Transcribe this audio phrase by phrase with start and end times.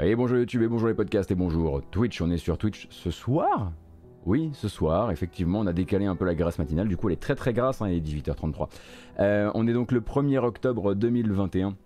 [0.00, 2.22] Et bonjour YouTube, et bonjour les podcasts, et bonjour Twitch.
[2.22, 3.72] On est sur Twitch ce soir
[4.24, 7.12] Oui, ce soir, effectivement, on a décalé un peu la grâce matinale, du coup elle
[7.12, 8.68] est très très grasse, hein, il est 18h33.
[9.20, 11.76] Euh, on est donc le 1er octobre 2021.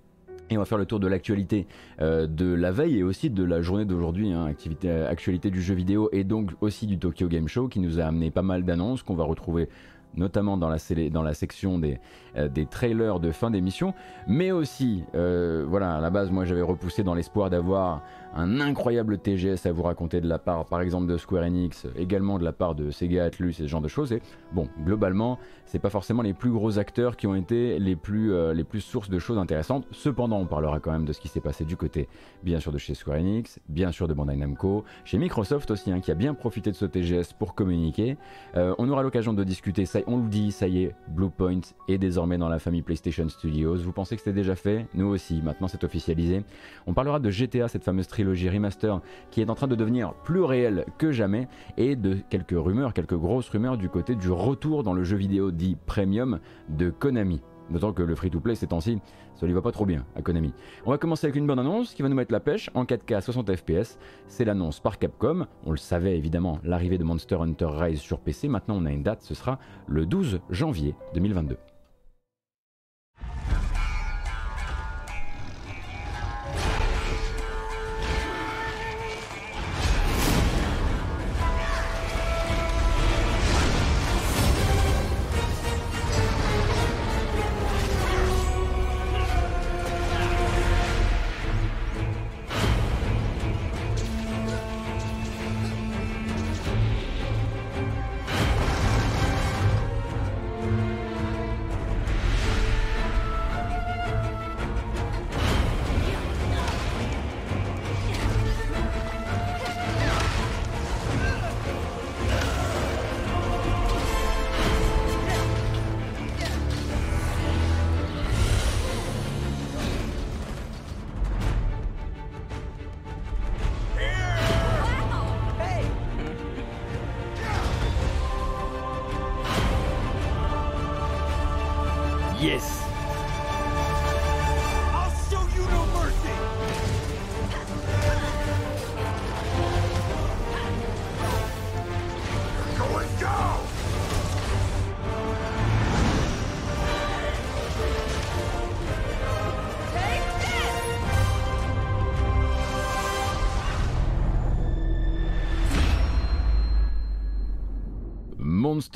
[0.48, 1.66] Et on va faire le tour de l'actualité
[2.00, 5.74] euh, de la veille et aussi de la journée d'aujourd'hui, hein, activité, actualité du jeu
[5.74, 9.02] vidéo et donc aussi du Tokyo Game Show qui nous a amené pas mal d'annonces
[9.02, 9.68] qu'on va retrouver
[10.16, 12.00] notamment dans la, section des,
[12.36, 13.94] euh, des trailers de fin d'émission,
[14.26, 18.02] mais aussi, euh, voilà, à la base, moi j'avais repoussé dans l'espoir d'avoir
[18.36, 22.38] un incroyable TGS à vous raconter de la part, par exemple, de Square Enix, également
[22.38, 24.12] de la part de Sega Atlus et ce genre de choses.
[24.12, 24.20] Et
[24.52, 28.54] bon, globalement, c'est pas forcément les plus gros acteurs qui ont été les plus, euh,
[28.78, 29.86] sources de choses intéressantes.
[29.90, 32.08] Cependant, on parlera quand même de ce qui s'est passé du côté,
[32.42, 36.00] bien sûr, de chez Square Enix, bien sûr de Bandai Namco, chez Microsoft aussi, hein,
[36.00, 38.18] qui a bien profité de ce TGS pour communiquer.
[38.54, 42.36] on aura l'occasion de discuter, ça, on le dit, ça y est, Bluepoint est désormais
[42.36, 43.76] dans la famille PlayStation Studios.
[43.76, 44.86] Vous pensez que c'était déjà fait?
[44.94, 46.44] Nous aussi, maintenant c'est officialisé.
[46.86, 50.42] On parlera de GTA, cette fameuse trilogie remaster qui est en train de devenir plus
[50.42, 54.94] réelle que jamais, et de quelques rumeurs, quelques grosses rumeurs du côté du retour dans
[54.94, 57.40] le jeu vidéo dit premium de Konami.
[57.70, 58.98] D'autant que le free-to-play ces temps-ci,
[59.34, 60.52] ça lui va pas trop bien à Konami.
[60.84, 63.16] On va commencer avec une bonne annonce qui va nous mettre la pêche en 4K
[63.16, 63.98] à 60 FPS.
[64.28, 65.46] C'est l'annonce par Capcom.
[65.64, 68.48] On le savait évidemment, l'arrivée de Monster Hunter Rise sur PC.
[68.48, 71.56] Maintenant on a une date, ce sera le 12 janvier 2022.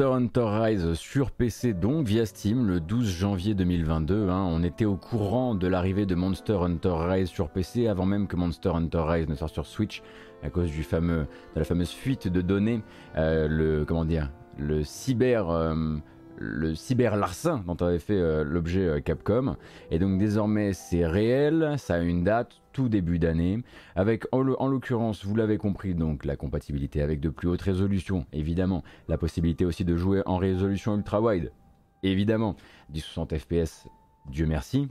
[0.00, 4.30] Monster Hunter Rise sur PC donc via Steam le 12 janvier 2022.
[4.30, 4.46] Hein.
[4.48, 8.34] On était au courant de l'arrivée de Monster Hunter Rise sur PC avant même que
[8.34, 10.02] Monster Hunter Rise ne sorte sur Switch
[10.42, 12.82] à cause du fameux, de la fameuse fuite de données,
[13.18, 15.74] euh, le comment dire, le cyber euh,
[16.40, 19.56] le cyber larcin dont avait fait euh, l'objet euh, Capcom.
[19.90, 23.62] Et donc désormais c'est réel, ça a une date, tout début d'année,
[23.94, 28.82] avec en l'occurrence, vous l'avez compris, donc la compatibilité avec de plus hautes résolutions, évidemment,
[29.08, 31.52] la possibilité aussi de jouer en résolution ultra wide,
[32.02, 32.56] évidemment,
[32.88, 33.86] du 60 fps,
[34.30, 34.88] Dieu merci,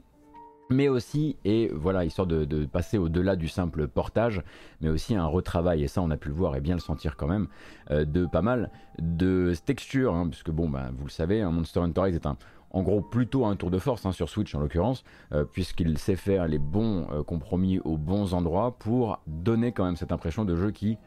[0.70, 4.42] mais aussi, et voilà, histoire de, passer au-delà du simple portage,
[4.80, 7.16] mais aussi un retravail, et ça on a pu le voir et bien le sentir
[7.16, 7.48] quand même,
[7.90, 8.70] euh, de pas mal
[9.00, 12.36] de textures, hein, puisque bon, bah, vous le savez, un Monster Hunter Rise est un,
[12.70, 16.16] en gros plutôt un tour de force hein, sur Switch en l'occurrence, euh, puisqu'il sait
[16.16, 20.56] faire les bons euh, compromis aux bons endroits pour donner quand même cette impression de
[20.56, 20.98] jeu qui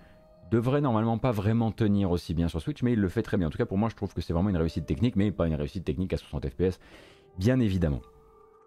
[0.51, 3.47] devrait normalement pas vraiment tenir aussi bien sur Switch, mais il le fait très bien.
[3.47, 5.47] En tout cas pour moi je trouve que c'est vraiment une réussite technique, mais pas
[5.47, 6.79] une réussite technique à 60 fps,
[7.37, 8.01] bien évidemment.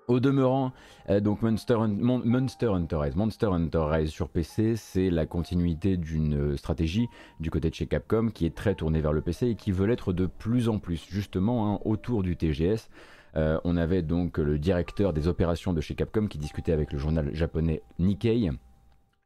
[0.08, 0.72] Au demeurant,
[1.10, 7.08] euh, donc Monster, Monster, Hunter Rise, sur PC, c'est la continuité d'une euh, stratégie
[7.40, 9.86] du côté de chez Capcom qui est très tournée vers le PC et qui veut
[9.86, 12.88] l'être de plus en plus, justement hein, autour du TGS.
[13.34, 16.98] Euh, on avait donc le directeur des opérations de chez Capcom qui discutait avec le
[16.98, 18.50] journal japonais Nikkei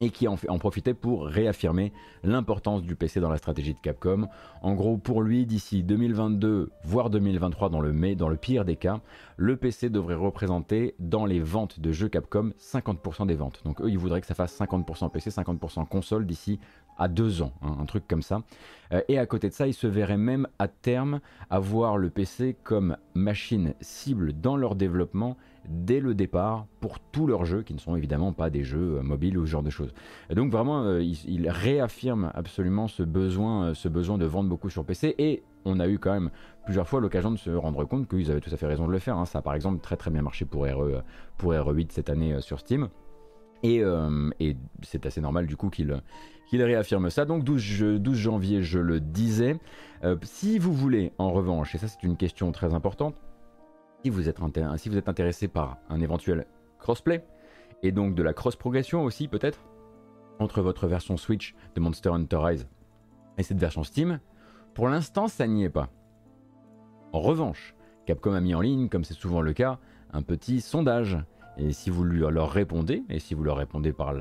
[0.03, 1.93] et qui en, profitait pour réaffirmer
[2.25, 4.29] l'importance du PC dans la stratégie de Capcom.
[4.63, 8.77] En gros, pour lui, d'ici 2022, voire 2023 dans le, mai, dans le pire des
[8.77, 9.01] cas,
[9.37, 13.61] le PC devrait représenter dans les ventes de jeux Capcom 50% des ventes.
[13.67, 16.59] Donc eux, ils voudraient que ça fasse 50% PC, 50% console d'ici
[16.97, 18.43] à deux ans, hein, un truc comme ça.
[18.93, 21.21] Euh, et à côté de ça, ils se verraient même à terme
[21.51, 25.37] avoir le PC comme machine cible dans leur développement
[25.71, 29.03] dès le départ pour tous leurs jeux qui ne sont évidemment pas des jeux euh,
[29.03, 29.95] mobiles ou ce genre de choses.
[30.35, 34.85] Donc vraiment, euh, il, réaffirme absolument ce besoin, euh, ce besoin de vendre beaucoup sur
[34.85, 36.31] PC et on a eu quand même
[36.65, 38.99] plusieurs fois l'occasion de se rendre compte qu'ils avaient tout à fait raison de le
[38.99, 39.17] faire.
[39.17, 39.27] Hein.
[39.27, 41.03] Ça a par exemple très très bien marché pour, RE,
[41.39, 42.89] pour RE8 cette année sur Steam.
[43.63, 43.83] Et,
[44.83, 46.03] c'est assez normal du coup qu'il
[46.51, 47.27] réaffirme ça.
[47.27, 49.59] Donc 12, 12, janvier, je le disais.
[50.23, 53.17] si vous voulez, en revanche, et ça c'est une question très importante,
[54.03, 54.41] si vous êtes,
[55.09, 56.47] intéressé par un éventuel
[56.79, 57.25] crossplay,
[57.83, 59.61] et donc de la cross-progression aussi peut-être,
[60.39, 62.69] entre votre version Switch de Monster Hunter Rise
[63.39, 64.21] et cette version Steam,
[64.75, 65.91] pour l'instant ça n'y est pas.
[67.13, 67.75] En revanche,
[68.07, 69.79] Capcom a mis en ligne, comme c'est souvent le cas,
[70.13, 71.19] un petit sondage
[71.57, 74.15] et si vous leur répondez, et si vous leur répondez par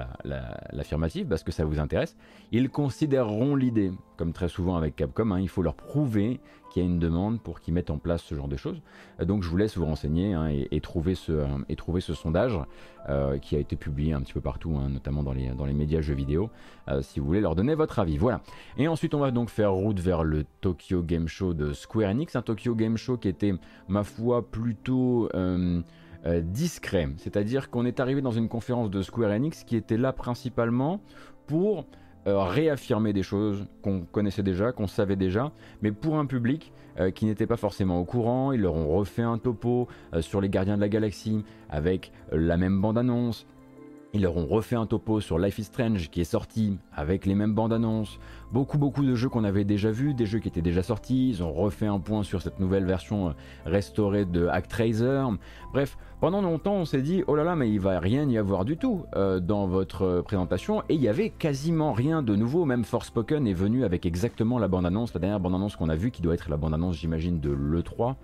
[0.73, 2.17] l'affirmative, parce que ça vous intéresse,
[2.51, 3.91] ils considéreront l'idée.
[4.17, 7.41] Comme très souvent avec Capcom, hein, il faut leur prouver qu'il y a une demande
[7.41, 8.81] pour qu'ils mettent en place ce genre de choses.
[9.23, 12.59] Donc je vous laisse vous renseigner hein, et, trouver ce, et trouver ce sondage
[13.07, 15.73] euh, qui a été publié un petit peu partout, hein, notamment dans les, dans les
[15.73, 16.49] médias jeux vidéo,
[16.89, 18.17] euh, si vous voulez leur donner votre avis.
[18.17, 18.41] Voilà.
[18.77, 22.35] Et ensuite on va donc faire route vers le Tokyo Game Show de Square Enix,
[22.35, 23.53] un Tokyo Game Show qui était,
[23.87, 25.29] ma foi, plutôt...
[25.33, 25.81] Euh,
[26.25, 27.07] discret.
[27.17, 30.99] C'est-à-dire qu'on est arrivé dans une conférence de Square Enix qui était là principalement
[31.47, 31.85] pour
[32.27, 35.51] euh, réaffirmer des choses qu'on connaissait déjà, qu'on savait déjà,
[35.81, 38.51] mais pour un public euh, qui n'était pas forcément au courant.
[38.51, 39.87] Ils leur ont refait un topo
[40.19, 43.47] sur les Gardiens de la Galaxie avec la même bande-annonce.
[44.11, 47.35] Ils leur ont refait un topo sur Life is Strange qui est sorti avec les
[47.35, 48.17] mêmes bandes annonces.
[48.51, 51.29] Beaucoup, beaucoup de jeux qu'on avait déjà vus, des jeux qui étaient déjà sortis.
[51.29, 53.35] Ils ont refait un point sur cette nouvelle version
[53.65, 55.25] restaurée de Actraiser.
[55.73, 58.65] Bref, pendant longtemps, on s'est dit, oh là là, mais il va rien y avoir
[58.65, 60.81] du tout euh, dans votre euh, présentation.
[60.89, 62.65] Et il y avait quasiment rien de nouveau.
[62.65, 66.23] Même Forspoken est venu avec exactement la bande-annonce, la dernière bande-annonce qu'on a vue, qui
[66.23, 68.15] doit être la bande-annonce, j'imagine, de l'E3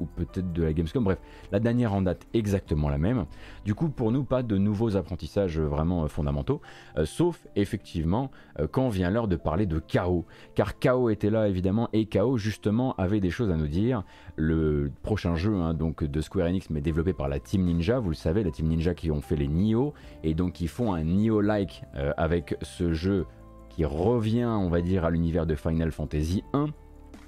[0.00, 1.04] ou peut-être de la Gamescom.
[1.04, 1.18] Bref,
[1.52, 3.26] la dernière en date exactement la même.
[3.64, 6.60] Du coup, pour nous, pas de nouveaux apprentissages vraiment euh, fondamentaux,
[6.96, 10.24] euh, sauf effectivement euh, quand vient l'heure de parler de KO.
[10.54, 14.04] Car KO était là évidemment et KO justement avait des choses à nous dire.
[14.36, 18.10] Le prochain jeu hein, donc de Square Enix, mais développé par la Team Ninja, vous
[18.10, 21.04] le savez, la Team Ninja qui ont fait les Nioh et donc qui font un
[21.04, 21.82] Nioh-like
[22.16, 23.26] avec ce jeu
[23.70, 26.68] qui revient, on va dire, à l'univers de Final Fantasy 1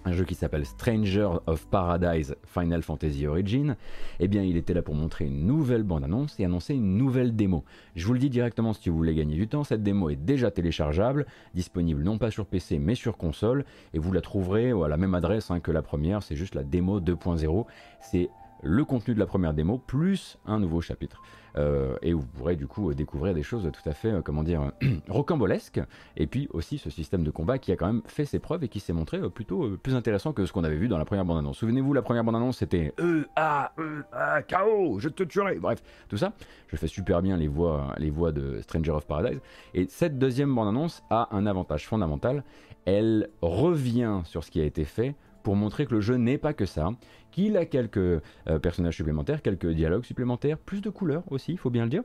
[0.08, 3.76] un jeu qui s'appelle Stranger of Paradise Final Fantasy Origin,
[4.20, 7.62] eh bien il était là pour montrer une nouvelle bande-annonce et annoncer une nouvelle démo.
[7.94, 10.50] Je vous le dis directement si vous voulez gagner du temps, cette démo est déjà
[10.50, 14.96] téléchargeable, disponible non pas sur PC mais sur console, et vous la trouverez à la
[14.96, 17.66] même adresse hein, que la première, c'est juste la démo 2.0.
[18.00, 18.30] C'est
[18.62, 21.22] le contenu de la première démo plus un nouveau chapitre.
[21.56, 24.72] Euh, et vous pourrez du coup découvrir des choses tout à fait, euh, comment dire,
[25.08, 25.80] rocambolesques.
[26.16, 28.68] Et puis aussi ce système de combat qui a quand même fait ses preuves et
[28.68, 31.24] qui s'est montré euh, plutôt plus intéressant que ce qu'on avait vu dans la première
[31.24, 31.58] bande-annonce.
[31.58, 35.56] Souvenez-vous, la première bande-annonce c'était E A E A KO, je te tuerai.
[35.56, 36.32] Bref, tout ça.
[36.68, 39.40] Je fais super bien les voix, les voix de Stranger of Paradise.
[39.74, 42.44] Et cette deuxième bande-annonce a un avantage fondamental.
[42.84, 46.52] Elle revient sur ce qui a été fait pour montrer que le jeu n'est pas
[46.52, 46.90] que ça,
[47.30, 48.20] qu'il a quelques euh,
[48.62, 52.02] personnages supplémentaires, quelques dialogues supplémentaires, plus de couleurs aussi, il faut bien le dire.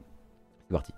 [0.68, 0.94] C'est parti.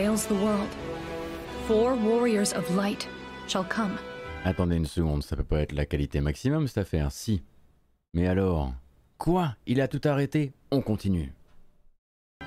[0.00, 0.68] Veils the world,
[1.66, 3.06] four warriors of light
[3.46, 3.98] shall come.
[4.44, 7.42] Attendez une seconde, ça peut pas être la qualité maximum cette affaire, si.
[8.14, 8.72] Mais alors,
[9.18, 11.32] quoi Il a tout arrêté On continue.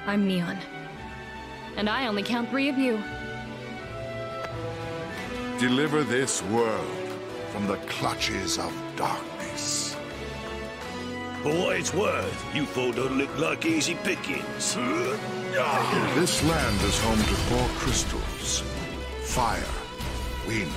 [0.08, 0.58] I'm Neon,
[1.78, 2.98] and I only count three of you.
[5.60, 6.98] Deliver this world
[7.52, 9.93] from the clutches of darkness.
[11.44, 14.76] For what it's worth, you four don't look like easy pickings.
[16.16, 18.64] This land is home to four crystals.
[19.24, 19.76] Fire,
[20.48, 20.72] wind,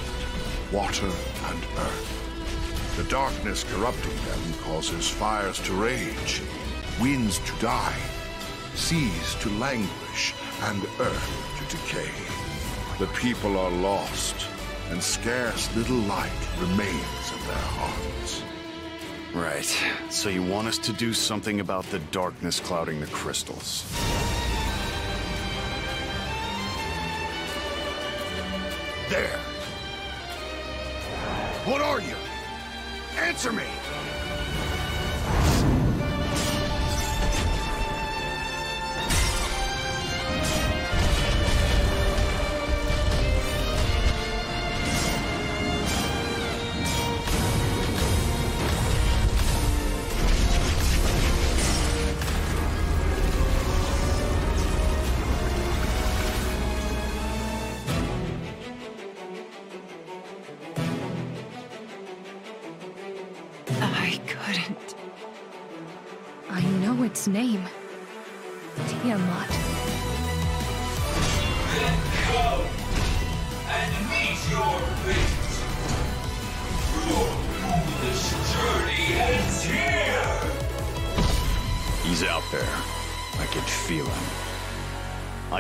[0.73, 2.97] water, and earth.
[2.97, 6.43] The darkness corrupting them causes fires to rage,
[7.01, 8.03] winds to die,
[8.75, 12.11] seas to languish, and earth to decay.
[12.99, 14.49] The people are lost,
[14.91, 18.43] and scarce little light remains in their hearts.
[19.35, 19.65] Right.
[20.09, 23.85] So you want us to do something about the darkness clouding the crystals.
[29.09, 29.39] There.
[31.65, 32.17] What are you?
[33.19, 33.65] Answer me!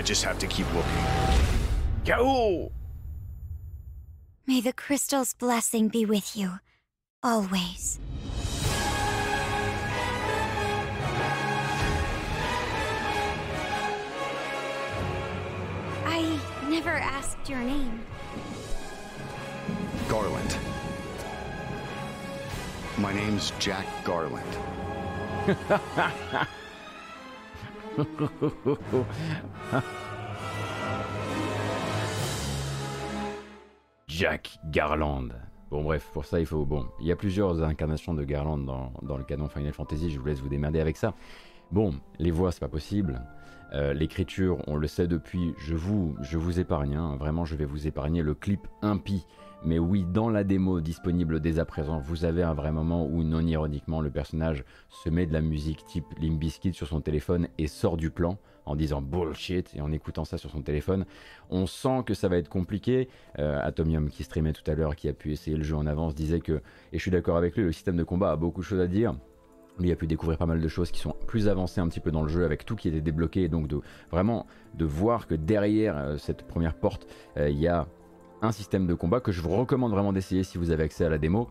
[0.06, 0.92] Just have to keep looking.
[2.06, 2.70] KO
[4.46, 6.60] May the crystal's blessing be with you.
[7.20, 7.98] Always.
[16.04, 18.02] I never asked your name.
[20.06, 20.56] Garland.
[22.98, 24.56] My name's Jack Garland.
[34.08, 35.28] Jack Garland.
[35.70, 36.64] Bon bref, pour ça il faut...
[36.64, 40.18] Bon, il y a plusieurs incarnations de Garland dans, dans le canon Final Fantasy, je
[40.18, 41.14] vous laisse vous démerder avec ça.
[41.70, 43.22] Bon, les voix c'est pas possible.
[43.74, 47.16] Euh, L'écriture, on le sait depuis, je vous, je vous épargne, hein.
[47.16, 49.26] vraiment je vais vous épargner le clip impie.
[49.64, 53.24] Mais oui, dans la démo disponible dès à présent, vous avez un vrai moment où
[53.24, 57.48] non ironiquement le personnage se met de la musique type Limp Bizkit sur son téléphone
[57.58, 61.06] et sort du plan en disant bullshit et en écoutant ça sur son téléphone.
[61.50, 63.08] On sent que ça va être compliqué.
[63.38, 66.14] Euh, Atomium qui streamait tout à l'heure, qui a pu essayer le jeu en avance,
[66.14, 66.60] disait que,
[66.92, 68.88] et je suis d'accord avec lui, le système de combat a beaucoup de choses à
[68.88, 69.14] dire.
[69.78, 72.10] Lui a pu découvrir pas mal de choses qui sont plus avancées un petit peu
[72.10, 75.34] dans le jeu avec tout qui était débloqué et donc de vraiment de voir que
[75.34, 77.86] derrière euh, cette première porte euh, il y a
[78.46, 81.08] un système de combat que je vous recommande vraiment d'essayer si vous avez accès à
[81.08, 81.48] la démo.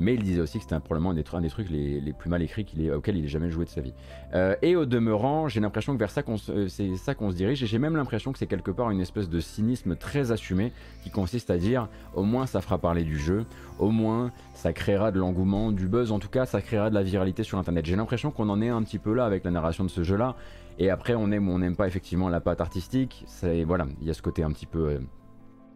[0.00, 2.40] Mais il disait aussi que c'était probablement un des, un des trucs les, plus mal
[2.40, 3.94] écrits qu'il ait- auxquels il ait jamais joué de sa vie.
[4.32, 7.64] Euh, et au demeurant, j'ai l'impression que vers ça euh, c'est ça qu'on se dirige,
[7.64, 11.10] et j'ai même l'impression que c'est quelque part une espèce de cynisme très assumé qui
[11.10, 13.44] consiste à dire au moins ça fera parler du jeu,
[13.80, 17.02] au moins ça créera de l'engouement, du buzz, en tout cas ça créera de la
[17.02, 17.84] viralité sur internet.
[17.84, 20.36] J'ai l'impression qu'on en est un petit peu là avec la narration de ce jeu-là,
[20.78, 23.26] et après on aime ou on n'aime pas effectivement la patte artistique,
[23.66, 24.98] voilà, il y a ce côté un petit peu euh,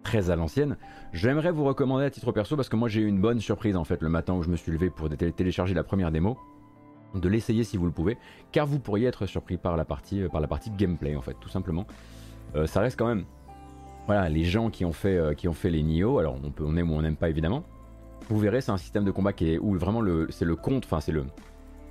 [0.02, 0.76] très à l'ancienne.
[1.12, 3.84] J'aimerais vous recommander à titre perso parce que moi j'ai eu une bonne surprise en
[3.84, 6.38] fait le matin où je me suis levé pour télé- télécharger la première démo
[7.14, 8.16] de l'essayer si vous le pouvez,
[8.52, 11.36] car vous pourriez être surpris par la partie, euh, par la partie gameplay en fait,
[11.40, 11.86] tout simplement.
[12.56, 13.24] Euh, ça reste quand même,
[14.06, 16.64] voilà, les gens qui ont fait, euh, qui ont fait les Nioh, alors on, peut,
[16.66, 17.64] on aime ou on n'aime pas évidemment,
[18.30, 20.88] vous verrez c'est un système de combat qui est, où vraiment le, c'est le contre,
[20.88, 21.26] enfin c'est le,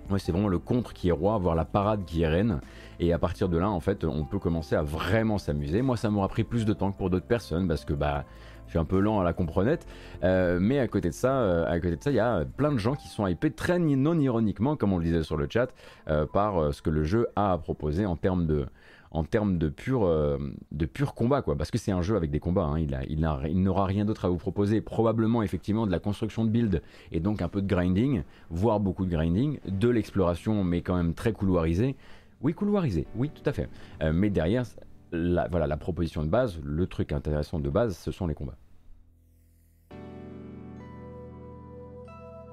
[0.09, 2.61] ouais, c'est vraiment le contre qui est roi, voire la parade qui est reine,
[2.99, 5.81] et à partir de là en fait on peut commencer à vraiment s'amuser.
[5.81, 8.25] Moi ça m'aura pris plus de temps que pour d'autres personnes parce que bah
[8.71, 9.85] je suis un peu lent à la comprenette,
[10.23, 12.71] euh, mais à côté de ça, euh, à côté de ça, il y a plein
[12.71, 15.73] de gens qui sont hypés très non ironiquement, comme on le disait sur le chat,
[16.07, 18.67] euh, par ce que le jeu a à proposer en termes de,
[19.11, 20.37] en termes de pur, euh,
[20.71, 21.55] de pur combat, quoi.
[21.57, 22.63] Parce que c'est un jeu avec des combats.
[22.63, 22.79] hein.
[22.79, 24.79] Il, a- il n'a- il n'aura rien d'autre à vous proposer.
[24.81, 29.05] Probablement effectivement de la construction de build et donc un peu de grinding, voire beaucoup
[29.05, 31.95] de grinding, de l'exploration, mais quand même très couloirisée.
[32.41, 33.69] Oui, couloirisé, oui, tout à fait.
[34.01, 34.63] Euh, mais derrière,
[35.11, 38.57] voilà, la proposition de base, le truc intéressant de base, ce sont les combats.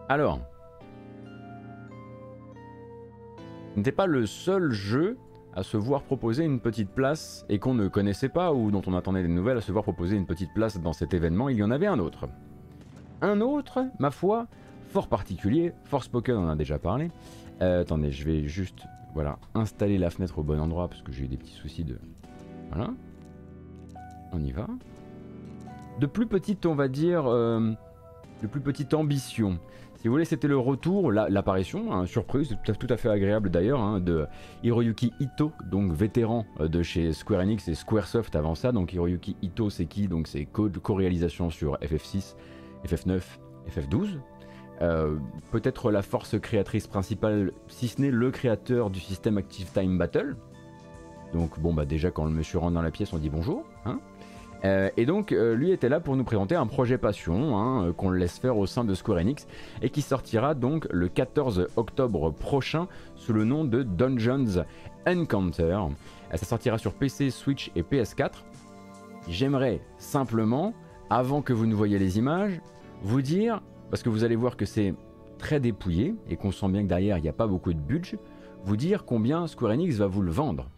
[0.08, 0.40] Alors,
[3.74, 5.16] ce n'était pas le seul jeu
[5.55, 8.95] à se voir proposer une petite place et qu'on ne connaissait pas ou dont on
[8.95, 11.62] attendait des nouvelles à se voir proposer une petite place dans cet événement, il y
[11.62, 12.28] en avait un autre.
[13.21, 14.47] Un autre, ma foi,
[14.88, 17.11] fort particulier, Forspoken en a déjà parlé.
[17.61, 21.25] Euh, attendez, je vais juste voilà, installer la fenêtre au bon endroit parce que j'ai
[21.25, 21.99] eu des petits soucis de...
[22.69, 22.90] Voilà.
[24.33, 24.67] On y va.
[25.99, 27.73] De plus petite, on va dire, euh,
[28.43, 29.59] de plus petite ambition.
[29.99, 33.81] Si vous voulez, c'était le retour, la- l'apparition, hein, surprise, tout à, fait agréable d'ailleurs,
[33.81, 34.26] hein, de
[34.62, 38.71] Hiroyuki Ito, donc vétéran euh, de chez Square Enix et Squaresoft avant ça.
[38.71, 40.07] Donc Hiroyuki Ito, c'est qui?
[40.07, 42.37] Donc c'est co- co-réalisation sur FF6,
[42.87, 43.21] FF9,
[43.69, 44.21] FF12.
[44.83, 45.17] Euh,
[45.50, 50.37] Peut-être la force créatrice principale, si ce n'est le créateur du système Active Time Battle.
[51.33, 53.64] Donc bon bah déjà quand le monsieur rentre dans la pièce on dit bonjour.
[53.85, 53.99] Hein
[54.64, 57.92] Euh, et donc euh, lui était là pour nous présenter un projet passion hein, euh,
[57.92, 59.46] qu'on laisse faire au sein de Square Enix
[59.82, 64.64] et qui sortira donc le 14 octobre prochain sous le nom de Dungeons
[65.06, 65.78] Encounter.
[66.34, 68.32] Ça sortira sur PC, Switch et PS4.
[69.28, 70.74] J'aimerais simplement,
[71.08, 72.60] avant que vous ne voyez les images,
[73.02, 74.94] vous dire parce que vous allez voir que c'est
[75.38, 78.18] très dépouillé et qu'on sent bien que derrière il n'y a pas beaucoup de budget,
[78.64, 80.68] vous dire combien Square Enix va vous le vendre.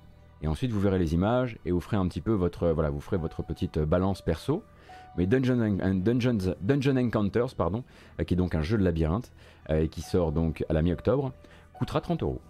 [0.42, 3.00] Et ensuite vous verrez les images et vous ferez un petit peu votre voilà, vous
[3.00, 4.62] ferez votre petite balance perso.
[5.16, 5.78] Mais Dungeon,
[6.60, 9.32] Dungeon Encounters, euh, qui est donc un jeu de labyrinthe
[9.68, 11.32] euh, et qui sort donc à la mi-octobre,
[11.74, 12.40] coûtera 30 euros.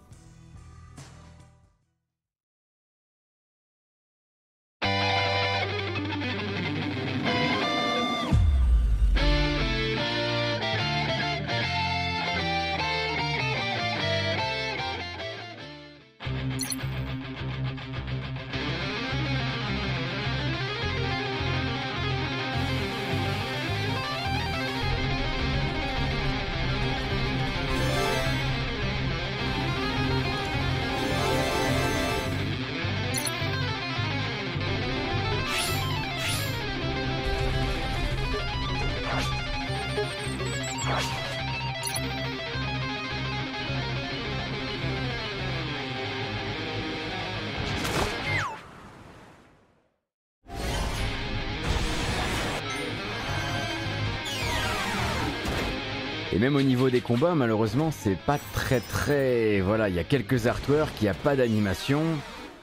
[56.39, 59.59] Même au niveau des combats, malheureusement, c'est pas très très.
[59.61, 62.01] Voilà, il y a quelques artworks, il n'y a pas d'animation.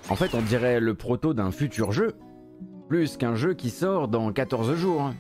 [0.09, 2.15] En fait, on dirait le proto d'un futur jeu.
[2.89, 5.13] Plus qu'un jeu qui sort dans 14 jours.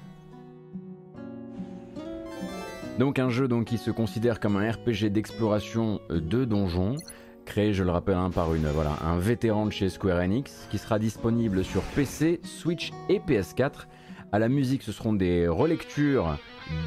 [2.98, 6.96] Donc un jeu donc, qui se considère comme un RPG d'exploration de donjons,
[7.44, 10.98] créé, je le rappelle, hein, par voilà, un vétéran de chez Square Enix, qui sera
[10.98, 13.86] disponible sur PC, Switch et PS4.
[14.30, 16.36] À la musique, ce seront des relectures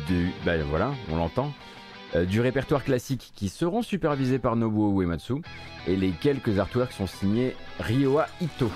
[0.08, 1.52] du, ben voilà, on l'entend,
[2.16, 5.42] euh, du répertoire classique qui seront supervisés par Nobuo Uematsu
[5.88, 8.70] et les quelques artworks sont signés Ryoa Ito.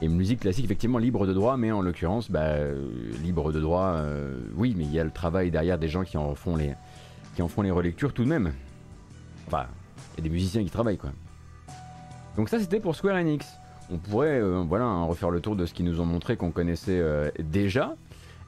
[0.00, 2.88] Et musique classique effectivement libre de droit, mais en l'occurrence, bah, euh,
[3.22, 6.16] libre de droit, euh, oui, mais il y a le travail derrière des gens qui
[6.16, 6.72] en font les,
[7.36, 8.54] qui en font les relectures tout de même.
[9.46, 9.66] Enfin,
[10.18, 11.10] y a des musiciens qui travaillent quoi.
[12.36, 13.46] Donc ça c'était pour Square Enix.
[13.90, 16.50] On pourrait euh, voilà, hein, refaire le tour de ce qu'ils nous ont montré qu'on
[16.50, 17.94] connaissait euh, déjà.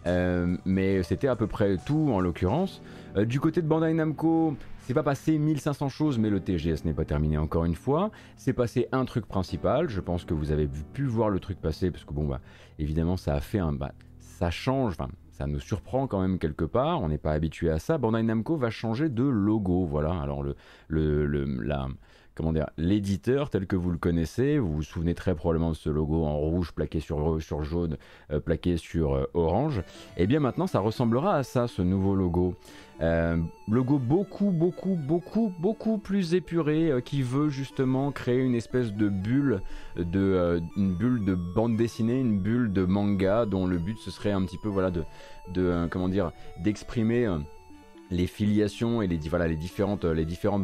[0.07, 2.83] Euh, mais c'était à peu près tout en l'occurrence.
[3.17, 7.07] du côté de Bandai Namco, c'est pas passé 1500 choses, mais le TGS n'est pas
[7.07, 8.11] terminé encore une fois.
[8.37, 9.89] C'est passé un truc principal.
[9.89, 12.41] Je pense que vous avez pu voir le truc passer, parce que bon, bah,
[12.79, 13.73] évidemment, ça a fait un.
[13.73, 14.97] Bah, ça change,
[15.35, 17.03] ça nous surprend quand même quelque part.
[17.03, 17.99] On n'est pas habitué à ça.
[17.99, 19.85] Bandai Namco va changer de logo.
[19.85, 20.21] Voilà.
[20.21, 20.55] Alors, le,
[21.27, 21.45] le,
[22.35, 24.59] comment dire, l'éditeur tel que vous le connaissez.
[24.59, 27.97] Vous vous souvenez très probablement de ce logo en rouge plaqué sur, sur jaune,
[28.31, 29.79] euh, plaqué sur euh, orange.
[30.17, 32.55] Et eh bien maintenant, ça ressemblera à ça, ce nouveau logo.
[33.01, 33.37] Euh,
[33.69, 39.63] logo beaucoup, beaucoup, beaucoup, beaucoup plus épuré qui veut justement créer une espèce de bulle
[39.97, 44.31] de, une bulle de bande dessinée, une bulle de manga dont le but ce serait
[44.31, 45.03] un petit peu voilà de,
[45.53, 46.31] de comment dire
[46.63, 47.27] d'exprimer
[48.15, 50.05] les filiations et les, différentes,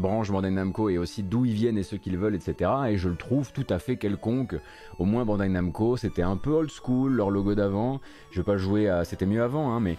[0.00, 2.70] branches Bandai Namco et aussi d'où ils viennent et ce qu'ils veulent, etc.
[2.88, 4.54] Et je le trouve tout à fait quelconque.
[4.98, 8.00] Au moins Bandai Namco, c'était un peu old school, leur logo d'avant.
[8.30, 9.04] Je vais pas jouer à...
[9.04, 9.96] C'était mieux avant, hein, mais...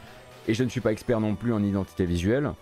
[0.47, 2.53] Et je ne suis pas expert non plus en identité visuelle,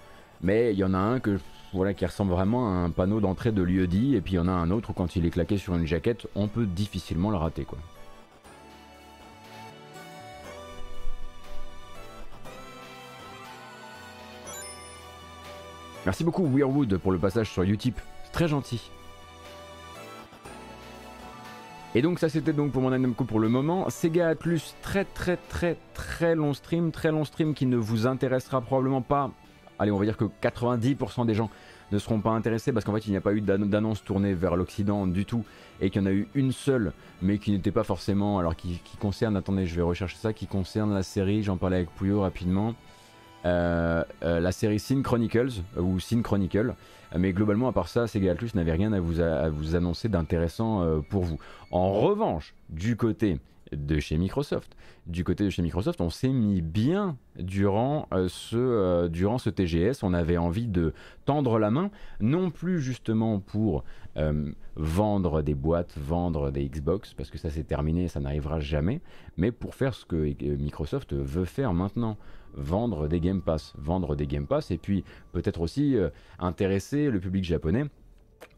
[0.42, 1.40] mais il y en a un que
[1.74, 4.40] voilà, qui ressemble vraiment à un panneau d'entrée de lieu dit, et puis il y
[4.40, 7.38] en a un autre quand il est claqué sur une jaquette, on peut difficilement le
[7.38, 7.64] rater.
[7.64, 7.78] quoi.
[16.10, 18.90] Merci beaucoup Weirwood pour le passage sur Utip, c'est très gentil.
[21.94, 23.88] Et donc ça c'était donc pour mon Namco pour le moment.
[23.92, 28.60] Sega Atlus, très très très très long stream, très long stream qui ne vous intéressera
[28.60, 29.30] probablement pas.
[29.78, 31.52] Allez, on va dire que 90% des gens
[31.92, 34.56] ne seront pas intéressés parce qu'en fait il n'y a pas eu d'annonce tournée vers
[34.56, 35.46] l'Occident du tout
[35.80, 36.92] et qu'il y en a eu une seule
[37.22, 40.48] mais qui n'était pas forcément, alors qui, qui, concerne, attendez je vais rechercher ça, qui
[40.48, 42.74] concerne la série, j'en parlais avec Pouillot rapidement.
[43.46, 46.76] Euh, euh, la série Sin Chronicles euh, ou Sin Chronicle.
[47.18, 51.02] Mais globalement, à part ça, Sega Atlus n'avait rien à vous, à vous annoncer d'intéressant
[51.10, 51.40] pour vous.
[51.72, 53.40] En revanche, du côté
[53.72, 54.76] de chez Microsoft.
[55.08, 60.04] Du côté de chez Microsoft, on s'est mis bien durant, ce, durant ce TGS.
[60.04, 60.94] On avait envie de
[61.26, 63.84] tendre la main, non plus justement pour
[64.76, 69.02] vendre des boîtes, vendre des Xbox, parce que ça c'est terminé, ça n'arrivera jamais,
[69.38, 72.18] mais pour faire ce que Microsoft veut faire maintenant
[72.54, 77.20] vendre des Game Pass, vendre des Game Pass et puis peut-être aussi euh, intéresser le
[77.20, 77.86] public japonais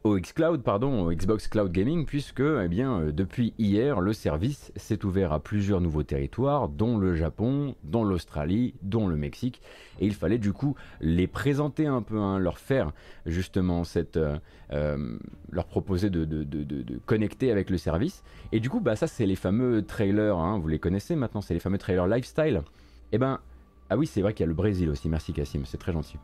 [0.04, 5.40] au Xbox Cloud Gaming, puisque eh bien, euh, depuis hier, le service s'est ouvert à
[5.40, 9.62] plusieurs nouveaux territoires, dont le Japon, dont l'Australie, dont le Mexique,
[10.00, 12.92] et il fallait du coup les présenter un peu, hein, leur faire
[13.28, 14.38] justement cette, euh,
[14.74, 15.18] euh,
[15.52, 18.24] leur proposer de, de, de, de, connecter avec le service.
[18.52, 21.54] Et du coup, bah ça c'est les fameux trailers, hein, vous les connaissez maintenant, c'est
[21.54, 22.62] les fameux trailers lifestyle.
[23.12, 23.40] Et eh ben,
[23.90, 25.10] ah oui, c'est vrai qu'il y a le Brésil aussi.
[25.10, 26.18] Merci Cassim, c'est très gentil.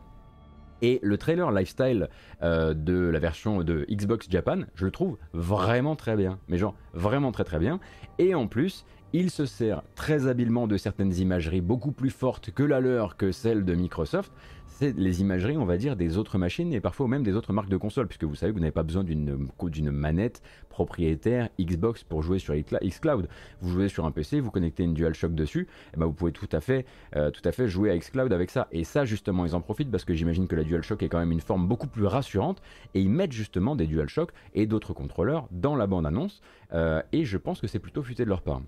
[0.81, 2.09] Et le trailer lifestyle
[2.41, 6.39] euh, de la version de Xbox Japan, je le trouve vraiment très bien.
[6.47, 7.79] Mais genre vraiment très très bien.
[8.19, 12.63] Et en plus, il se sert très habilement de certaines imageries beaucoup plus fortes que
[12.63, 14.31] la leur, que celle de Microsoft,
[14.79, 17.69] c'est les imageries, on va dire, des autres machines et parfois même des autres marques
[17.69, 22.21] de consoles, puisque vous savez que vous n'avez pas besoin d'une manette propriétaire Xbox pour
[22.21, 23.27] jouer sur xCloud.
[23.59, 26.31] Vous jouez sur un PC, vous connectez une DualShock dessus, et eh ben vous pouvez
[26.31, 26.85] tout à, fait,
[27.15, 28.67] euh, à fait jouer à xCloud avec ça.
[28.71, 31.31] Et ça, justement, ils en profitent parce que j'imagine que la DualShock est quand même
[31.31, 32.61] une forme beaucoup plus rassurante,
[32.93, 36.41] et ils mettent justement des DualShock et d'autres contrôleurs dans la bande-annonce,
[36.73, 38.61] euh, et je pense que c'est plutôt futé de leur part.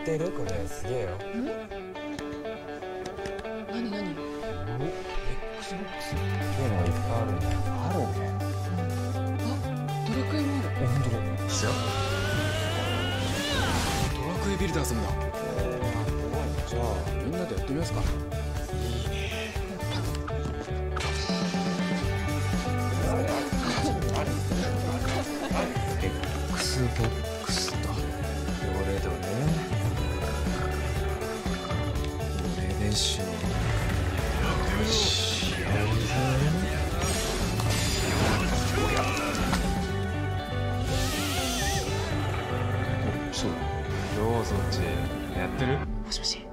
[0.00, 0.30] 知ってる？
[0.30, 1.10] これすげえよ。
[3.70, 4.16] 何何
[5.58, 6.22] ？XBOX って
[6.62, 8.24] いうのがいっぱいあるんだあるね。
[9.40, 9.52] あ
[10.08, 10.68] ドラクエもある。
[10.80, 11.16] え本当だ
[11.50, 11.66] しよ
[14.16, 15.06] ドラクエビルダーズもだ。
[16.66, 16.82] じゃあ
[17.22, 18.00] みんなでやってみますか。
[18.00, 19.20] いいね。
[26.56, 27.92] XBOX とど
[28.86, 29.69] れどれ練習
[32.90, 33.30] よしやるぞ
[43.32, 43.50] そう
[44.16, 44.80] どうぞっち
[45.38, 45.78] やってる？
[45.78, 46.49] もしもし。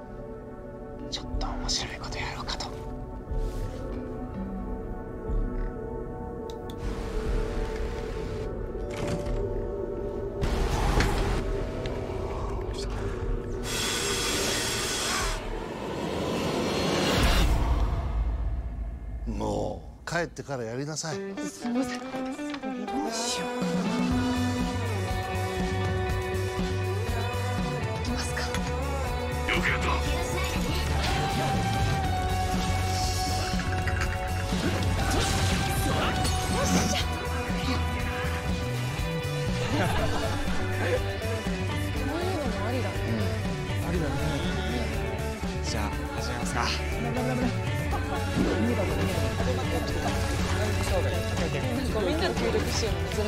[20.18, 21.16] 帰ってからやりなさい。
[21.16, 22.00] すみません。
[22.00, 22.06] ど
[23.08, 23.57] うしよう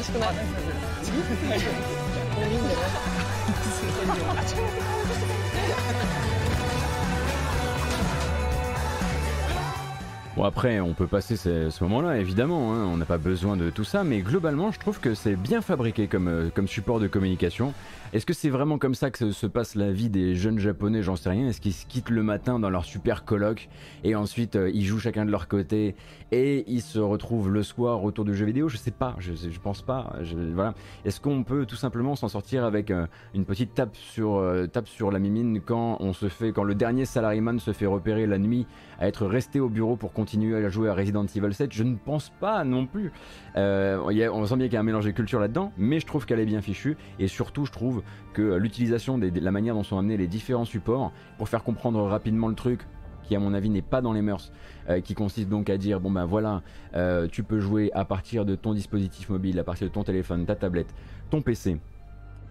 [0.01, 0.35] 楽しくない。
[2.51, 2.79] いいんだよ
[10.41, 13.85] Bon après, on peut passer ce, moment-là, évidemment, hein, on n'a pas besoin de tout
[13.85, 17.75] ça, mais globalement, je trouve que c'est bien fabriqué comme, euh, comme support de communication.
[18.15, 21.03] Est-ce que c'est vraiment comme ça que se passe la vie des jeunes japonais?
[21.03, 21.47] J'en sais rien.
[21.47, 23.69] Est-ce qu'ils se quittent le matin dans leur super colloque
[24.03, 25.95] et ensuite euh, ils jouent chacun de leur côté
[26.33, 28.69] et ils se retrouvent le soir autour du jeu vidéo?
[28.69, 30.17] Je sais pas, je, je pense pas.
[30.55, 30.75] voilà.
[31.05, 35.13] Est-ce qu'on peut tout simplement s'en sortir avec euh, une petite tape sur, tape sur
[35.13, 38.67] la mimine quand on se fait, quand le dernier salaryman se fait repérer la nuit
[38.99, 41.97] à être resté au bureau pour continuer à jouer à Resident Evil 7 Je ne
[41.97, 43.13] pense pas non plus.
[43.57, 43.99] Euh,
[44.33, 46.41] on sent bien qu'il y a un mélange de culture là-dedans, mais je trouve qu'elle
[46.41, 50.17] est bien fichue et surtout je trouve que l'utilisation de la manière dont sont amenés
[50.17, 52.81] les différents supports pour faire comprendre rapidement le truc
[53.31, 54.51] qui à mon avis n'est pas dans les mœurs,
[54.89, 56.63] euh, qui consiste donc à dire bon ben voilà,
[56.95, 60.47] euh, tu peux jouer à partir de ton dispositif mobile, à partir de ton téléphone,
[60.47, 60.93] ta tablette,
[61.31, 61.79] ton PC,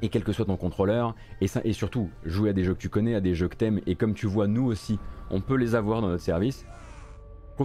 [0.02, 2.88] et quel que soit ton contrôleur, et, et surtout jouer à des jeux que tu
[2.88, 5.76] connais, à des jeux que t'aimes, et comme tu vois, nous aussi, on peut les
[5.76, 6.66] avoir dans notre service.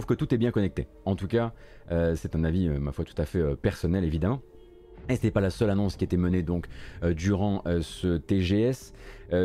[0.03, 0.87] Que tout est bien connecté.
[1.05, 1.53] En tout cas,
[1.89, 4.41] euh, c'est un avis, euh, ma foi, tout à fait euh, personnel, évidemment.
[5.07, 6.65] Et ce n'est pas la seule annonce qui était menée donc
[7.03, 8.91] durant ce TGS.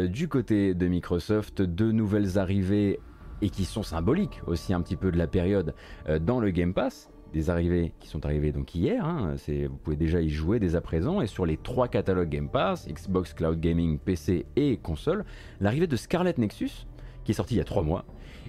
[0.09, 2.99] du côté de Microsoft, deux nouvelles arrivées
[3.43, 5.75] et qui sont symboliques aussi un petit peu de la période
[6.23, 9.05] dans le Game Pass des arrivées qui sont arrivées donc hier.
[9.05, 9.35] Hein,
[9.69, 11.21] vous pouvez déjà y jouer dès à présent.
[11.21, 15.27] Et sur les trois catalogues Game Pass, Xbox Cloud Gaming, PC et console,
[15.61, 16.87] l'arrivée de Scarlet Nexus,
[17.25, 18.07] qui est sorti il y a trois mois,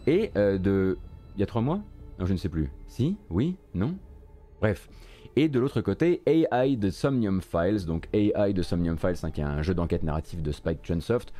[0.07, 0.97] et de...
[1.35, 1.81] Il y a trois mois?
[2.19, 2.69] Non, je ne sais plus.
[2.87, 3.17] Si?
[3.29, 3.57] Oui?
[3.73, 3.95] Non?
[4.59, 4.89] Bref.
[5.35, 9.41] Et de l'autre côté, AI de Somnium Files, donc AI de Somnium Files, hein, qui
[9.41, 11.33] est un jeu d'enquête narrative de Spike Chunsoft,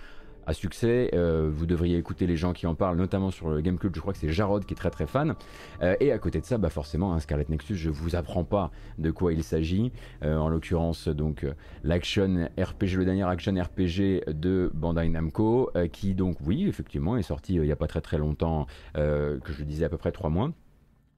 [0.45, 1.09] à succès.
[1.13, 3.95] Euh, vous devriez écouter les gens qui en parlent, notamment sur le Gamecube.
[3.95, 5.35] Je crois que c'est Jarod qui est très très fan.
[5.81, 8.71] Euh, et à côté de ça, bah forcément, hein, Scarlet Nexus, je vous apprends pas
[8.97, 9.91] de quoi il s'agit.
[10.23, 11.45] Euh, en l'occurrence, donc
[11.83, 17.55] l'action RPG, le dernier action RPG de Bandai Namco, qui donc, oui, effectivement, est sorti
[17.55, 20.51] il y a pas très très longtemps, que je disais à peu près trois mois.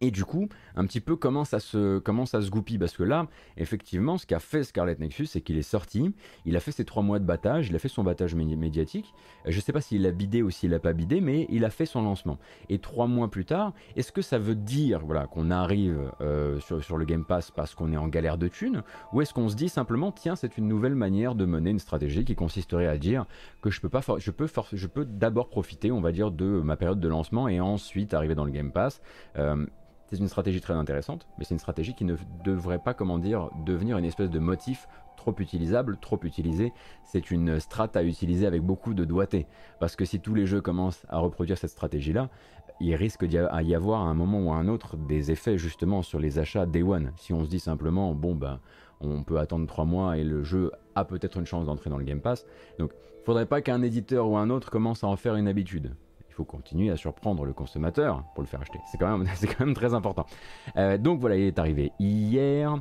[0.02, 2.78] Et du coup, un petit peu comment ça se, comment ça se goupille.
[2.78, 6.14] Parce que là, effectivement, ce qu'a fait Scarlet Nexus, c'est qu'il est sorti,
[6.46, 9.14] il a fait ses trois mois de battage, il a fait son battage médiatique.
[9.46, 11.70] Je ne sais pas s'il a bidé ou s'il n'a pas bidé, mais il a
[11.70, 12.38] fait son lancement.
[12.68, 16.98] Et trois mois plus tard, est-ce que ça veut dire voilà, qu'on arrive euh, sur,
[16.98, 18.84] le Game Pass parce qu'on est en galère de thunes?
[19.14, 22.26] Ou est-ce qu'on se dit simplement, tiens, c'est une nouvelle manière de mener une stratégie
[22.26, 23.26] qui consisterait à dire
[23.62, 24.48] que je peux, peux,
[24.94, 28.46] peux d'abord profiter, on va dire, de ma période de lancement et ensuite arriver dans
[28.46, 29.02] le Game Pass
[29.38, 29.66] euh,
[30.14, 33.50] c'est une stratégie très intéressante, mais c'est une stratégie qui ne devrait pas, comment dire,
[33.66, 36.72] devenir une espèce de motif trop utilisable, trop utilisé.
[37.04, 39.48] C'est une strate à utiliser avec beaucoup de doigté.
[39.80, 42.30] Parce que si tous les jeux commencent à reproduire cette stratégie-là,
[42.80, 46.20] il risque d'y avoir à un moment ou à un autre des effets justement sur
[46.20, 47.12] les achats Day One.
[47.18, 48.60] Si on se dit simplement, bon, ben,
[49.02, 52.06] on peut attendre trois mois et le jeu a peut-être une chance d'entrer dans le
[52.06, 52.46] Game Pass.
[52.78, 52.92] Donc,
[53.26, 55.96] faudrait pas qu'un éditeur ou un autre commence à en faire une habitude
[56.34, 58.80] il faut continuer à surprendre le consommateur pour le faire acheter.
[58.92, 60.26] C'est quand même, très important.
[60.78, 62.76] Euh, donc voilà, il est arrivé hier.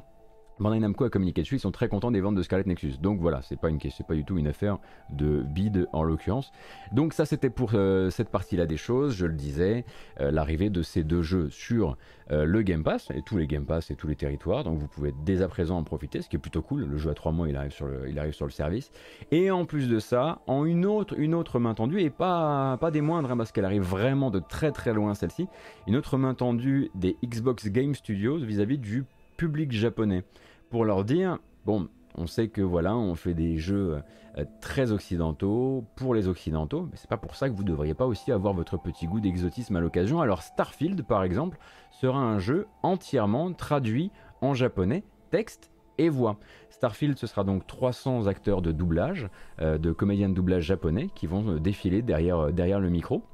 [0.60, 2.94] Bandai Namco a communiqué dessus, ils sont très contents des ventes de Scarlet Nexus.
[3.00, 4.78] Donc voilà, c'est pas, une, pas du tout une affaire
[5.10, 6.52] de bid en l'occurrence.
[6.92, 9.84] Donc ça c'était pour euh, cette partie-là des choses, je le disais,
[10.20, 11.96] euh, l'arrivée de ces deux jeux sur
[12.30, 14.88] euh, le Game Pass, et tous les Game Pass et tous les territoires, donc vous
[14.88, 17.32] pouvez dès à présent en profiter, ce qui est plutôt cool, le jeu à 3
[17.32, 18.92] mois il arrive sur le, il arrive sur le service.
[19.30, 22.90] Et en plus de ça, en une autre, une autre main tendue, et pas, pas
[22.90, 25.48] des moindres, hein, parce qu'elle arrive vraiment de très très loin celle-ci,
[25.86, 29.04] une autre main tendue des Xbox Game Studios vis-à-vis -vis du
[29.42, 30.22] public japonais
[30.70, 34.00] pour leur dire bon, on sait que voilà, on fait des jeux
[34.38, 38.06] euh, très occidentaux pour les occidentaux, mais c'est pas pour ça que vous devriez pas
[38.06, 40.20] aussi avoir votre petit goût d'exotisme à l'occasion.
[40.20, 41.58] Alors Starfield, par exemple,
[41.90, 46.38] sera un jeu entièrement traduit en japonais, texte et voix.
[46.70, 49.28] Starfield, ce sera donc 300 acteurs de doublage,
[49.60, 53.24] euh, de comédiens de doublage japonais qui vont euh, défiler derrière, derrière le micro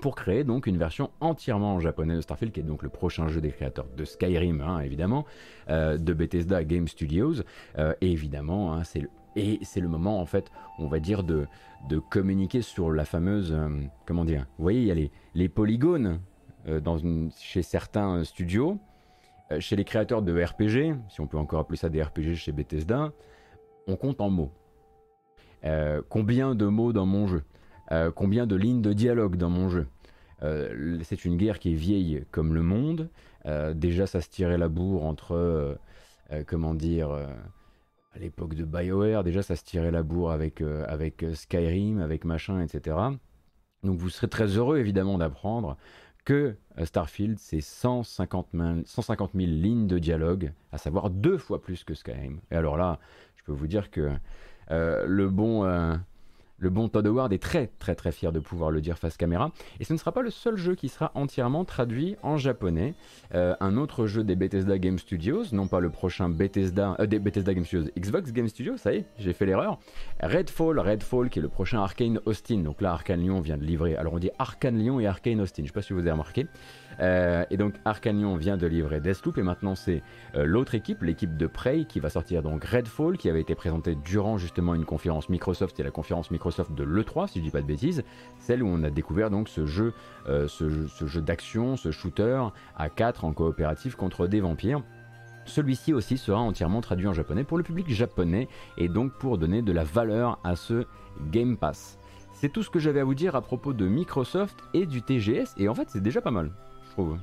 [0.00, 3.28] pour créer donc une version entièrement en japonais de Starfield, qui est donc le prochain
[3.28, 5.26] jeu des créateurs de Skyrim, hein, évidemment,
[5.68, 7.42] euh, de Bethesda Game Studios,
[7.78, 11.24] euh, et évidemment, hein, c'est le, et c'est le moment, en fait, on va dire,
[11.24, 11.46] de,
[12.10, 13.68] communiquer sur la fameuse, euh,
[14.06, 16.20] comment dire, vous voyez, il y a les, polygones
[17.38, 18.78] chez certains studios,
[19.58, 23.10] chez les créateurs de RPG, si on peut encore appeler ça des RPG chez Bethesda,
[23.88, 24.52] on compte en mots.
[26.08, 27.42] combien de mots dans mon jeu?
[28.14, 29.86] Combien de lignes de dialogue dans mon jeu.
[30.42, 33.08] Euh, c'est une guerre qui est vieille comme le monde.
[33.46, 35.78] Euh, déjà, ça se tirait la bourre entre,
[36.46, 42.00] comment dire, à l'époque de BioWare, déjà ça se tirait la bourre avec, avec Skyrim,
[42.00, 42.96] avec machin, etc.
[43.82, 45.76] Donc vous serez très heureux évidemment d'apprendre
[46.24, 51.84] que Starfield, c'est 150 000, 150 000 lignes de dialogue, à savoir deux fois plus
[51.84, 52.40] que Skyrim.
[52.50, 53.00] Et alors là,
[53.36, 54.12] je peux vous dire que
[54.70, 55.64] le bon
[56.62, 59.50] le bon Todd Howard est très très très fier de pouvoir le dire face caméra.
[59.80, 62.94] Et ce ne sera pas le seul jeu qui sera entièrement traduit en japonais.
[63.34, 67.18] Euh, un autre jeu des Bethesda Game Studios, non pas le prochain Bethesda, euh, des
[67.18, 69.80] Bethesda Game Studios, Xbox Game Studios, ça y est, j'ai fait l'erreur.
[70.20, 72.58] Redfall, Redfall qui est le prochain Arkane Austin.
[72.58, 73.96] Donc là, Arkane Lyon vient de livrer.
[73.96, 75.62] Alors on dit Arkane Lyon et Arkane Austin.
[75.62, 76.46] Je sais pas si vous avez remarqué.
[77.00, 80.02] Euh, et donc Arcanion vient de livrer Deathloop et maintenant c'est
[80.34, 83.94] euh, l'autre équipe, l'équipe de Prey qui va sortir donc Redfall qui avait été présenté
[83.94, 87.62] durant justement une conférence Microsoft et la conférence Microsoft de l'E3 si je dis pas
[87.62, 88.04] de bêtises,
[88.38, 89.92] celle où on a découvert donc ce jeu,
[90.28, 92.42] euh, ce, d'action, ce shooter
[92.76, 94.82] à 4 en coopératif contre des vampires.
[95.44, 99.62] Celui-ci aussi sera entièrement traduit en japonais pour le public japonais et donc pour donner
[99.62, 100.84] de la valeur à ce
[101.30, 101.98] Game Pass.
[102.32, 105.54] C'est tout ce que j'avais à vous dire à propos de Microsoft et du TGS
[105.56, 106.50] et en fait c'est déjà pas mal.
[106.98, 107.18] On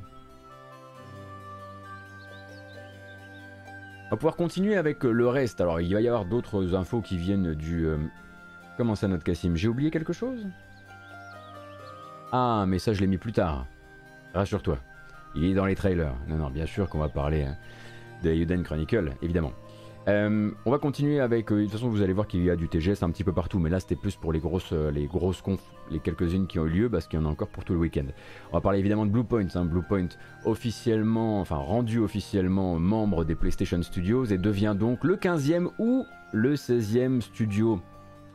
[4.11, 5.61] va pouvoir continuer avec euh, le reste.
[5.61, 7.85] Alors, il va y avoir d'autres infos qui viennent du.
[7.85, 7.97] Euh,
[8.77, 9.55] comment ça, notre Cassim?
[9.55, 10.47] J'ai oublié quelque chose?
[12.31, 13.67] Ah, mais ça, je l'ai mis plus tard.
[14.33, 14.77] Rassure-toi.
[15.35, 16.15] Il est dans les trailers.
[16.27, 17.55] Non, non, bien sûr qu'on va parler hein,
[18.23, 19.51] de Yuden Chronicle, évidemment.
[20.07, 21.49] Euh, on va continuer avec.
[21.49, 23.59] de toute façon, vous allez voir qu'il y a du TGS un petit peu partout,
[23.59, 26.69] mais là, c'était plus pour les grosses, les grosses confs les quelques-unes qui ont eu
[26.69, 28.05] lieu parce qu'il y en a encore pour tout le week-end.
[28.51, 29.65] On va parler évidemment de Bluepoint, hein.
[29.65, 30.09] Bluepoint
[30.45, 36.55] officiellement, enfin rendu officiellement membre des PlayStation Studios et devient donc le 15e ou le
[36.55, 37.81] 16e studio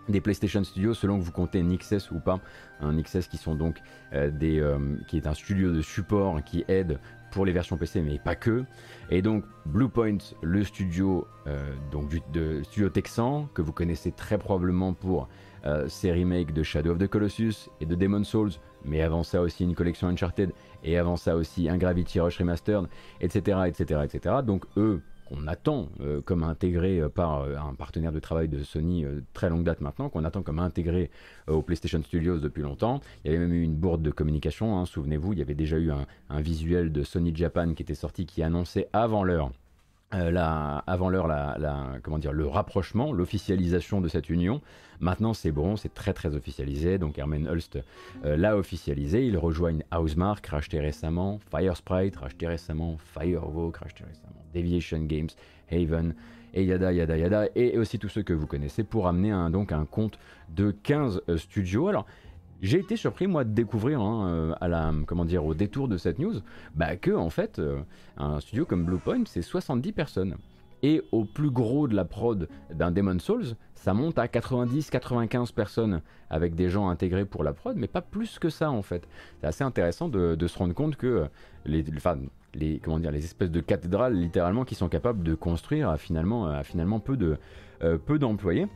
[0.08, 2.40] des PlayStation Studios selon que vous comptez Nixes ou pas.
[2.80, 3.80] Un Nixes qui sont donc
[4.12, 6.98] euh, des, euh, qui est un studio de support qui aide
[7.34, 8.64] pour les versions PC mais pas que.
[9.10, 14.38] Et donc Bluepoint, le studio euh, donc du, de studio texan que vous connaissez très
[14.38, 15.28] probablement pour
[15.66, 18.52] euh, ces remakes de Shadow of the Colossus et de Demon's Souls,
[18.84, 20.52] mais avant ça aussi une collection Uncharted,
[20.84, 22.86] et avant ça aussi un Gravity Rush Remastered,
[23.20, 23.58] etc.
[23.66, 24.36] etc., etc.
[24.44, 28.62] Donc eux qu'on attend euh, comme intégré euh, par euh, un partenaire de travail de
[28.62, 31.10] Sony très longue date maintenant, qu'on attend comme intégré
[31.46, 33.00] au PlayStation Studios depuis longtemps.
[33.24, 35.78] Il y avait même eu une bourde de communication, hein, souvenez-vous, il y avait déjà
[35.78, 36.06] eu un,
[36.40, 39.50] visuel de Sony Japan qui était sorti qui annonçait avant l'heure
[40.12, 44.60] euh, avant l'heure, la, comment dire, le rapprochement, l'officialisation de cette union.
[45.00, 46.98] Maintenant, c'est bon, c'est très très officialisé.
[46.98, 47.78] Donc Herman Hulst
[48.24, 49.26] euh, l'a officialisé.
[49.26, 55.30] Ils rejoignent Housemark, racheté récemment, Firesprite, racheté récemment, Firewalk, racheté récemment, Deviation Games,
[55.70, 56.14] Haven,
[56.54, 59.72] et yada yada yada, et aussi tous ceux que vous connaissez pour amener un, donc
[59.72, 60.18] un compte
[60.50, 61.88] de 15 euh, studios.
[61.88, 62.06] Alors,
[62.62, 65.96] j'ai été surpris moi de découvrir hein, euh, à la comment dire au détour de
[65.96, 66.34] cette news
[66.74, 67.80] bah, que en fait euh,
[68.16, 70.36] un studio comme Bluepoint c'est 70 personnes.
[70.82, 76.02] Et au plus gros de la prod d'un Demon Souls ça monte à 90-95 personnes
[76.30, 79.06] avec des gens intégrés pour la prod mais pas plus que ça en fait.
[79.40, 81.26] C'est assez intéressant de, se rendre compte que euh,
[81.64, 81.84] les,
[82.54, 86.62] les, comment dire, les espèces de cathédrales littéralement qui sont capables de construire à finalement,
[86.62, 87.36] finalement peu de
[88.06, 88.68] peu d'employés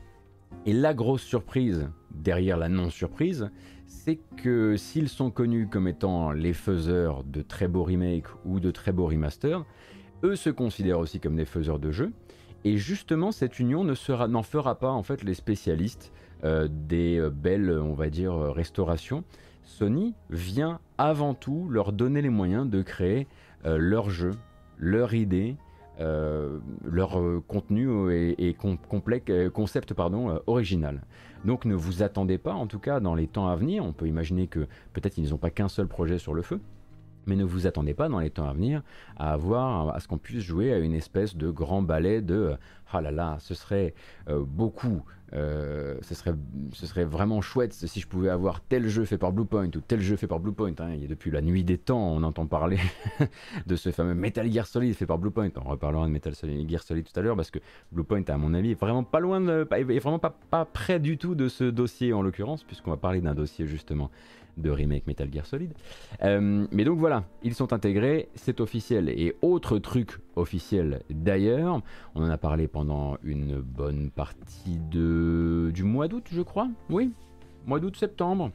[0.66, 3.50] et la grosse surprise derrière la non-surprise,
[3.86, 8.70] c'est que s'ils sont connus comme étant les faiseurs de très beaux remakes ou de
[8.70, 9.64] très beaux remasters,
[10.24, 12.12] eux se considèrent aussi comme des faiseurs de jeux.
[12.64, 16.12] Et justement, cette union ne sera, n'en fera pas en fait les spécialistes
[16.44, 19.24] euh, des euh, belles, on va dire, euh, restaurations.
[19.64, 23.26] Sony vient avant tout leur donner les moyens de créer
[23.64, 24.30] leur jeu,
[24.78, 25.56] leur idée,
[26.00, 31.02] euh, leur euh, contenu et, complexe, euh, concept pardon, original.
[31.44, 34.06] Donc ne vous attendez pas, en tout cas dans les temps à venir, on peut
[34.06, 36.60] imaginer que peut-être ils n'ont pas qu'un seul projet sur le feu,
[37.28, 38.82] mais ne vous attendez pas dans les temps à venir
[39.16, 42.54] à avoir à ce qu'on puisse jouer à une espèce de grand ballet de
[42.90, 43.94] ah là là, ce serait
[44.26, 45.02] beaucoup
[45.34, 49.80] euh, ce, serait, vraiment chouette si je pouvais avoir tel jeu fait par Bluepoint ou
[49.80, 50.72] tel jeu fait par Bluepoint.
[50.78, 50.92] Hein.
[50.92, 52.78] A depuis la nuit des temps, on entend parler
[53.66, 55.50] de ce fameux Metal Gear Solid fait par Bluepoint.
[55.56, 57.58] On reparlera de Metal Gear Solid tout à l'heure parce que
[57.92, 59.68] Bluepoint, à mon avis, est vraiment pas loin, de,
[60.00, 63.66] vraiment pas près du tout de ce dossier en l'occurrence, puisqu'on va parler d'un dossier
[63.66, 64.10] justement
[64.58, 65.72] de remake Metal Gear Solid.
[66.22, 69.08] Euh, mais donc voilà, ils sont intégrés, c'est officiel.
[69.08, 71.82] Et autre truc officiel d'ailleurs,
[72.14, 75.70] on en a parlé pendant une bonne partie de...
[75.74, 76.68] du mois d'août, je crois.
[76.90, 77.12] Oui,
[77.66, 78.50] mois d'août-septembre.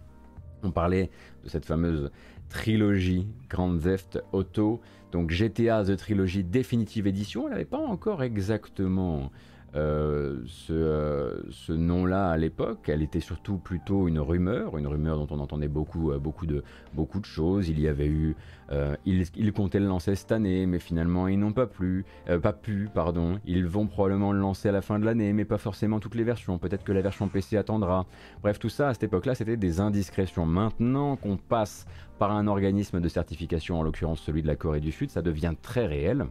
[0.63, 1.09] On parlait
[1.43, 2.09] de cette fameuse
[2.49, 4.79] trilogie Grand Theft Auto,
[5.11, 7.45] donc GTA The Trilogy Definitive Edition.
[7.45, 9.31] Elle n'avait pas encore exactement
[9.75, 12.89] euh, euh, ce, nom-là à l'époque.
[12.89, 16.63] Elle était surtout plutôt une rumeur, une rumeur dont on entendait beaucoup, euh, beaucoup, de,
[16.93, 17.69] beaucoup de choses.
[17.69, 18.35] Il y avait eu,
[19.05, 21.67] ils, comptaient le lancer cette année, mais finalement ils n'ont pas
[22.41, 23.39] pas pu, pardon.
[23.45, 26.23] Ils vont probablement le lancer à la fin de l'année, mais pas forcément toutes les
[26.23, 26.57] versions.
[26.57, 28.05] Peut-être que la version PC attendra.
[28.41, 30.45] Bref, tout ça à cette époque-là, c'était des indiscrétions.
[30.45, 31.85] Maintenant qu'on passe
[32.19, 35.53] par un organisme de certification, en l'occurrence celui de la Corée du Sud, ça devient
[35.61, 36.27] très réel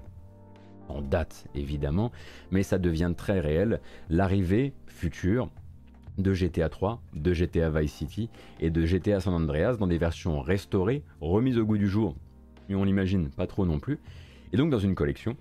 [1.01, 2.13] date évidemment,
[2.51, 5.49] mais ça devient très réel, l'arrivée future
[6.19, 8.29] de GTA 3, de GTA Vice City
[8.61, 12.15] et de GTA San Andreas dans des versions restaurées, remises au goût du jour,
[12.69, 13.99] mais on l'imagine pas trop non plus,
[14.53, 15.37] et donc dans une collection,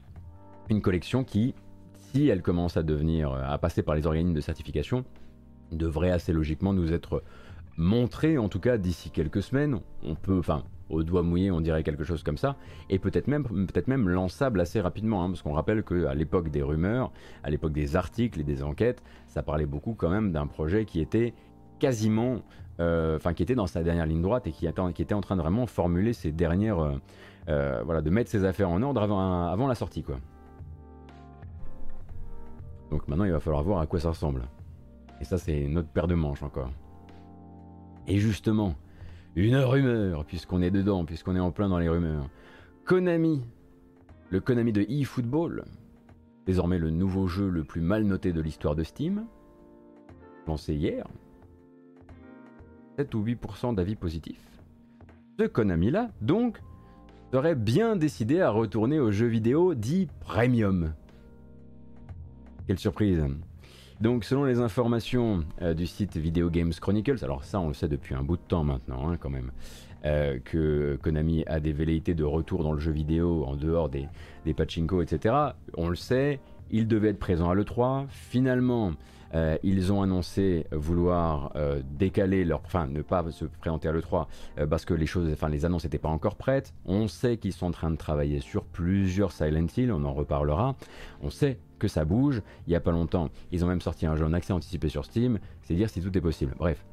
[0.70, 1.54] une collection qui,
[1.98, 5.04] si elle commence à devenir, à passer par les organismes de certification,
[5.72, 7.24] devrait assez logiquement nous être
[7.78, 9.80] montrée, en tout cas d'ici quelques semaines.
[10.04, 12.56] On peut, enfin, au doigt mouillé, on dirait quelque chose comme ça,
[12.89, 17.12] et peut-être même, peut lançable assez rapidement, hein, parce qu'on rappelle qu'à l'époque des rumeurs,
[17.43, 20.99] à l'époque des articles et des enquêtes, ça parlait beaucoup quand même d'un projet qui
[20.99, 21.34] était
[21.80, 22.41] quasiment,
[22.80, 25.36] euh, enfin qui était dans sa dernière ligne droite et qui, qui, était en train
[25.36, 26.95] de vraiment formuler ses dernières, euh,
[27.49, 30.17] euh, voilà, de mettre ses affaires en ordre avant, avant la sortie, quoi.
[32.91, 34.43] Donc maintenant, il va falloir voir à quoi ça ressemble.
[35.21, 36.71] Et ça, c'est notre paire de manches encore.
[38.08, 38.75] Et justement,
[39.36, 42.30] une rumeur, puisqu'on est dedans, puisqu'on est en plein dans les rumeurs.
[42.86, 43.41] Konami,
[44.30, 45.65] le Konami de eFootball,
[46.46, 49.26] désormais le nouveau jeu le plus mal noté de l'histoire de Steam,
[50.48, 51.08] lancé hier,
[52.98, 54.46] 7 ou 8% d'avis positifs.
[55.39, 56.62] Ce Konami-là, donc,
[57.32, 60.94] serait bien décidé à retourner au jeu vidéo dit premium.
[62.67, 63.26] Quelle surprise
[64.02, 67.88] donc selon les informations euh, du site Video Games Chronicles, alors ça on le sait
[67.88, 69.52] depuis un bout de temps maintenant hein, quand même,
[70.06, 74.08] euh, que Konami a des velléités de retour dans le jeu vidéo en dehors des,
[74.46, 75.36] des pachinko, etc.
[75.78, 76.40] On le sait,
[76.72, 78.06] il devait être présent à l'E3.
[78.10, 78.94] Finalement,
[79.34, 84.28] euh, ils ont annoncé vouloir décaler leur, enfin ne pas se présenter à l'E3
[84.70, 86.73] parce que les choses, les annonces n'étaient pas encore prêtes.
[86.86, 90.75] On sait qu'ils sont en train de travailler sur plusieurs Silent Hill, on en reparlera.
[91.21, 92.42] On sait que ça bouge.
[92.67, 95.06] Il n'y a pas longtemps, ils ont même sorti un jeu en accès anticipé sur
[95.06, 95.40] Steam.
[95.63, 96.56] C'est dire si tout est possible.
[96.58, 96.86] Bref.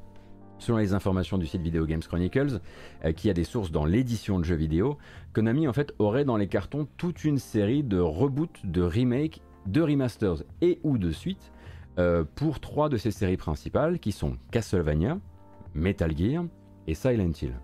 [0.58, 2.60] Selon les informations du site Video Games Chronicles,
[3.04, 4.98] euh, qui a des sources dans l'édition de jeux vidéo,
[5.32, 9.82] Konami en fait aurait dans les cartons toute une série de reboots, de remakes, de
[9.82, 11.52] remasters et ou de suites
[11.98, 15.18] euh, pour trois de ces séries principales qui sont Castlevania,
[15.74, 16.44] Metal Gear
[16.86, 17.54] et Silent Hill.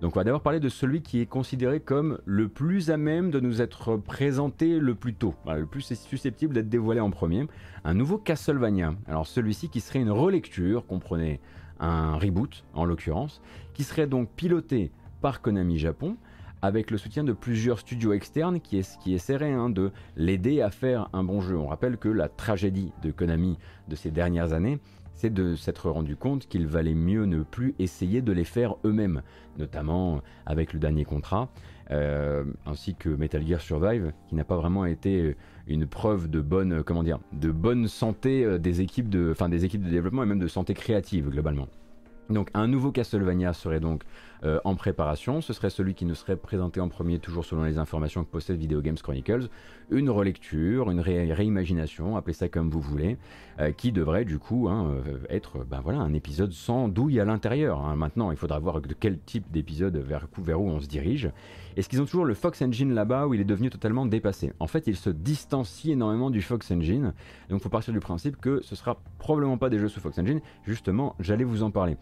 [0.00, 3.30] Donc on va d'abord parler de celui qui est considéré comme le plus à même
[3.30, 7.46] de nous être présenté le plus tôt, le plus susceptible d'être dévoilé en premier,
[7.84, 8.94] un nouveau Castlevania.
[9.08, 11.40] Alors celui-ci qui serait une relecture, comprenez
[11.80, 13.42] un reboot en l'occurrence,
[13.74, 16.16] qui serait donc piloté par Konami Japon,
[16.62, 21.08] avec le soutien de plusieurs studios externes qui, qui essaieraient hein, de l'aider à faire
[21.12, 21.56] un bon jeu.
[21.56, 24.78] On rappelle que la tragédie de Konami de ces dernières années,
[25.18, 29.22] c'est de s'être rendu compte qu'il valait mieux ne plus essayer de les faire eux-mêmes,
[29.58, 31.48] notamment avec le dernier contrat,
[31.90, 35.36] euh, ainsi que Metal Gear Survive, qui n'a pas vraiment été
[35.66, 39.34] une preuve de bonne, santé euh, des équipes de
[39.90, 41.66] développement et même de santé créative globalement.
[42.30, 44.02] Donc un nouveau Castlevania serait donc
[44.44, 45.40] euh, en préparation.
[45.40, 48.58] Ce serait celui qui nous serait présenté en premier, toujours selon les informations que possède
[48.58, 49.48] Video Games Chronicles.
[49.90, 53.16] Une relecture, une réimagination, appelez ça comme vous voulez,
[53.58, 57.24] euh, qui devrait du coup hein, euh, être ben voilà, un épisode sans douille à
[57.24, 57.84] l'intérieur.
[57.84, 57.96] Hein.
[57.96, 61.30] Maintenant, il faudra voir de quel type d'épisode vers, où on se dirige.
[61.76, 64.52] Est-ce qu'ils ont toujours le Fox Engine là-bas où il est devenu totalement dépassé?
[64.58, 67.12] En fait, il se distancie énormément du Fox Engine.
[67.48, 70.18] Donc, il faut partir du principe que ce sera probablement pas des jeux sous Fox
[70.18, 70.40] Engine.
[70.64, 71.96] Justement, j'allais vous en parler.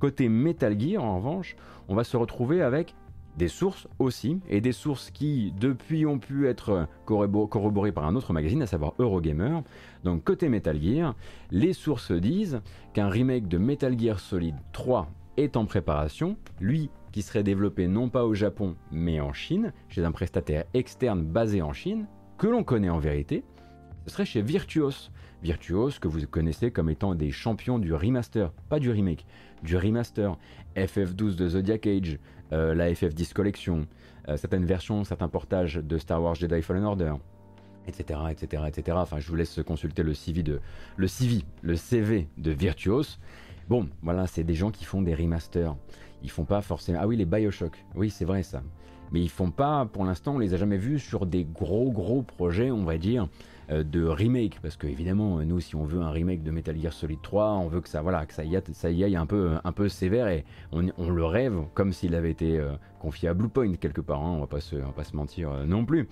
[0.00, 1.56] Côté Metal Gear, en revanche,
[1.90, 2.94] on va se retrouver avec
[3.36, 8.32] des sources aussi, et des sources qui, depuis, ont pu être corroborées par un autre
[8.32, 9.60] magazine, à savoir Eurogamer.
[10.04, 11.16] Donc, côté Metal Gear,
[11.50, 12.60] les sources disent
[12.92, 18.08] qu'un remake de Metal Gear Solid 3 est en préparation, lui qui serait développé non
[18.08, 22.06] pas au Japon, mais en Chine, chez un prestataire externe basé en Chine,
[22.38, 23.42] que l'on connaît en vérité,
[24.06, 25.10] ce serait chez Virtuos.
[25.42, 29.24] Virtuos, que vous connaissez comme étant des champions du remaster, pas du remake,
[29.62, 30.36] du remaster,
[30.76, 32.18] FF12 de Zodiac Age,
[32.52, 33.86] euh, la FF10 Collection,
[34.28, 37.14] euh, certaines versions, certains portages de Star Wars Jedi Fallen Order,
[37.86, 38.96] etc., etc., etc.
[39.00, 40.60] Enfin, je vous laisse consulter le CV de
[40.96, 43.18] le CV, le CV de Virtuos.
[43.68, 45.76] Bon, voilà, c'est des gens qui font des remasters.
[46.22, 46.98] Ils font pas forcément.
[47.00, 47.84] Ah oui, les Bioshock.
[47.94, 48.62] Oui, c'est vrai ça.
[49.12, 52.22] Mais ils font pas, pour l'instant, on les a jamais vus sur des gros gros
[52.22, 53.28] projets, on va dire,
[53.70, 57.20] de remake, parce que évidemment, nous, si on veut un remake de Metal Gear Solid
[57.22, 59.52] 3, on veut que ça, voilà, que ça y aille, ça y aille un peu,
[59.62, 63.74] un peu sévère et on, le rêve comme s'il avait été euh, confié à Bluepoint
[63.74, 64.20] quelque part.
[64.20, 66.08] Hein, on va pas se, va pas se mentir euh, non plus.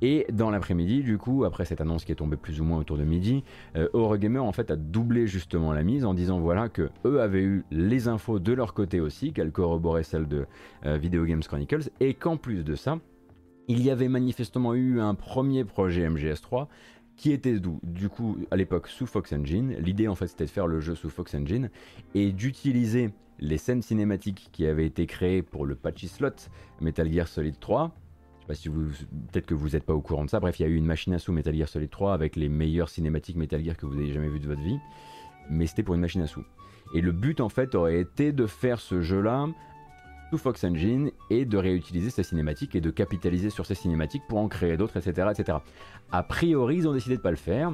[0.00, 2.98] Et dans l'après-midi, du coup, après cette annonce qui est tombée plus ou moins autour
[2.98, 3.42] de midi,
[3.74, 7.64] Eurogamer en fait a doublé justement la mise en disant voilà que eux avaient eu
[7.72, 10.46] les infos de leur côté aussi, qu'elles corroboraient celles de
[10.84, 13.00] Video Games Chronicles, et qu'en plus de ça,
[13.68, 16.68] il y avait manifestement eu un premier projet MGS3
[17.18, 19.76] qui était du coup à l'époque sous Fox Engine.
[19.80, 21.68] L'idée en fait c'était de faire le jeu sous Fox Engine
[22.14, 23.10] et d'utiliser
[23.40, 26.30] les scènes cinématiques qui avaient été créées pour le patchy slot
[26.80, 27.92] Metal Gear Solid 3.
[27.92, 28.84] Je sais pas si vous,
[29.32, 30.40] peut-être que vous n'êtes pas au courant de ça.
[30.40, 32.48] Bref, il y a eu une machine à sous Metal Gear Solid 3 avec les
[32.48, 34.78] meilleures cinématiques Metal Gear que vous ayez jamais vues de votre vie,
[35.50, 36.44] mais c'était pour une machine à sous.
[36.94, 39.48] Et le but en fait aurait été de faire ce jeu-là
[40.30, 44.38] sous Fox Engine et de réutiliser ces cinématiques et de capitaliser sur ces cinématiques pour
[44.38, 45.58] en créer d'autres, etc., etc.
[46.12, 47.72] A priori, ils ont décidé de pas le faire.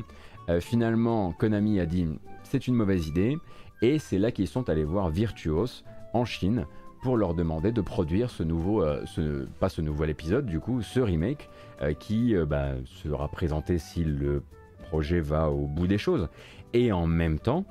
[0.48, 2.06] Euh, finalement, Konami a dit
[2.42, 3.38] c'est une mauvaise idée
[3.82, 6.66] et c'est là qu'ils sont allés voir Virtuos en Chine
[7.02, 11.00] pour leur demander de produire ce nouveau, euh, pas ce nouvel épisode du coup, ce
[11.00, 11.50] remake
[11.82, 14.42] euh, qui bah, sera présenté si le
[14.88, 16.28] projet va au bout des choses.
[16.72, 17.64] Et en même temps,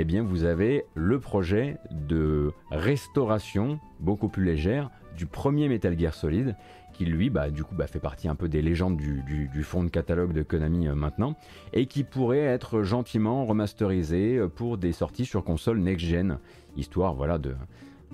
[0.00, 6.14] eh bien vous avez le projet de restauration beaucoup plus légère du premier Metal Gear
[6.14, 6.54] Solid
[6.92, 9.88] qui lui bah, du coup bah, fait partie un peu des légendes du, fond de
[9.88, 11.34] catalogue de Konami euh, maintenant
[11.72, 16.38] et qui pourrait être gentiment remasterisé euh, pour des sorties sur console next-gen
[16.76, 17.56] histoire voilà de,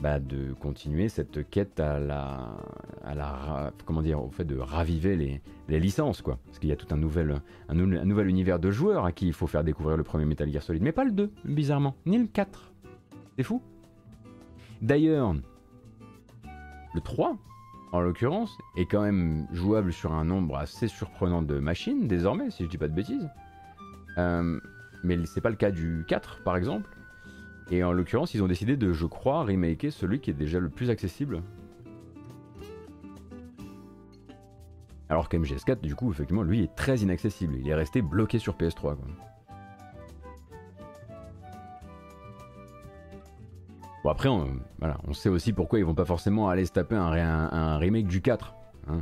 [0.00, 2.56] bah, de continuer cette quête à la,
[3.04, 6.38] à la, comment dire, au fait de raviver les, licences, quoi.
[6.46, 9.32] Parce qu'il y a tout un nouvel, un, nouvel univers de joueurs à qui il
[9.32, 12.26] faut faire découvrir le premier Metal Gear Solid, mais pas le 2, bizarrement, ni le
[12.26, 12.72] 4.
[13.36, 13.62] C'est fou.
[14.82, 15.34] D'ailleurs,
[16.94, 17.36] le 3,
[17.92, 22.64] en l'occurrence, est quand même jouable sur un nombre assez surprenant de machines, désormais, si
[22.64, 23.28] je dis pas de bêtises.
[24.18, 24.58] Euh,
[25.02, 26.88] mais c'est pas le cas du 4, par exemple.
[27.70, 30.68] Et en l'occurrence, ils ont décidé de, je crois, remaker celui qui est déjà le
[30.68, 31.42] plus accessible.
[35.08, 37.54] Alors qu'MGS4, du coup, effectivement, lui est très inaccessible.
[37.58, 38.96] Il est resté bloqué sur PS3.
[44.02, 47.78] Bon, après, on, sait aussi pourquoi ils vont pas forcément aller se taper un, un,
[47.78, 48.54] remake du 4.
[48.88, 49.00] Hein.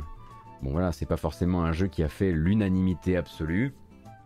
[0.61, 3.73] Bon, voilà, c'est pas forcément un jeu qui a fait l'unanimité absolue.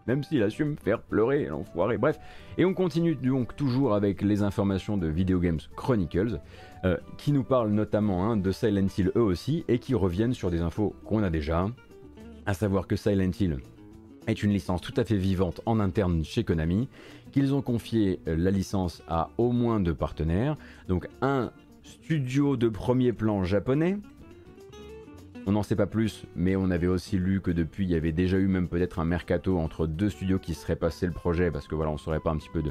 [0.08, 1.98] Même s'il a su me faire pleurer, l'enfoiré.
[1.98, 2.20] Bref,
[2.58, 6.40] et on continue donc toujours avec les informations de Video Games Chronicles,
[6.86, 10.50] euh, qui nous parlent notamment hein, de Silent Hill eux aussi, et qui reviennent sur
[10.50, 11.70] des infos qu'on a déjà,
[12.46, 13.58] à savoir que Silent Hill
[14.28, 16.90] est une licence tout à fait vivante en interne chez Konami,
[17.32, 21.52] qu'ils ont confié euh, la licence à au moins deux partenaires, donc un
[21.84, 23.98] studio de premier plan japonais,
[25.48, 28.12] on n'en sait pas plus, mais on avait aussi lu que depuis, il y avait
[28.12, 31.68] déjà eu même peut-être un mercato entre deux studios qui seraient passés le projet, parce
[31.68, 32.70] que voilà, on saurait pas un petit peu de,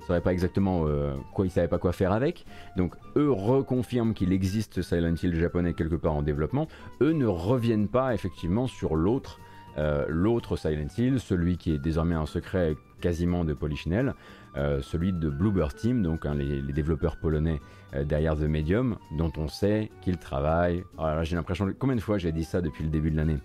[0.00, 2.46] ils sauraient pas exactement euh, quoi, ils savaient pas quoi faire avec.
[2.76, 6.68] Donc eux reconfirment qu'il existe Silent Hill japonais quelque part en développement.
[7.00, 9.40] Eux ne reviennent pas effectivement sur l'autre,
[9.76, 14.14] euh, l'autre Silent Hill, celui qui est désormais un secret quasiment de Polichinelle,
[14.56, 17.60] euh, celui de Bluebird Team, donc hein, les, développeurs polonais
[17.94, 20.84] euh, derrière The Medium, dont on sait qu'ils travaillent.
[20.96, 23.38] Alors j'ai l'impression, combien de fois j'ai dit ça depuis le début de l'année?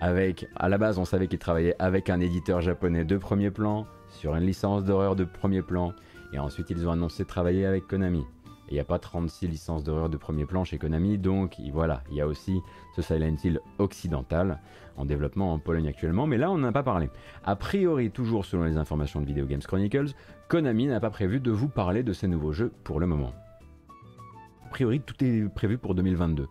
[0.00, 3.86] Avec, à la base, on savait qu'ils travaillaient avec un éditeur japonais de premier plan,
[4.08, 5.92] sur une licence d'horreur de premier plan,
[6.32, 8.24] et ensuite ils ont annoncé travailler avec Konami.
[8.68, 12.16] Il n'y a pas 36 licences d'horreur de premier plan chez Konami, donc voilà, il
[12.16, 12.60] y a aussi
[12.96, 14.60] ce Silent Hill occidental
[14.96, 17.10] en développement en Pologne actuellement, mais là on n'en a pas parlé.
[17.44, 20.14] A priori, toujours selon les informations de Video Games Chronicles,
[20.48, 23.32] Konami n'a pas prévu de vous parler de ces nouveaux jeux pour le moment.
[24.66, 26.46] A priori, tout est prévu pour 2022.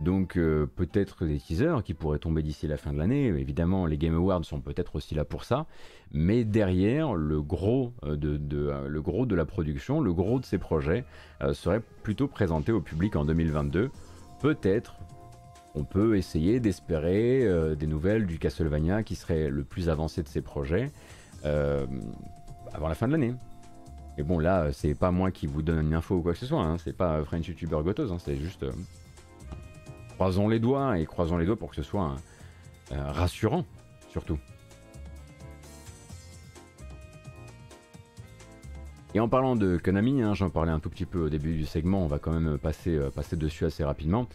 [0.00, 3.26] Donc euh, peut-être des teasers qui pourraient tomber d'ici la fin de l'année.
[3.26, 5.66] Évidemment, les Game Awards sont peut-être aussi là pour ça.
[6.12, 11.04] Mais derrière, le gros, euh, de, euh, de la production, le gros de ces projets
[11.52, 13.90] serait plutôt présenté au public en 2022.
[14.40, 14.94] Peut-être
[15.74, 17.46] on peut essayer d'espérer
[17.76, 20.90] des nouvelles du Castlevania qui serait le plus avancé de ces projets
[21.44, 23.34] avant la fin de l'année.
[24.16, 26.46] Et bon là, c'est pas moi qui vous donne une info ou quoi que ce
[26.46, 26.78] soit, hein.
[26.78, 28.18] c'est pas French YouTuber Gotos, hein.
[28.18, 28.64] c'est juste
[30.18, 32.16] croisons les doigts et croisons les doigts pour que ce soit
[32.90, 33.64] euh, rassurant,
[34.10, 34.36] surtout.
[39.14, 41.66] Et en parlant de Konami, hein, j'en parlais un tout petit peu au début du
[41.66, 44.26] segment, on va quand même euh, passer dessus assez rapidement.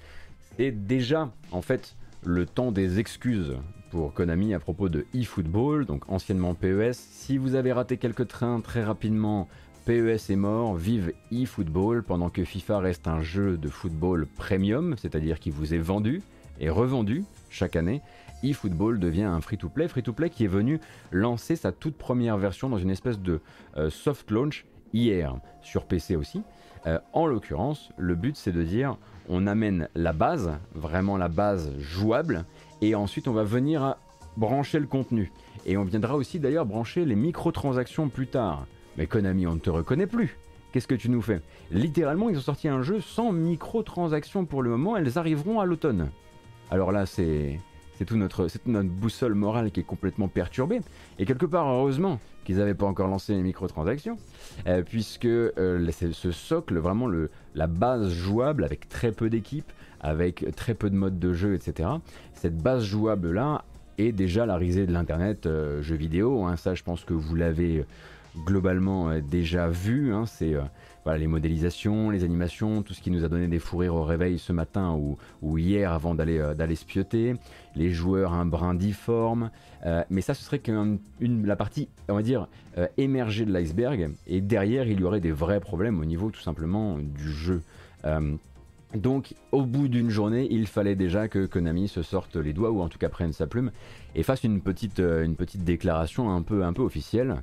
[0.58, 3.58] C'est déjà en fait le temps des excuses
[3.90, 6.94] pour Konami à propos de eFootball, donc anciennement PES.
[6.94, 9.48] Si vous avez raté quelques trains très rapidement,
[9.86, 15.40] PES est mort, vive eFootball, pendant que FIFA reste un jeu de football premium, c'est-à-dire
[15.40, 16.22] qui vous est vendu
[16.60, 18.02] et revendu chaque année.
[18.44, 20.80] eFootball devient un free-to-play, free-to-play qui est venu
[21.12, 23.42] lancer sa toute première version dans une espèce de
[23.78, 26.44] euh, soft launch hier, sur PC aussi.
[26.86, 28.98] Euh, en l'occurrence, le but c'est de dire
[29.30, 32.46] on amène la base, vraiment la base jouable,
[32.82, 33.96] et ensuite on va venir
[34.38, 35.32] brancher le contenu.
[35.66, 38.66] Et on viendra aussi d'ailleurs brancher les microtransactions plus tard.
[38.98, 40.38] Mais Konami, on ne te reconnaît plus.
[40.72, 41.42] Qu'est-ce que tu nous fais?
[41.72, 46.10] Littéralement, ils ont sorti un jeu sans microtransactions pour le moment, elles arriveront à l'automne.
[46.72, 47.60] Alors là, c'est
[47.98, 50.82] c'est notre, notre boussole morale qui est complètement perturbée.
[51.20, 54.18] Et quelque part, heureusement qu'ils n'avaient pas encore lancé les microtransactions,
[54.68, 59.72] euh, puisque euh, ce socle, vraiment le, la base jouable avec très peu d'équipes,
[60.02, 61.90] avec très peu de modes de jeu, etc.
[62.34, 63.64] Cette base jouable là
[63.98, 66.44] est déjà la risée de l'internet euh, jeux vidéo.
[66.46, 66.58] Hein.
[66.58, 67.86] Ça, je pense que vous l'avez
[68.46, 70.14] globalement euh, déjà vu.
[70.14, 70.56] Hein, c'est
[71.04, 74.04] voilà, les modélisations, les animations, tout ce qui nous a donné des fous rires au
[74.04, 74.98] réveil ce matin
[75.42, 77.36] ou, hier avant d'aller euh, d'aller spioter,
[77.76, 79.52] les joueurs un brin difforme,
[80.10, 82.48] mais ça ce serait qu'une la partie, on va dire,
[82.98, 86.98] émergée de l'iceberg, et derrière il y aurait des vrais problèmes au niveau tout simplement
[87.00, 87.62] du jeu.
[88.94, 92.82] donc au bout d'une journée, il fallait déjà que Konami se sorte les doigts, ou
[92.82, 93.72] en tout cas prenne sa plume,
[94.16, 97.42] et fasse une petite, une petite déclaration un peu, un peu officielle.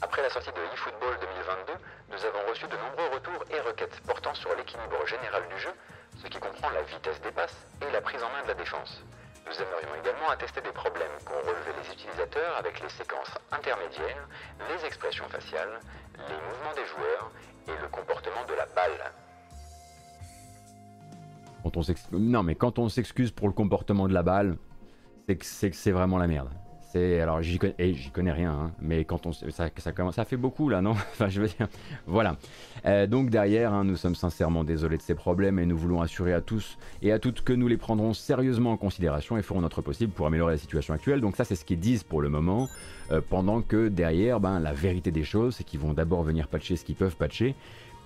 [0.00, 0.65] Après la sortie de
[10.36, 14.28] attester des problèmes qu'ont relevés les utilisateurs avec les séquences intermédiaires,
[14.68, 15.80] les expressions faciales,
[16.28, 17.30] les mouvements des joueurs
[17.68, 19.12] et le comportement de la balle.
[21.62, 24.58] Quand on non mais quand on s'excuse pour le comportement de la balle,
[25.42, 26.50] c'est que c'est vraiment la merde
[27.20, 30.36] alors j'y connais, j'y connais rien, hein, mais quand on ça, ça commence, ça fait
[30.36, 30.90] beaucoup là, non?
[31.12, 31.68] Enfin, je veux dire,
[32.06, 32.36] voilà.
[32.84, 36.32] Euh, donc derrière, hein, nous sommes sincèrement désolés de ces problèmes et nous voulons assurer
[36.32, 39.82] à tous et à toutes que nous les prendrons sérieusement en considération et ferons notre
[39.82, 41.20] possible pour améliorer la situation actuelle.
[41.20, 42.68] Donc ça, c'est ce qu'ils disent pour le moment,
[43.10, 46.76] euh, pendant que derrière, ben la vérité des choses, c'est qu'ils vont d'abord venir patcher
[46.76, 47.54] ce qu'ils peuvent patcher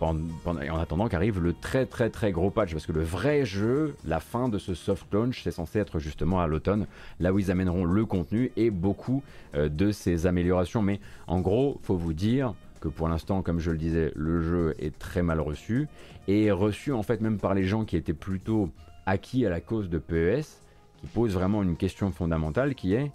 [0.01, 4.21] en attendant qu'arrive le très très très gros patch, parce que le vrai jeu, la
[4.21, 6.87] fin de ce soft launch, c'est censé être justement à l'automne,
[7.19, 9.23] là où ils amèneront le contenu et beaucoup
[9.55, 10.83] euh, de ces améliorations.
[10.83, 14.75] Mais en gros, faut vous dire que pour l'instant, comme je le disais, le jeu
[14.79, 15.87] est très mal reçu
[16.29, 18.71] et reçu en fait même par les gens qui étaient plutôt
[19.07, 20.47] acquis à la cause de PES,
[21.01, 23.11] qui posent vraiment une question fondamentale qui est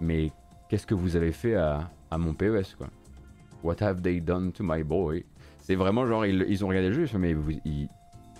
[0.00, 0.32] mais
[0.68, 2.88] qu'est-ce que vous avez fait à, à mon PES quoi?
[3.62, 5.24] What have they done to my boy?
[5.72, 7.88] C'est vraiment genre, ils, ont regardé le jeu, mais vous- il,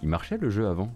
[0.03, 0.93] marchait le jeu avant?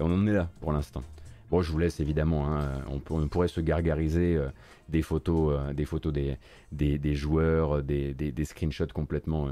[0.00, 1.04] Et on en est là pour l'instant.
[1.48, 4.48] Bon, je vous laisse évidemment, hein, on, pour- on pourrait se gargariser euh,
[4.88, 6.38] des photos, euh, des, photos des,
[6.72, 9.48] des, des joueurs, euh, des, screenshots complètement,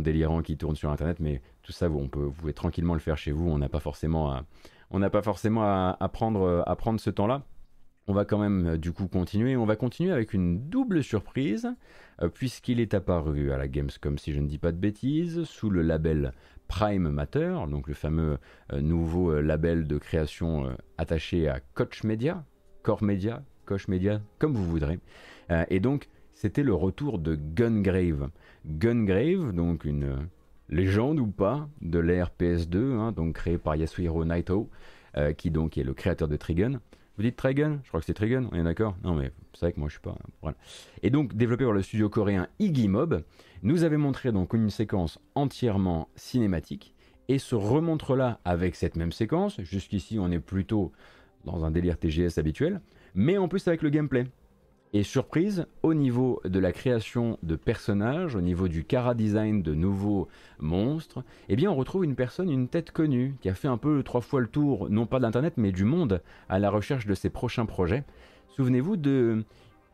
[0.00, 3.16] délirants qui tournent sur Internet, mais tout ça, vous, on peut, pouvez tranquillement le faire
[3.16, 4.42] chez vous, on n'a pas forcément à,
[4.90, 6.08] on pas forcément à
[6.76, 7.44] prendre ce temps-là.
[8.08, 9.56] On va quand même euh, du coup continuer.
[9.56, 11.68] On va continuer avec une double surprise,
[12.22, 15.70] euh, puisqu'il est apparu à la Gamescom, si je ne dis pas de bêtises, sous
[15.70, 16.32] le label
[16.68, 18.38] Prime Matter, donc le fameux
[18.72, 22.44] euh, nouveau label de création attaché à Koch Media,
[22.84, 25.00] Core Media, Koch Media, comme vous voudrez.
[25.68, 28.30] Et donc, c'était le retour de Gungrave.
[28.66, 30.28] Gungrave, donc une
[30.68, 34.70] légende ou pas de l'ère PS2, hein, donc créé par Yasuhiro Naito,
[35.36, 36.80] qui donc est le créateur de Trigun.
[37.16, 38.94] Vous dites Trigun Je crois que c'est Trigun, on est d'accord?
[39.02, 40.16] Non mais c'est vrai que moi je suis pas...
[40.42, 40.56] Voilà.
[41.02, 43.22] Et donc développé par le studio coréen Iggy Mob,
[43.62, 46.94] nous avait montré donc une séquence entièrement cinématique,
[47.28, 50.92] et ce remontre-là avec cette même séquence, jusqu'ici on est plutôt
[51.44, 52.80] dans un délire TGS habituel,
[53.14, 54.26] mais en plus avec le gameplay.
[54.92, 59.74] Et surprise, au niveau de la création de personnages, au niveau du cara design de
[59.74, 60.28] nouveaux
[60.58, 64.02] monstres, eh bien on retrouve une personne, une tête connue, qui a fait un peu
[64.02, 67.30] trois fois le tour, non pas d'internet, mais du monde, à la recherche de ses
[67.30, 68.04] prochains projets.
[68.50, 69.44] Souvenez-vous de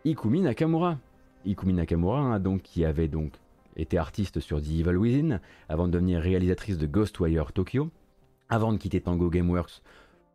[0.04, 0.98] Ikumi Nakamura.
[1.46, 3.32] Ikumi Nakamura, hein, donc, qui avait donc
[3.76, 7.90] été artiste sur The Evil Within, avant de devenir réalisatrice de Ghostwire Tokyo,
[8.48, 9.82] avant de quitter Tango Gameworks,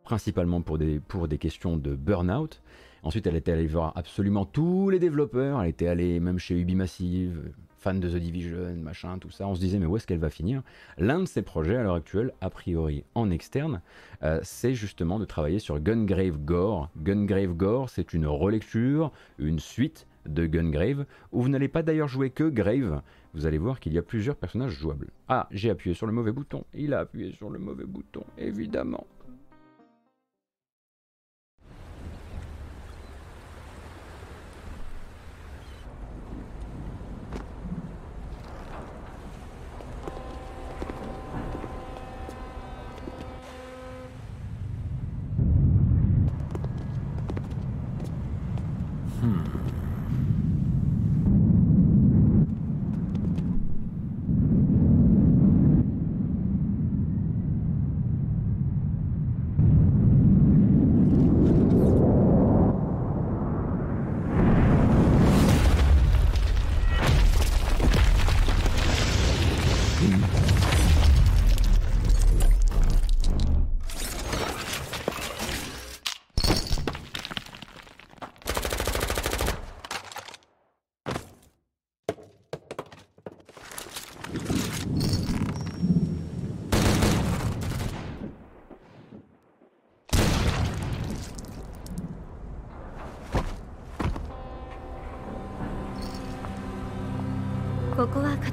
[0.02, 2.60] principalement pour des, pour des questions de burn-out.
[3.02, 5.62] Ensuite, elle était allée voir absolument tous les développeurs.
[5.62, 9.46] Elle était allée même chez Ubimassive, fan de The Division, machin, tout ça.
[9.46, 10.62] On se disait, mais où est-ce qu'elle va finir?
[10.98, 13.80] L'un de ses projets à l'heure actuelle, a priori en externe,
[14.22, 16.90] euh, c'est justement de travailler sur Gungrave Gore.
[16.96, 22.30] Gungrave Gore, c'est une relecture, une suite de Gungrave, où vous n'allez pas d'ailleurs jouer
[22.30, 23.00] que Grave.
[23.34, 25.08] Vous allez voir qu'il y a plusieurs personnages jouables.
[25.28, 26.64] Ah, j'ai appuyé sur le mauvais bouton.
[26.74, 29.17] Il a appuyé sur le mauvais bouton, évidemment.「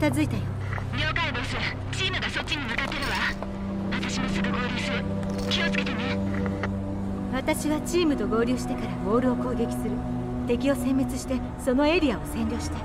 [0.05, 0.43] ここは片付いたよ。
[0.97, 1.55] 了解ボス。
[1.97, 3.09] チームがそっちに向かってるわ。
[3.91, 5.03] 私もすぐ合流する。
[5.49, 6.17] 気をつけてね。
[7.33, 9.91] 私はチームと合流してからボールを攻撃する。
[10.47, 12.77] 敵を殲滅してそのエリアを占領して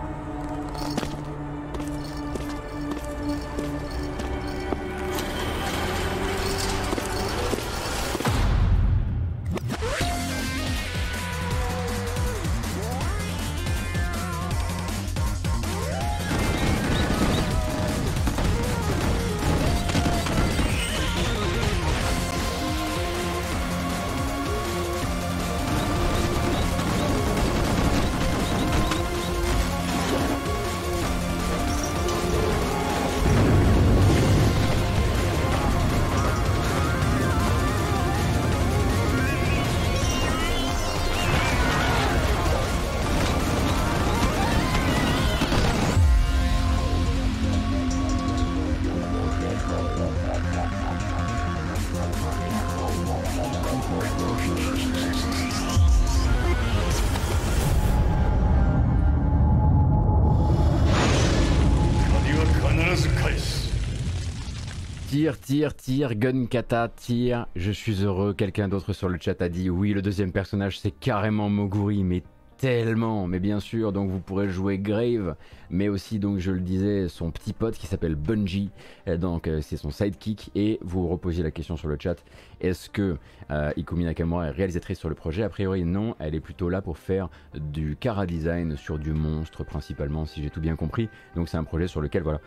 [65.10, 67.48] Tire, tire, tire, gun kata, tire.
[67.56, 68.32] Je suis heureux.
[68.32, 72.22] Quelqu'un d'autre sur le chat a dit oui, le deuxième personnage c'est carrément Moguri, mais
[72.58, 75.34] tellement, mais bien sûr, donc vous pourrez jouer Grave,
[75.68, 78.70] mais aussi, donc je le disais, son petit pote qui s'appelle Bungie,
[79.18, 82.22] donc euh, c'est son sidekick, et vous reposiez la question sur le chat,
[82.60, 83.16] est-ce que
[83.50, 85.42] euh, Ikumi Nakamura est réalisatrice sur le projet?
[85.42, 89.64] A priori non, elle est plutôt là pour faire du cara design sur du monstre
[89.64, 92.40] principalement, si j'ai tout bien compris, donc c'est un projet sur lequel, voilà,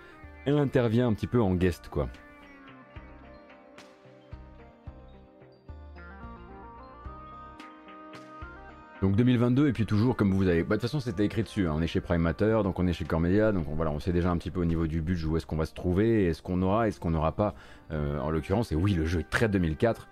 [0.45, 2.07] elle intervient un petit peu en guest, quoi.
[9.04, 10.64] Donc 2022 et puis toujours comme vous avez.
[10.64, 11.68] Bah, de toute façon c'était écrit dessus.
[11.68, 11.74] Hein.
[11.76, 13.99] On est chez Prime Matter, donc on est chez Core Media, donc on, voilà, on
[13.99, 16.28] sait déjà un petit peu au niveau du budget où est-ce qu'on va se trouver,
[16.28, 17.54] est-ce qu'on aura, est-ce qu'on n'aura pas.
[17.91, 20.08] Euh, en l'occurrence, et oui le jeu est très 2004.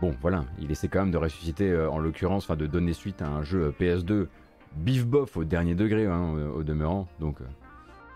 [0.00, 3.20] Bon voilà, il essaie quand même de ressusciter euh, en l'occurrence, enfin de donner suite
[3.20, 4.28] à un jeu euh, PS2
[4.76, 7.08] bif bof au dernier degré hein, au, demeurant.
[7.20, 7.36] Donc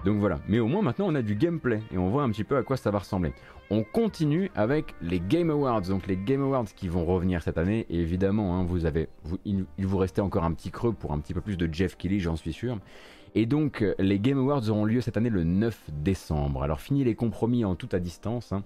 [0.07, 0.39] donc voilà.
[0.47, 2.63] Mais au moins maintenant on a du gameplay et on voit un petit peu à
[2.63, 3.33] quoi ça va ressembler.
[3.71, 7.87] On continue avec les Game Awards, donc les Game Awards qui vont revenir cette année.
[7.91, 9.09] Et évidemment, hein, vous avez,
[9.45, 12.21] il, vous restait encore un petit creux pour un petit peu plus de Jeff Kelly,
[12.21, 12.79] j'en suis sûr.
[13.35, 16.63] Et donc, les Game Awards auront lieu cette année le 9 décembre.
[16.63, 18.53] Alors, fini les compromis en tout à distance.
[18.53, 18.63] Hein.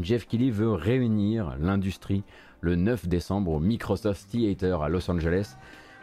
[0.00, 2.22] Jeff Kelly veut réunir l'industrie
[2.60, 5.56] le 9 décembre au Microsoft Theater à Los Angeles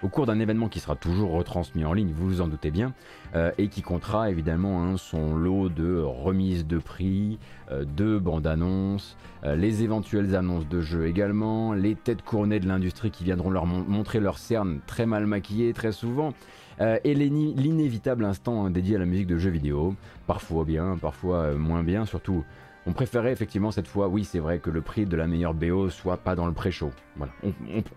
[0.03, 2.93] au cours d'un événement qui sera toujours retransmis en ligne, vous vous en doutez bien,
[3.35, 7.39] euh, et qui comptera évidemment hein, son lot de remises de prix,
[7.71, 12.67] euh, de bandes annonces, euh, les éventuelles annonces de jeux également, les têtes couronnées de
[12.67, 16.33] l'industrie qui viendront leur montrer leurs cernes très mal maquillées très souvent,
[16.79, 19.95] et l'inévitable instant hein, dédié à la musique de jeux vidéo,
[20.27, 22.43] parfois bien, parfois moins bien, surtout
[22.87, 25.89] on préférait effectivement cette fois, oui c'est vrai que le prix de la meilleure BO
[25.89, 26.89] soit pas dans le pré-show.
[27.17, 27.33] Voilà,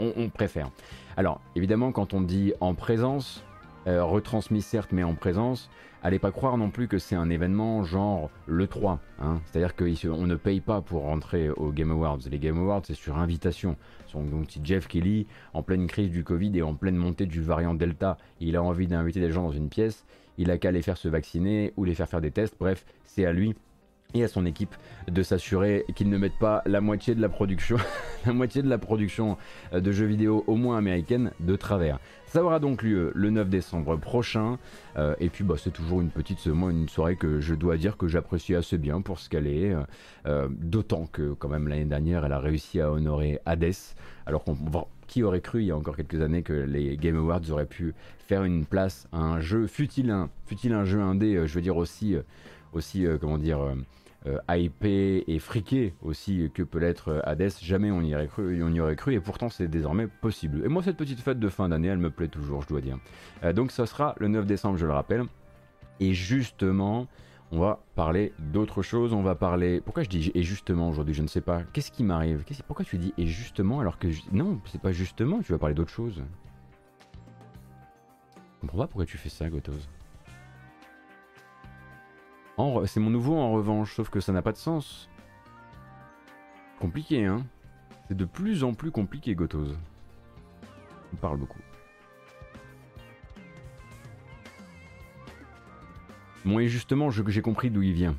[0.00, 0.70] on, préfère.
[1.16, 3.44] Alors évidemment quand on dit en présence,
[3.86, 5.70] euh, retransmis certes mais en présence,
[6.02, 9.00] allez pas croire non plus que c'est un événement genre le 3.
[9.20, 9.40] Hein.
[9.46, 12.18] C'est-à-dire qu'on ne paye pas pour rentrer aux Game Awards.
[12.30, 13.76] Les Game Awards c'est sur invitation.
[14.14, 17.74] Donc si Jeff Kelly, en pleine crise du Covid et en pleine montée du variant
[17.74, 20.04] Delta, il a envie d'inviter des gens dans une pièce,
[20.38, 23.24] il a qu'à les faire se vacciner ou les faire faire des tests, bref, c'est
[23.24, 23.54] à lui
[24.14, 24.74] et à son équipe
[25.08, 27.76] de s'assurer qu'ils ne mettent pas la moitié de la production,
[28.26, 29.36] la moitié de la production
[29.72, 31.98] euh, de jeux vidéo au moins américaine de travers.
[32.26, 34.58] Ça aura donc lieu le 9 décembre prochain.
[34.96, 38.06] Euh, et puis bah, c'est toujours une petite une soirée que je dois dire que
[38.06, 39.74] j'apprécie assez bien pour ce qu'elle est.
[40.26, 43.74] Euh, d'autant que quand même l'année dernière elle a réussi à honorer Hades.
[44.26, 44.56] Alors qu'on
[45.08, 47.94] qui aurait cru il y a encore quelques années que les Game Awards auraient pu
[48.28, 50.30] faire une place à un jeu, fut-il un,
[50.70, 52.14] un jeu indé, je veux dire aussi,
[52.72, 53.58] aussi comment dire
[54.48, 58.76] hypé et friqué aussi que peut l'être euh, Hades, jamais on y, aurait cru, on
[58.78, 60.62] aurait cru et pourtant c'est désormais possible.
[60.64, 62.98] Et moi cette petite fête de fin d'année elle me plaît toujours je dois dire.
[63.44, 65.24] Euh, donc ça sera le 9 décembre je le rappelle.
[66.00, 67.06] Et justement
[67.52, 69.80] on va parler d'autre chose, on va parler...
[69.80, 71.62] Pourquoi je dis et justement aujourd'hui je ne sais pas.
[71.72, 72.44] Qu'est-ce qui m'arrive?
[72.66, 74.08] Pourquoi tu dis et justement alors que...
[74.32, 76.22] Non c'est pas justement tu vas parler d'autre chose.
[78.36, 79.72] Je comprends pas pourquoi tu fais ça Gotos.
[82.86, 85.08] C'est mon nouveau en revanche, sauf que ça n'a pas de sens.
[86.80, 87.44] Compliqué, hein
[88.08, 89.76] C'est de plus en plus compliqué, Gotos.
[91.12, 91.60] On parle beaucoup.
[96.44, 98.16] Bon, et justement, j'ai compris d'où il vient.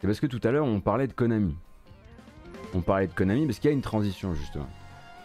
[0.00, 1.56] C'est parce que tout à l'heure, on parlait de Konami.
[2.74, 4.68] On parlait de Konami parce qu'il y a une transition, justement.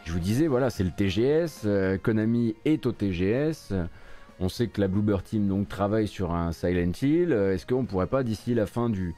[0.05, 1.61] Je vous disais, voilà, c'est le TGS.
[1.65, 3.73] Euh, Konami est au TGS.
[4.39, 7.31] On sait que la Bluebird Team donc travaille sur un Silent Hill.
[7.31, 9.13] Euh, est-ce qu'on pourrait pas d'ici la fin du,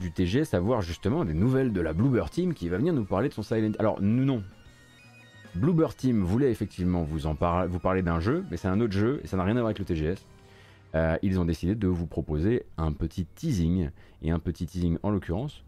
[0.00, 3.28] du TGS avoir justement des nouvelles de la Bluebird Team qui va venir nous parler
[3.28, 3.76] de son Silent Hill?
[3.78, 4.42] Alors non.
[5.54, 9.26] Bluebird Team voulait effectivement vous en parler d'un jeu, mais c'est un autre jeu et
[9.26, 10.24] ça n'a rien à voir avec le TGS.
[10.94, 13.90] Euh, ils ont décidé de vous proposer un petit teasing
[14.22, 15.64] et un petit teasing en l'occurrence.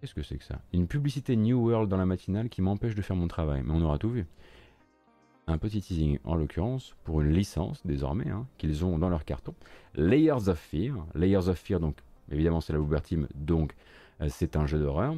[0.00, 0.60] Qu'est-ce que c'est que ça?
[0.72, 3.82] Une publicité New World dans la matinale qui m'empêche de faire mon travail, mais on
[3.82, 4.26] aura tout vu
[5.48, 9.54] un petit teasing en l'occurrence pour une licence désormais hein, qu'ils ont dans leur carton.
[9.94, 10.94] Layers of Fear.
[11.14, 11.96] Layers of Fear, donc
[12.30, 12.98] évidemment c'est la Uber
[13.34, 13.74] donc
[14.20, 15.14] euh, c'est un jeu d'horreur.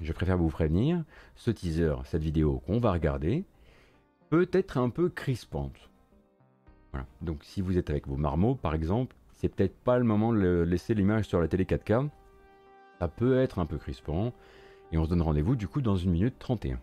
[0.00, 1.04] Je préfère vous prévenir,
[1.36, 3.44] ce teaser, cette vidéo qu'on va regarder,
[4.30, 5.90] peut être un peu crispante.
[7.20, 10.64] Donc si vous êtes avec vos marmots par exemple, c'est peut-être pas le moment de
[10.66, 12.08] laisser l'image sur la télé 4K.
[12.98, 14.32] Ça peut être un peu crispant.
[14.92, 16.78] Et on se donne rendez-vous du coup dans une minute 31.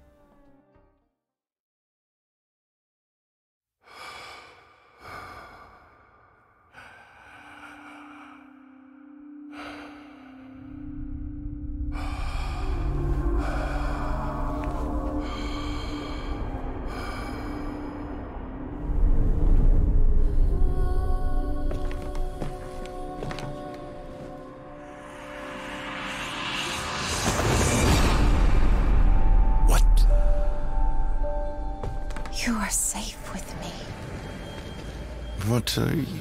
[35.80, 36.19] What are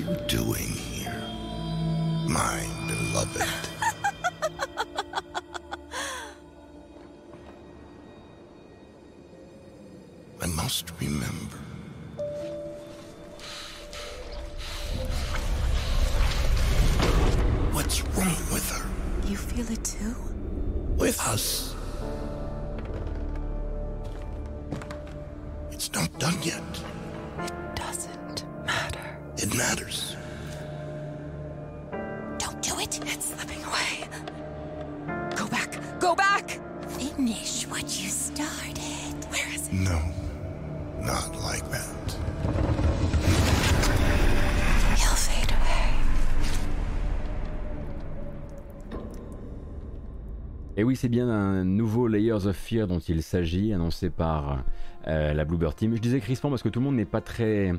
[50.88, 54.64] oui, c'est bien un nouveau Layers of Fear dont il s'agit, annoncé par
[55.06, 55.94] euh, la Bluebird Team.
[55.94, 57.74] Je disais crispant parce que tout le monde n'est pas très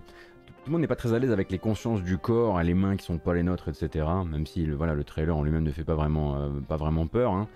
[0.66, 3.41] tout à l'aise avec les consciences du corps, et les mains qui sont pas les
[3.41, 4.05] nôtres, etc.
[4.30, 7.07] Même si le, voilà, le trailer en lui-même ne fait pas vraiment, euh, pas vraiment
[7.07, 7.32] peur.
[7.32, 7.47] hein.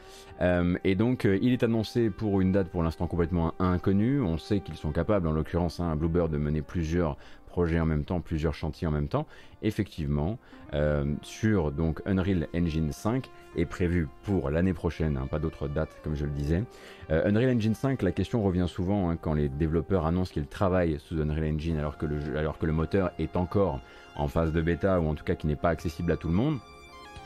[0.41, 4.23] Euh, et donc il est annoncé pour une date pour l'instant complètement inconnue.
[4.23, 7.17] On sait qu'ils sont capables, en l'occurrence, hein, Bluebird, de mener plusieurs
[7.53, 9.27] projets en même temps, plusieurs chantiers en même temps.
[9.61, 10.39] Effectivement,
[10.73, 15.89] euh, sur donc Unreal Engine 5 est prévu pour l'année prochaine, hein, pas d'autre date
[16.03, 16.63] comme je le disais.
[17.11, 20.97] Euh, Unreal Engine 5, la question revient souvent hein, quand les développeurs annoncent qu'ils travaillent
[20.99, 23.81] sous Unreal Engine alors que, le alors que le moteur est encore
[24.15, 26.33] en phase de bêta ou en tout cas qui n'est pas accessible à tout le
[26.33, 26.57] monde.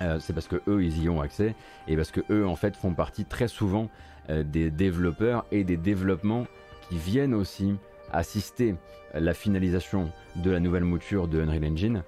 [0.01, 1.55] Euh, c'est parce que eux ils y ont accès
[1.87, 3.89] et parce que eux en fait font partie très souvent
[4.29, 6.47] des développeurs et des développements
[6.89, 7.75] qui viennent aussi
[8.11, 8.75] assister
[9.13, 12.03] la finalisation de la nouvelle mouture de Unreal Engine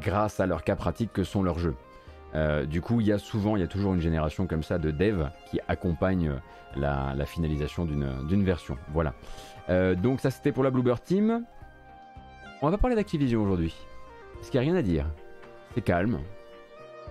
[0.00, 1.74] grâce à leurs cas pratiques que sont leurs jeux.
[2.34, 4.78] Euh, du coup, il y a souvent, il y a toujours une génération comme ça
[4.78, 6.32] de devs qui accompagne
[6.76, 8.76] la, finalisation d'une version.
[8.92, 9.14] Voilà.
[9.70, 11.44] Euh, donc ça c'était pour la Bluebird Team.
[12.60, 13.74] On va parler d'Activision aujourd'hui.
[14.34, 15.06] Parce qu'il n'y a rien à dire.
[15.74, 16.20] C'est calme.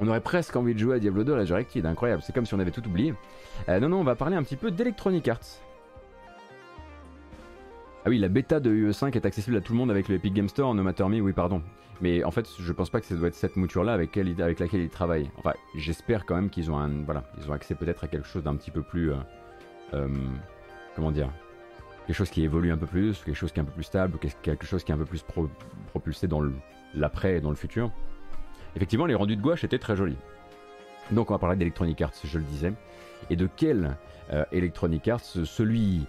[0.02, 2.22] On aurait presque envie de jouer à Diablo 2 Resurrected, incroyable.
[2.26, 3.14] C'est comme si on avait tout oublié.
[3.70, 5.62] Euh, non, non, on va parler un petit peu d'Electronic Arts.
[8.06, 10.34] Ah oui, la bêta de UE5 est accessible à tout le monde avec le Epic
[10.34, 11.62] Game Store, No Matter Me, oui, pardon.
[12.02, 14.60] Mais en fait, je pense pas que ça doit être cette mouture-là avec, elle- avec
[14.60, 15.30] laquelle ils travaillent.
[15.38, 18.56] Enfin, j'espère quand même qu'ils ont un, voilà, ont accès peut-être à quelque chose d'un
[18.56, 19.16] petit peu plus, euh,
[19.94, 20.08] euh,
[20.98, 21.30] comment dire,
[22.08, 24.18] quelque chose qui évolue un peu plus, quelque chose qui est un peu plus stable,
[24.42, 25.50] quelque chose qui est un peu plus pro-
[25.92, 26.42] propulsé dans
[26.94, 27.90] l'après et dans le futur.
[28.76, 30.18] Effectivement, les rendus de gouache étaient très jolis.
[31.12, 32.74] Donc on va parler d'Electronic Arts, je le disais.
[33.30, 33.96] Et de quel
[34.34, 36.06] euh, Electronic Arts Celui,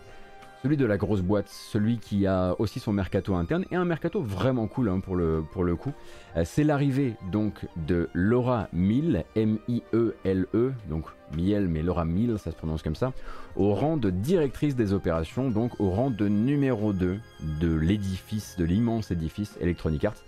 [0.65, 4.23] celui de la grosse boîte, celui qui a aussi son mercato interne, et un mercato
[4.23, 5.93] vraiment cool hein, pour, le, pour le coup.
[6.39, 11.05] Euh, C'est l'arrivée donc de Laura Mill, M-I-E-L-E, E, donc
[11.37, 13.13] Miel, mais Laura Mill, ça se prononce comme ça,
[13.57, 17.19] au rang de directrice des opérations, donc au rang de numéro 2
[17.61, 20.23] de l'édifice, de l'immense édifice Electronic Arts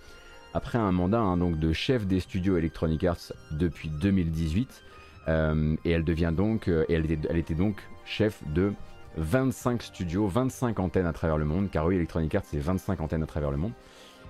[0.53, 4.83] après un mandat hein, donc de chef des studios Electronic Arts depuis 2018
[5.27, 8.73] euh, et elle devient donc euh, elle était donc chef de
[9.17, 11.69] 25 studios, 25 antennes à travers le monde.
[11.69, 13.73] Car oui Electronic Arts c'est 25 antennes à travers le monde.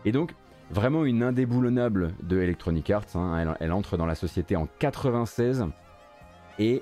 [0.06, 0.34] Et donc
[0.70, 3.56] vraiment une indéboulonnable de Electronic Arts hein.
[3.60, 5.66] elle, entre dans la société en 96
[6.60, 6.82] et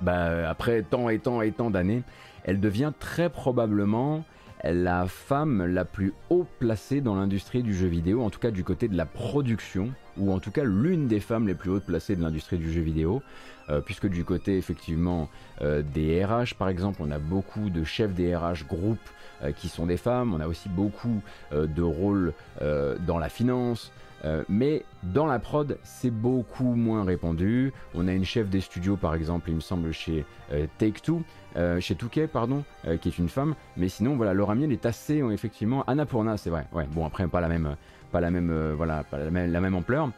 [0.00, 2.02] bah, après tant et tant et tant d'années
[2.44, 4.24] elle devient très probablement
[4.64, 8.62] la femme la plus haut placée dans l'industrie du jeu vidéo, en tout cas du
[8.62, 12.14] côté de la production, ou en tout cas l'une des femmes les plus hautes placées
[12.14, 13.22] de l'industrie du jeu vidéo,
[13.70, 15.28] euh, puisque du côté effectivement
[15.62, 18.98] euh, des RH par exemple, on a beaucoup de chefs des RH groupes
[19.42, 21.20] euh, qui sont des femmes, on a aussi beaucoup
[21.52, 23.92] de rôles dans la finance,
[24.24, 27.72] euh, mais dans la prod, c'est beaucoup moins répandu.
[27.94, 31.22] On a une chef des studios, par exemple, il me semble, chez euh, Take-Two,
[31.56, 32.64] euh, chez Touquet, pardon,
[33.00, 33.54] qui est une femme.
[33.76, 36.66] Mais sinon, voilà, Laura Miel est assez, effectivement, Annapurna, c'est vrai.
[36.72, 37.76] Ouais, bon, après, pas la même,
[38.10, 40.10] pas la même, voilà, la même, ampleur.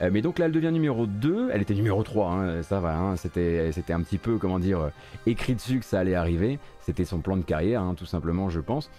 [0.00, 1.50] Mais donc là, elle devient numéro 2.
[1.52, 2.96] Elle était numéro 3, hein, ça va.
[2.96, 4.90] hein, c'était, c'était un petit peu, comment dire,
[5.26, 6.58] écrit dessus que ça allait arriver.
[6.80, 8.90] C'était son plan de carrière, hein, tout simplement, je pense.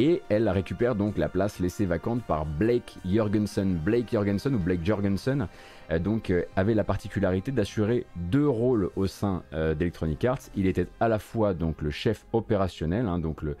[0.00, 3.76] Et elle récupère donc la place laissée vacante par Blake Jorgensen.
[3.76, 5.48] Blake Jorgensen ou Blake Jorgensen
[5.90, 10.38] euh, donc euh, avait la particularité d'assurer deux rôles au sein euh, d'Electronic Arts.
[10.54, 13.56] Il était à la fois donc le chef opérationnel, hein, donc le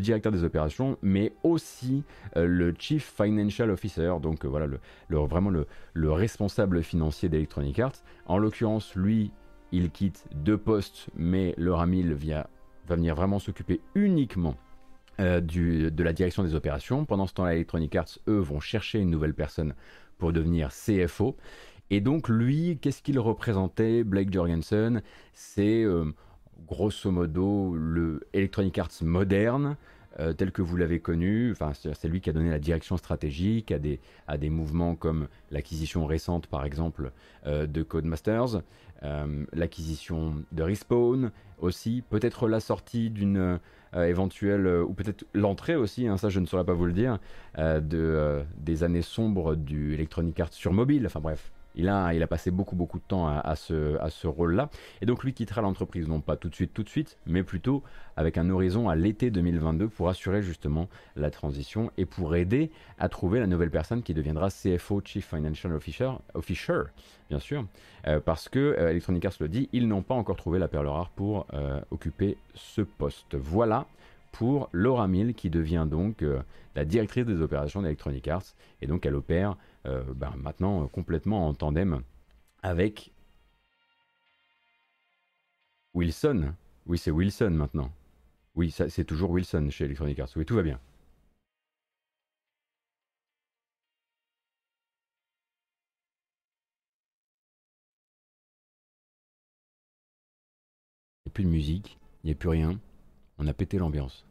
[0.00, 2.04] directeur des opérations, mais aussi
[2.36, 4.78] le chief financial officer, donc voilà le,
[5.10, 8.04] vraiment le, le responsable financier d'Electronic Arts.
[8.26, 9.32] En l'occurrence, lui,
[9.72, 12.48] il quitte deux postes, mais le Ramil via-
[12.86, 14.54] va venir vraiment s'occuper uniquement
[15.20, 17.04] euh, de la direction des opérations.
[17.04, 19.74] Pendant ce temps-là, Electronic Arts, eux, vont chercher une nouvelle personne
[20.16, 21.36] pour devenir CFO.
[21.90, 25.02] Et donc, lui, qu'est-ce qu'il représentait Blake Jorgensen?
[25.34, 26.06] C'est euh,
[26.66, 29.76] grosso modo le Electronic Arts moderne,
[30.18, 31.52] euh, tel que vous l'avez connu.
[31.52, 35.28] Enfin, c'est lui qui a donné la direction stratégique à des, à des mouvements comme
[35.50, 37.12] l'acquisition récente, par exemple,
[37.44, 38.62] de Codemasters,
[39.52, 43.58] l'acquisition de Respawn aussi, peut-être la sortie d'une
[43.94, 47.18] éventuelle, ou peut-être l'entrée aussi, hein, ça je ne saurais pas vous le dire,
[47.58, 51.06] de, des années sombres du Electronic Arts sur mobile.
[51.06, 54.26] Enfin bref, il a, il a passé beaucoup beaucoup de temps à, ce, à ce
[54.26, 54.70] rôle-là.
[55.00, 57.82] Et donc lui quittera l'entreprise, non pas tout de suite, tout de suite, mais plutôt
[58.16, 63.08] avec un horizon à l'été 2022 pour assurer justement la transition et pour aider à
[63.08, 65.72] trouver la nouvelle personne qui deviendra CFO, Chief Financial
[66.34, 66.82] Officer,
[67.28, 67.64] bien sûr,
[68.06, 70.88] euh, parce que euh, Electronic Arts le dit, ils n'ont pas encore trouvé la perle
[70.88, 73.34] rare pour euh, occuper ce poste.
[73.34, 73.86] Voilà
[74.32, 76.24] pour Laura Mill qui devient donc
[76.74, 81.48] la directrice des opérations d'Electronic Arts et donc elle opère euh, ben, maintenant euh, complètement
[81.48, 82.02] en tandem
[82.62, 83.12] avec
[85.94, 86.54] Wilson.
[86.86, 87.90] Oui, c'est Wilson maintenant.
[88.54, 90.28] Oui, c'est toujours Wilson chez Electronic Arts.
[90.36, 90.78] Oui, tout va bien.
[101.24, 102.78] Il n'y a plus de musique, il n'y a plus rien.
[103.38, 104.24] On a pété l'ambiance.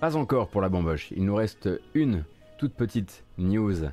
[0.00, 1.10] Pas encore pour la bamboche.
[1.14, 2.24] Il nous reste une
[2.56, 3.84] toute petite news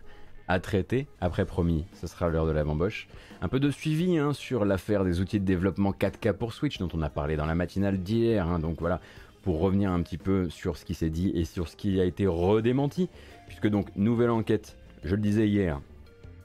[0.47, 1.05] à traiter.
[1.19, 3.09] Après, promis, ce sera l'heure de la bamboche.
[3.41, 6.87] Un peu de suivi hein, sur l'affaire des outils de développement 4K pour Switch dont
[6.93, 8.47] on a parlé dans la matinale d'hier.
[8.47, 8.59] Hein.
[8.59, 9.01] donc voilà,
[9.43, 12.05] pour revenir un petit peu sur ce qui s'est dit et sur ce qui a
[12.05, 13.09] été redémenti.
[13.47, 15.81] Puisque donc, nouvelle enquête, je le disais hier,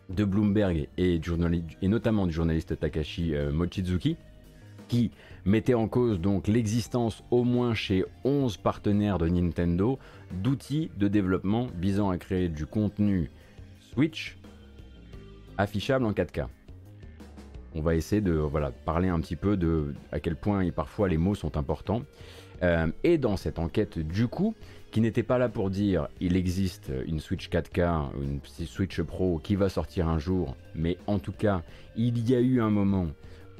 [0.08, 1.20] de Bloomberg et,
[1.82, 4.16] notamment du journaliste Takashi euh, Mochizuki,
[4.88, 5.12] qui
[5.44, 9.98] mettait en cause donc l'existence au moins chez 11 partenaires de Nintendo
[10.32, 13.30] d'outils de développement visant à créer du contenu
[13.92, 14.38] Switch
[15.58, 16.46] affichable en 4K.
[17.74, 18.42] On va essayer de
[18.84, 22.02] parler un petit peu de à quel point parfois les mots sont importants.
[22.62, 24.54] Euh, et dans cette enquête, du coup,
[24.92, 29.56] qui n'était pas là pour dire il existe une Switch 4K, une Switch Pro qui
[29.56, 31.62] va sortir un jour, mais en tout cas,
[31.96, 33.08] il y a eu un moment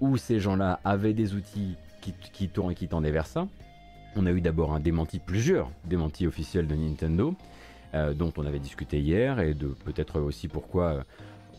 [0.00, 3.46] où ces gens-là avaient des outils qui, qui, qui tendaient vers ça.
[4.16, 7.34] On a eu d'abord un démenti, plusieurs démentis officiels de Nintendo,
[7.94, 11.02] euh, dont on avait discuté hier, et de peut-être aussi pourquoi euh,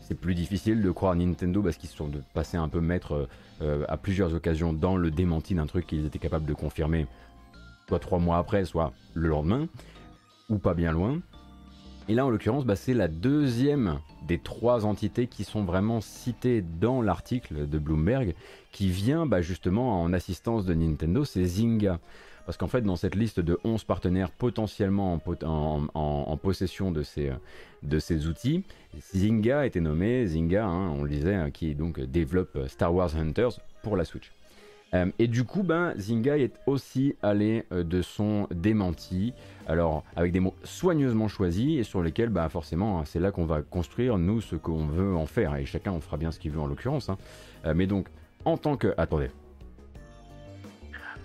[0.00, 3.28] c'est plus difficile de croire Nintendo parce qu'ils se sont passés un peu maîtres
[3.62, 7.06] euh, à plusieurs occasions dans le démenti d'un truc qu'ils étaient capables de confirmer,
[7.88, 9.66] soit trois mois après, soit le lendemain,
[10.48, 11.20] ou pas bien loin.
[12.08, 13.98] Et là, en l'occurrence, bah, c'est la deuxième
[14.28, 18.34] des trois entités qui sont vraiment citées dans l'article de Bloomberg,
[18.72, 21.98] qui vient bah, justement en assistance de Nintendo, c'est Zynga.
[22.44, 28.64] Parce qu'en fait, dans cette liste de 11 partenaires potentiellement en, possession de ces, outils,
[29.14, 33.60] Zynga été nommé, Zynga, hein, on le disait, hein, qui donc développe Star Wars Hunters
[33.82, 34.30] pour la Switch.
[34.94, 39.34] Euh, et du coup, ben, est aussi allé euh, de son démenti,
[39.66, 43.46] alors avec des mots soigneusement choisis et sur lesquels, ben, forcément, hein, c'est là qu'on
[43.46, 45.56] va construire, nous, ce qu'on veut en faire.
[45.56, 47.08] Et chacun, on fera bien ce qu'il veut en l'occurrence.
[47.08, 47.18] Hein.
[47.66, 48.08] Euh, mais donc,
[48.44, 48.94] en tant que...
[48.96, 49.30] Attendez.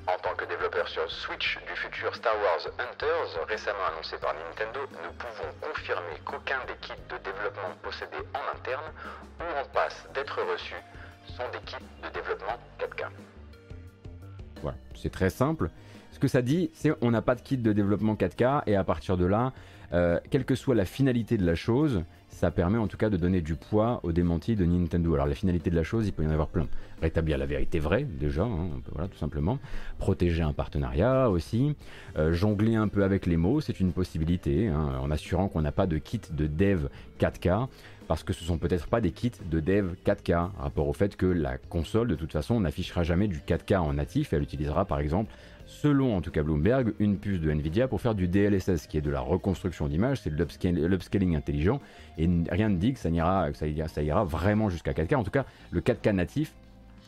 [0.08, 4.80] En tant que développeur sur Switch du futur Star Wars Hunters, récemment annoncé par Nintendo,
[4.90, 8.92] nous pouvons confirmer qu'aucun des kits de développement possédés en interne
[9.40, 10.82] ou en passe d'être reçus
[11.28, 13.39] sont des kits de développement 4K.
[14.96, 15.70] C'est très simple.
[16.12, 18.84] Ce que ça dit, c'est on n'a pas de kit de développement 4K et à
[18.84, 19.54] partir de là,
[19.94, 23.18] euh, quelle que soit la finalité de la chose, ça permet en tout cas de
[23.18, 25.14] donner du poids aux démentis de Nintendo.
[25.14, 26.68] Alors la finalité de la chose, il peut y en avoir plein.
[27.02, 29.60] Rétablir la vérité vraie déjà, hein, voilà tout simplement.
[29.98, 31.76] Protéger un partenariat aussi.
[32.18, 35.72] Euh, jongler un peu avec les mots, c'est une possibilité, hein, en assurant qu'on n'a
[35.72, 36.88] pas de kit de dev
[37.20, 37.68] 4K
[38.10, 41.28] parce que ce sont peut-être pas des kits de dev 4K, rapport au fait que
[41.28, 45.32] la console de toute façon n'affichera jamais du 4K en natif, elle utilisera par exemple,
[45.68, 49.02] selon en tout cas Bloomberg, une puce de Nvidia pour faire du DLSS, qui est
[49.02, 51.82] de la reconstruction d'image, c'est l'upscaling intelligent,
[52.18, 55.24] et rien ne dit que ça ira, ça ira, ça ira vraiment jusqu'à 4K, en
[55.24, 56.56] tout cas le 4K natif,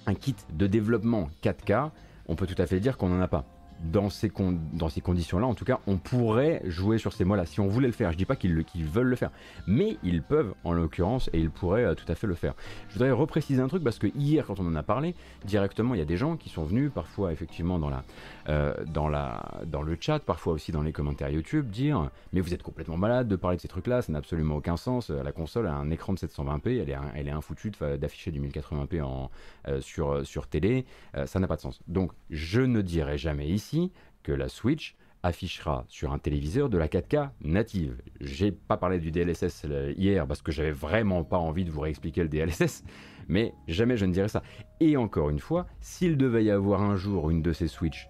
[0.06, 1.90] un kit de développement 4K,
[2.28, 3.44] on peut tout à fait dire qu'on n'en a pas
[3.84, 7.88] dans ces, conditions-là, en tout cas, on pourrait jouer sur ces mots-là si on voulait
[7.88, 8.12] le faire.
[8.12, 9.32] Je dis pas qu'ils veulent le faire,
[9.68, 12.54] mais ils peuvent en l'occurrence et ils pourraient euh, tout à fait le faire.
[12.90, 15.16] Je voudrais repréciser un truc parce que hier, quand on en a parlé,
[15.46, 18.04] directement, il y a des gens qui sont venus, parfois effectivement dans, la,
[18.52, 22.54] euh, dans, la, dans le chat, parfois aussi dans les commentaires YouTube, dire Mais vous
[22.54, 25.10] êtes complètement malade de parler de ces trucs-là, ça n'a absolument aucun sens.
[25.10, 28.40] Euh, la console a un écran de 720p, elle est, elle est infoutue d'afficher du
[28.42, 29.32] 1080p en,
[29.80, 30.86] sur, sur télé,
[31.26, 31.80] ça n'a pas de sens.
[31.88, 33.92] Donc, je ne dirai jamais ici
[34.24, 37.96] que la Switch affichera sur un téléviseur de la 4K native.
[38.20, 41.82] J'ai pas parlé du DLSS euh, hier parce que j'avais vraiment pas envie de vous
[41.82, 42.84] réexpliquer le DLSS,
[43.28, 44.42] mais jamais je ne dirais ça.
[44.80, 48.10] Et encore une fois, s'il devait y avoir un jour une de ces Switch,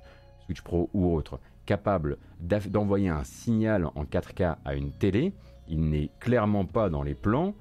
[0.59, 5.33] Pro ou autre, capable d'envoyer un signal en 4K à une télé,
[5.69, 7.53] il n'est clairement pas dans les plans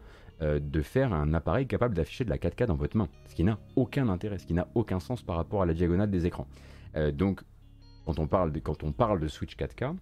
[0.43, 3.45] euh, de faire un appareil capable d'afficher de la 4K dans votre main, ce qui
[3.45, 6.49] n'a aucun intérêt, ce qui n'a aucun sens par rapport à la diagonale des écrans.
[6.97, 7.43] Euh, donc,
[8.07, 9.95] quand on, parle de, quand on parle de Switch 4K,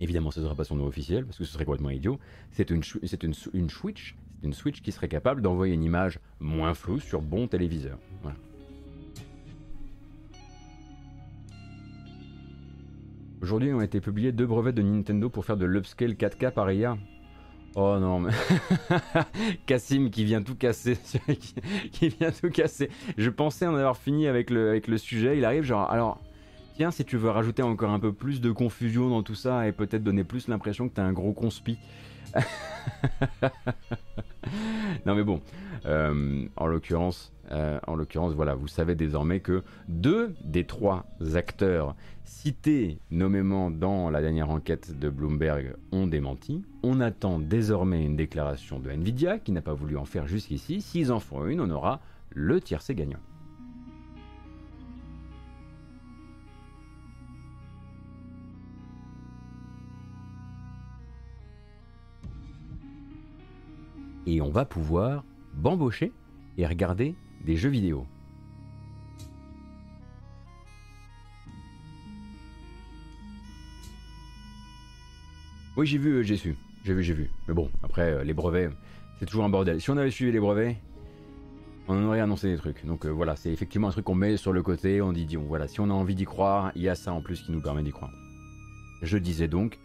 [0.00, 2.18] évidemment ce ne sera pas son nom officiel, parce que ce serait complètement idiot,
[2.50, 3.22] c'est une, c'est
[3.68, 7.98] Switch une Switch qui serait capable d'envoyer une image moins floue sur bon téléviseur.
[13.42, 16.98] Aujourd'hui ont été publiés deux brevets de Nintendo pour faire de l'upscale 4K par IA.
[17.74, 18.32] Oh non, mais
[19.66, 20.98] Cassim qui vient tout casser,
[21.92, 22.90] qui, vient tout casser.
[23.16, 25.38] Je pensais en avoir fini avec le, sujet.
[25.38, 26.20] Il arrive genre, alors,
[26.74, 29.72] tiens, si tu veux rajouter encore un peu plus de confusion dans tout ça et
[29.72, 31.78] peut-être donner plus l'impression que t'es un gros conspi.
[35.06, 35.40] non mais bon,
[35.86, 41.96] euh, en l'occurrence, euh, en l'occurrence, voilà, vous savez désormais que deux des trois acteurs
[42.24, 46.62] cités nommément dans la dernière enquête de Bloomberg ont démenti.
[46.82, 50.80] On attend désormais une déclaration de Nvidia qui n'a pas voulu en faire jusqu'ici.
[50.80, 53.18] S'ils en font une, on aura le tiercé gagnant.
[64.26, 65.24] Et on va pouvoir
[65.54, 66.12] bambocher
[66.56, 68.06] et regarder des jeux vidéo.
[75.76, 76.56] Oui, j'ai vu, j'ai su.
[76.84, 77.30] J'ai vu, j'ai vu.
[77.48, 78.70] Mais bon, après, euh, les brevets,
[79.18, 79.80] c'est toujours un bordel.
[79.80, 80.76] Si on avait suivi les brevets,
[81.88, 82.84] on aurait annoncé des trucs.
[82.84, 85.36] Donc euh, voilà, c'est effectivement un truc qu'on met sur le côté, on dit, dit
[85.36, 87.60] voilà, si on a envie d'y croire, il y a ça en plus qui nous
[87.60, 88.12] permet d'y croire.
[89.02, 89.78] Je disais donc,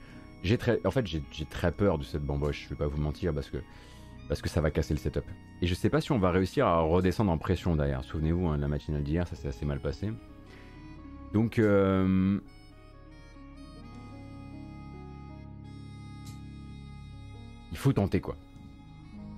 [0.44, 3.34] j'ai très, en fait, j'ai très peur de cette bamboche, je vais pas vous mentir,
[3.34, 3.58] parce que,
[4.28, 5.26] parce que ça va casser le setup.
[5.62, 8.04] Et je sais pas si on va réussir à redescendre en pression derrière.
[8.04, 10.12] Souvenez-vous, hein, la matinale d'hier, ça s'est assez mal passé.
[11.34, 12.40] Donc, euh,
[17.76, 18.38] Il faut tenter quoi.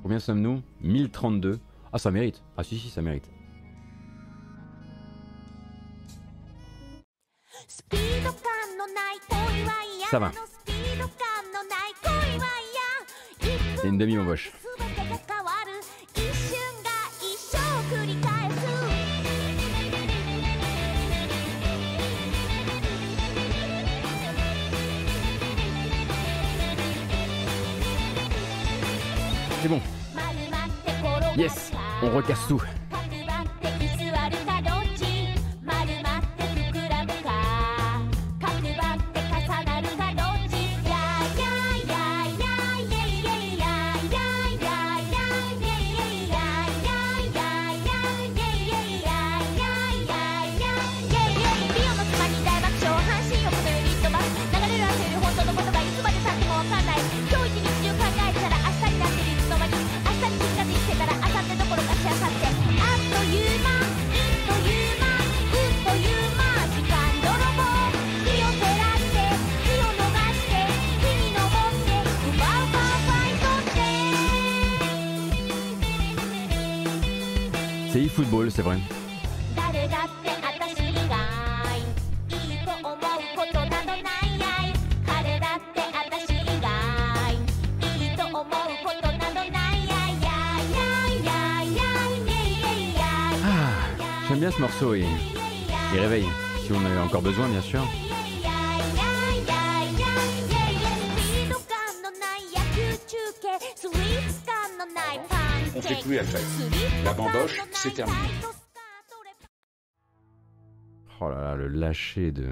[0.04, 0.62] Combien sommes-nous?
[0.82, 1.60] 1032.
[1.92, 2.44] Ah ça mérite.
[2.56, 3.28] Ah si si ça mérite.
[10.12, 10.32] Ça va.
[13.82, 14.52] C'est une demi-embauche.
[29.68, 29.82] C'est bon.
[31.36, 32.62] Yes, on recasse tout.
[78.18, 78.78] Football, c'est vrai.
[93.46, 93.62] Ah,
[94.28, 95.06] j'aime bien ce morceau et
[95.94, 96.26] il réveille,
[96.66, 97.84] si on a encore besoin, bien sûr.
[107.04, 108.18] La bamboche, c'est terminé.
[111.20, 112.48] Oh là là, le lâcher de,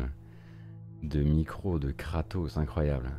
[1.04, 3.12] de micro de Kratos, incroyable.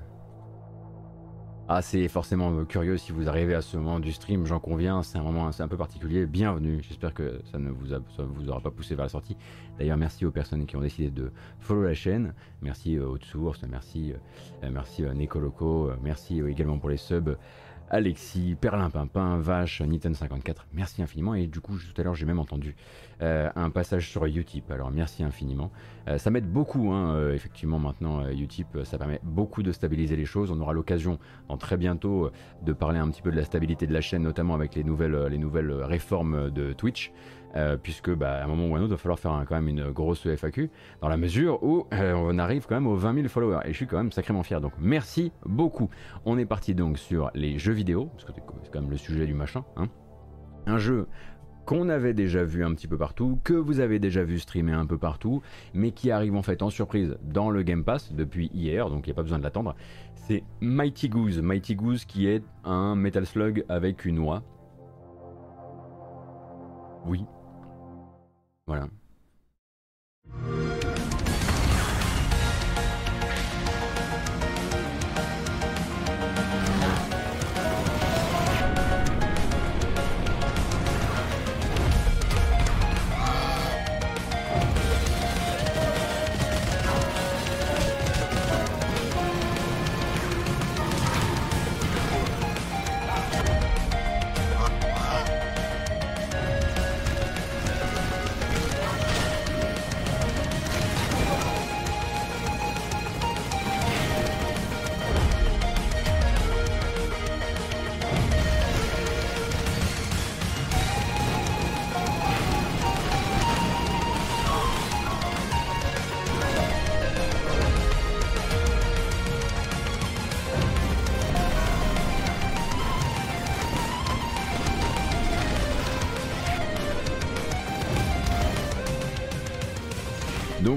[1.68, 5.16] Ah, c'est forcément curieux si vous arrivez à ce moment du stream, j'en conviens, c'est
[5.16, 6.26] un moment un peu particulier.
[6.26, 9.38] Bienvenue, j'espère que ça ne vous aura pas poussé vers la sortie.
[9.78, 12.34] D'ailleurs, merci aux personnes qui ont décidé de follow la chaîne.
[12.62, 14.12] Merci euh, Source, merci,
[14.64, 17.36] euh, merci euh, Nicoloco, merci également pour les subs.
[17.88, 21.34] Alexis, Perlin Pimpin, Vache, Nitten54, merci infiniment.
[21.34, 22.74] Et du coup, tout à l'heure, j'ai même entendu
[23.22, 25.70] euh, un passage sur Utip, alors merci infiniment.
[26.08, 30.24] Euh, ça m'aide beaucoup, hein, euh, effectivement, maintenant, Utip, ça permet beaucoup de stabiliser les
[30.24, 30.50] choses.
[30.50, 32.30] On aura l'occasion, en très bientôt,
[32.62, 35.72] de parler un petit peu de la stabilité de la chaîne, notamment avec les nouvelles
[35.84, 37.12] réformes de Twitch.
[37.56, 39.54] Euh, puisque bah, à un moment ou à un autre, il va falloir faire quand
[39.54, 40.70] même une grosse FAQ,
[41.00, 43.76] dans la mesure où euh, on arrive quand même aux 20 000 followers, et je
[43.76, 45.88] suis quand même sacrément fier, donc merci beaucoup.
[46.24, 49.26] On est parti donc sur les jeux vidéo, parce que c'est quand même le sujet
[49.26, 49.64] du machin.
[49.76, 49.88] Hein.
[50.66, 51.08] Un jeu
[51.64, 54.86] qu'on avait déjà vu un petit peu partout, que vous avez déjà vu streamer un
[54.86, 55.42] peu partout,
[55.74, 59.10] mais qui arrive en fait en surprise dans le Game Pass depuis hier, donc il
[59.10, 59.74] n'y a pas besoin de l'attendre.
[60.14, 61.40] C'est Mighty Goose.
[61.40, 64.42] Mighty Goose qui est un Metal Slug avec une oie.
[67.04, 67.24] Oui.
[68.66, 68.88] Voilà.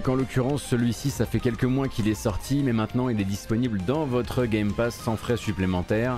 [0.09, 3.25] Donc en l'occurrence celui-ci ça fait quelques mois qu'il est sorti mais maintenant il est
[3.25, 6.17] disponible dans votre Game Pass sans frais supplémentaires.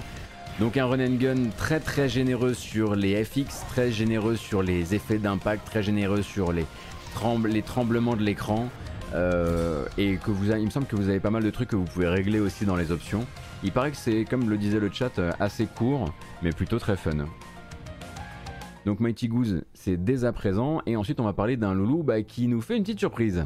[0.61, 4.95] Donc un run and gun très très généreux sur les FX, très généreux sur les
[4.95, 6.65] effets d'impact, très généreux sur les,
[7.49, 8.69] les tremblements de l'écran.
[9.13, 11.75] Euh, et que vous il me semble que vous avez pas mal de trucs que
[11.75, 13.27] vous pouvez régler aussi dans les options.
[13.61, 16.95] Il paraît que c'est, comme le disait le chat, euh, assez court, mais plutôt très
[16.95, 17.25] fun.
[18.85, 20.81] Donc Mighty Goose, c'est dès à présent.
[20.85, 23.43] Et ensuite, on va parler d'un loulou bah, qui nous fait une petite surprise.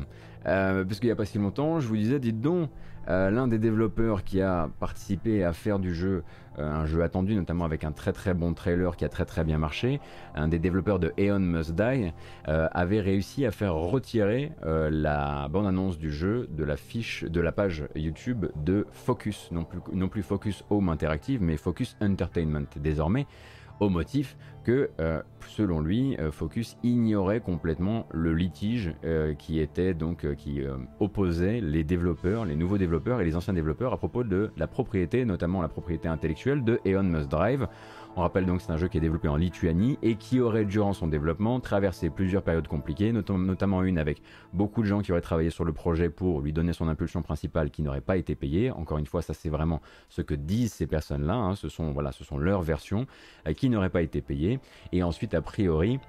[0.48, 2.70] Euh, parce qu'il n'y a pas si longtemps, je vous disais, dites donc,
[3.08, 6.24] euh, l'un des développeurs qui a participé à faire du jeu,
[6.58, 9.44] euh, un jeu attendu, notamment avec un très très bon trailer qui a très très
[9.44, 10.00] bien marché,
[10.34, 12.14] un des développeurs de Aeon Must Die,
[12.46, 17.88] avait réussi à faire retirer la bande-annonce du jeu de la fiche, de la page
[17.96, 23.28] YouTube de Focus, non plus Focus Home Interactive, mais Focus Entertainment désormais
[23.80, 29.94] au motif que, euh, selon lui, euh, Focus ignorait complètement le litige euh, qui était
[29.94, 30.62] donc qui
[31.00, 35.24] opposait les développeurs, les nouveaux développeurs et les anciens développeurs à propos de la propriété,
[35.24, 37.68] notamment la propriété intellectuelle de Eon Must Drive.
[38.18, 40.64] On rappelle donc que c'est un jeu qui est développé en Lituanie et qui aurait,
[40.64, 44.22] durant son développement, traversé plusieurs périodes compliquées, notamment une avec
[44.54, 47.72] beaucoup de gens qui auraient travaillé sur le projet pour lui donner son impulsion principale
[47.72, 48.72] qui n'aurait pas été payée.
[48.72, 51.56] Encore une fois, ça c'est vraiment ce que disent ces personnes-là, hein.
[51.56, 53.06] ce, sont, voilà, ce sont leurs versions,
[53.48, 54.60] euh, qui n'auraient pas été payées.
[54.94, 56.00] Et ensuite, a priori,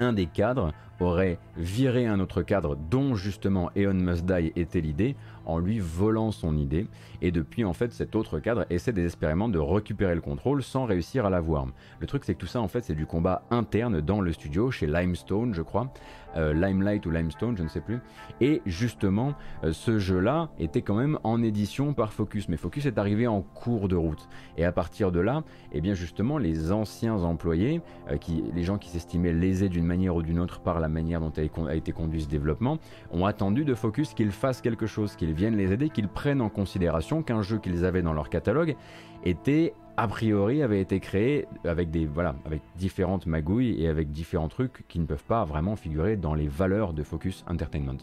[0.00, 5.16] un des cadres aurait viré un autre cadre dont justement Eon Must Die était l'idée
[5.46, 6.86] en lui volant son idée.
[7.22, 11.24] Et depuis en fait cet autre cadre essaie désespérément de récupérer le contrôle sans réussir
[11.24, 11.66] à l'avoir.
[12.00, 14.70] Le truc c'est que tout ça en fait c'est du combat interne dans le studio
[14.70, 15.92] chez Limestone je crois,
[16.36, 18.00] euh, Limelight ou Limestone je ne sais plus.
[18.40, 22.48] Et justement euh, ce jeu là était quand même en édition par Focus.
[22.48, 24.28] Mais Focus est arrivé en cours de route.
[24.56, 25.42] Et à partir de là
[25.72, 29.86] et eh bien justement les anciens employés euh, qui, les gens qui s'estimaient lésés d'une
[29.86, 31.32] manière ou d'une autre par la manière dont
[31.66, 32.78] a été conduit ce développement
[33.12, 36.48] ont attendu de Focus qu'il fasse quelque chose qu'il viennent les aider, qu'ils prennent en
[36.48, 38.76] considération qu'un jeu qu'ils avaient dans leur catalogue
[39.24, 44.48] était a priori avait été créé avec des voilà avec différentes magouilles et avec différents
[44.48, 47.98] trucs qui ne peuvent pas vraiment figurer dans les valeurs de Focus Entertainment.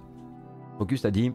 [0.79, 1.33] Focus a dit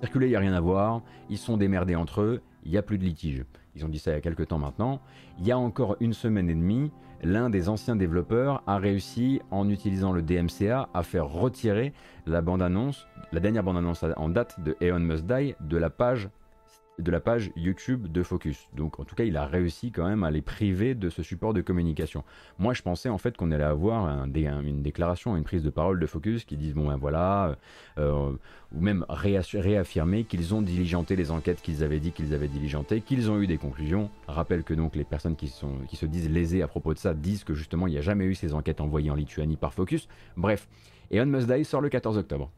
[0.00, 2.82] circuler, il n'y a rien à voir, ils sont démerdés entre eux, il n'y a
[2.82, 3.44] plus de litige.
[3.76, 5.00] Ils ont dit ça il y a quelques temps maintenant.
[5.38, 6.90] Il y a encore une semaine et demie,
[7.22, 11.92] l'un des anciens développeurs a réussi, en utilisant le DMCA, à faire retirer
[12.26, 18.12] la bande-annonce, la dernière bande-annonce en date de Aeon Must Die de la page YouTube
[18.12, 18.68] de Focus.
[18.76, 21.54] Donc en tout cas, il a réussi quand même à les priver de ce support
[21.54, 22.24] de communication.
[22.58, 26.06] Moi, je pensais en fait qu'on allait avoir une déclaration, une prise de parole de
[26.06, 27.56] Focus qui disent bon ben voilà,
[27.98, 28.32] euh,
[28.74, 33.30] ou même réaffirmer qu'ils ont diligenté les enquêtes qu'ils avaient dit qu'ils avaient diligentées, qu'ils
[33.30, 34.10] ont eu des conclusions.
[34.28, 37.54] Rappelle que donc les personnes qui, se disent lésées à propos de ça disent que
[37.54, 40.06] justement il n'y a jamais eu ces enquêtes envoyées en Lituanie par Focus.
[40.36, 40.68] Bref,
[41.10, 42.50] et On Must Die sort le 14 octobre.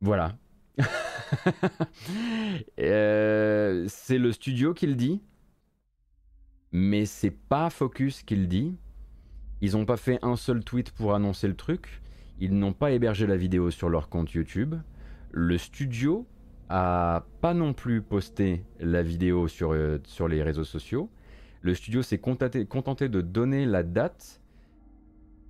[0.00, 0.36] Voilà.
[2.80, 5.20] Euh, c'est le studio qui le dit,
[6.72, 8.74] mais c'est pas Focus qui le dit.
[9.60, 12.00] Ils n'ont pas fait un seul tweet pour annoncer le truc.
[12.40, 14.76] Ils n'ont pas hébergé la vidéo sur leur compte YouTube.
[15.32, 16.26] Le studio
[16.68, 21.10] a pas non plus posté la vidéo sur, euh, sur les réseaux sociaux.
[21.60, 24.40] Le studio s'est contenté, contenté de donner la date.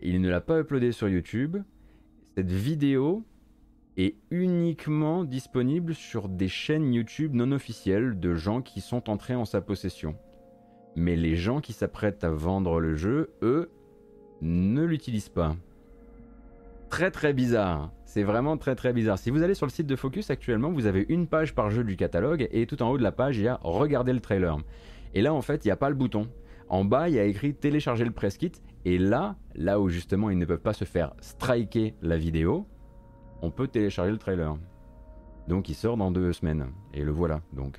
[0.01, 1.59] Il ne l'a pas uploadé sur YouTube.
[2.35, 3.25] Cette vidéo
[3.99, 9.45] est uniquement disponible sur des chaînes YouTube non officielles de gens qui sont entrés en
[9.45, 10.17] sa possession.
[10.95, 13.71] Mais les gens qui s'apprêtent à vendre le jeu, eux,
[14.41, 15.57] ne l'utilisent pas.
[16.91, 17.93] Très très bizarre.
[18.05, 19.19] C'est vraiment très très bizarre.
[19.19, 21.85] Si vous allez sur le site de Focus actuellement, vous avez une page par jeu
[21.85, 24.57] du catalogue et tout en haut de la page, il y a Regardez le trailer.
[25.15, 26.29] Et là, en fait, il n'y a pas le bouton.
[26.69, 28.53] En bas, il y a écrit Télécharger le press kit.
[28.85, 32.67] Et là, là où justement ils ne peuvent pas se faire striker la vidéo,
[33.43, 34.57] on peut télécharger le trailer.
[35.49, 36.67] Donc il sort dans deux semaines.
[36.93, 37.79] Et le voilà, donc.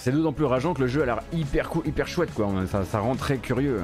[0.00, 3.16] C'est d'autant plus rageant que le jeu a l'air hyper hyper chouette quoi, ça rend
[3.16, 3.82] très curieux.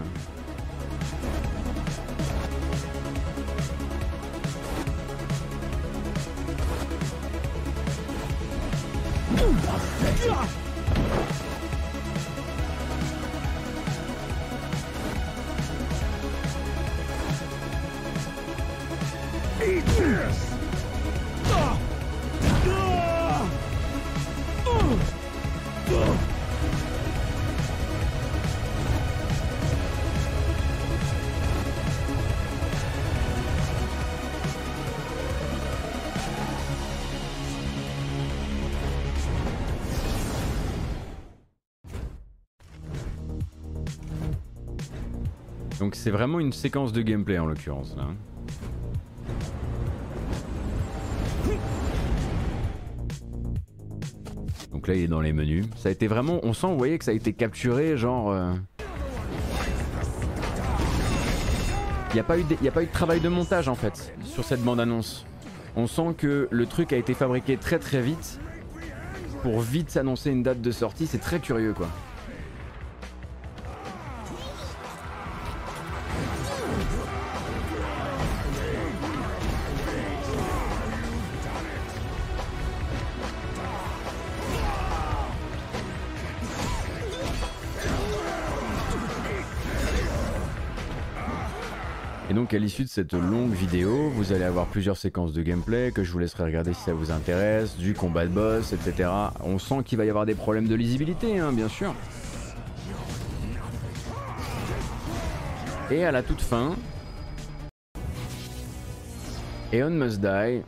[45.87, 48.09] Donc c'est vraiment une séquence de gameplay en l'occurrence là.
[54.73, 55.67] Donc là il est dans les menus.
[55.77, 58.33] Ça a été vraiment, on sent, vous voyez que ça a été capturé genre...
[58.33, 58.53] euh,
[62.11, 64.43] Il n'y a, pas eu a pas eu de travail de montage en fait sur
[64.43, 65.25] cette bande-annonce.
[65.77, 68.41] On sent que le truc a été fabriqué très très vite
[69.43, 71.07] pour vite s'annoncer une date de sortie.
[71.07, 71.87] C'est très curieux quoi.
[92.47, 96.05] Donc à l'issue de cette longue vidéo, vous allez avoir plusieurs séquences de gameplay que
[96.05, 99.11] je vous laisserai regarder si ça vous intéresse, du combat de boss, etc.
[99.43, 101.93] On sent qu'il va y avoir des problèmes de lisibilité, hein, bien sûr.
[105.91, 106.77] Et à la toute fin,
[109.73, 110.63] Eon Must Die,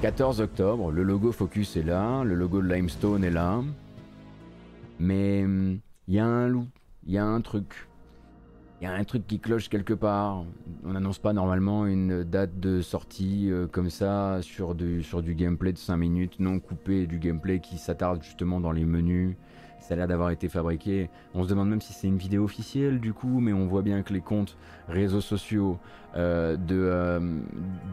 [0.00, 3.60] 14 octobre, le logo Focus est là, le logo de Limestone est là.
[5.00, 6.68] Mais hum, il y a un loup,
[7.04, 7.88] il y a un truc.
[8.82, 10.44] Il y a un truc qui cloche quelque part.
[10.84, 15.04] On n'annonce pas normalement une date de sortie euh, comme ça sur du,
[15.36, 19.36] gameplay de 5 minutes non coupé, du gameplay qui s'attarde justement dans les menus.
[19.78, 21.10] Ça a l'air d'avoir été fabriqué.
[21.32, 24.02] On se demande même si c'est une vidéo officielle du coup, mais on voit bien
[24.02, 24.56] que les comptes
[24.88, 25.78] réseaux sociaux
[26.16, 27.40] euh, euh,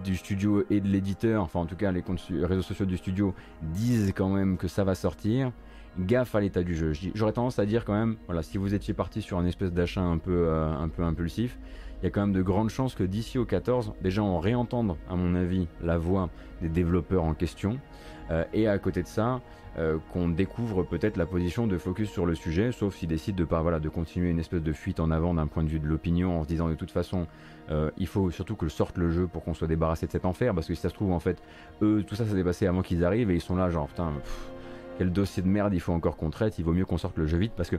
[0.03, 3.35] du studio et de l'éditeur, enfin en tout cas les comptes réseaux sociaux du studio
[3.61, 5.51] disent quand même que ça va sortir
[5.99, 6.93] gaffe à l'état du jeu.
[7.13, 10.01] J'aurais tendance à dire quand même, voilà, si vous étiez parti sur un espèce d'achat
[10.01, 11.57] un peu, euh, impulsif,
[12.01, 14.95] il y a quand même de grandes chances que d'ici au 14, déjà on réentende,
[15.09, 16.29] à mon avis, la voix
[16.61, 17.77] des développeurs en question,
[18.31, 19.41] euh, et à côté de ça,
[19.77, 23.43] euh, qu'on découvre peut-être la position de Focus sur le sujet, sauf s'ils décident de
[23.43, 25.87] pas, voilà, de continuer une espèce de fuite en avant d'un point de vue de
[25.87, 27.27] l'opinion, en se disant de toute façon,
[27.97, 30.67] il faut surtout que sorte le jeu pour qu'on soit débarrassé de cet enfer, parce
[30.67, 31.41] que si ça se trouve en fait,
[31.83, 34.11] eux, tout ça, ça s'est passé avant qu'ils arrivent, et ils sont là genre, putain,
[34.23, 34.49] pff,
[34.99, 37.25] quel dossier de merde il faut encore qu'on traite, il vaut mieux qu'on sorte le
[37.25, 37.77] jeu vite parce que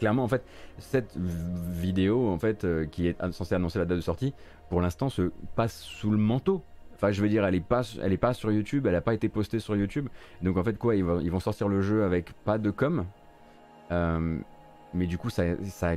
[0.00, 0.44] clairement en fait
[0.78, 4.34] cette vidéo en fait euh, qui est censée annoncer la date de sortie
[4.68, 6.62] pour l'instant se passe sous le manteau.
[6.94, 9.14] Enfin je veux dire elle est pas elle est pas sur YouTube, elle a pas
[9.14, 10.08] été postée sur YouTube.
[10.42, 13.06] Donc en fait quoi ils vont, ils vont sortir le jeu avec pas de com.
[13.92, 14.38] Euh,
[14.92, 15.92] mais du coup ça, ça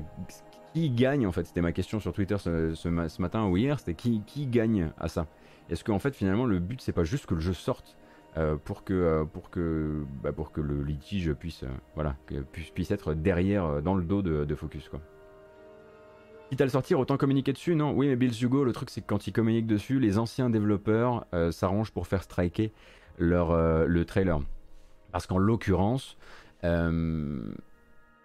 [0.73, 1.45] qui gagne en fait?
[1.45, 4.91] C'était ma question sur Twitter ce, ce ce matin ou hier, c'était qui, qui gagne
[4.99, 5.25] à ça?
[5.69, 7.95] Est-ce qu'en fait finalement le but c'est pas juste que le jeu sorte?
[8.35, 12.09] Euh, pour que euh, pour que bah, pour que le litige puisse euh,
[12.89, 14.99] être derrière dans le dos de, Focus quoi.
[16.49, 17.93] Quitte à le sortir, autant communiquer dessus, non?
[17.93, 21.25] Oui, mais Bill Hugo, le truc c'est que quand ils communiquent dessus, les anciens développeurs
[21.51, 22.71] s'arrangent pour faire striker
[23.17, 23.55] leur,
[23.87, 24.39] le trailer.
[25.11, 26.17] Parce qu'en l'occurrence,
[26.63, 26.69] ils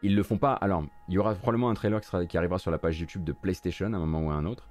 [0.02, 0.52] le font pas.
[0.52, 3.92] Alors, il y aura probablement un trailer qui arrivera sur la page YouTube de PlayStation
[3.92, 4.68] à un moment ou à un autre.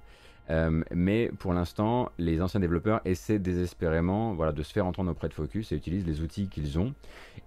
[0.50, 5.28] Euh, mais pour l'instant, les anciens développeurs essaient désespérément voilà, de se faire entendre auprès
[5.28, 6.94] de Focus et utilisent les outils qu'ils ont.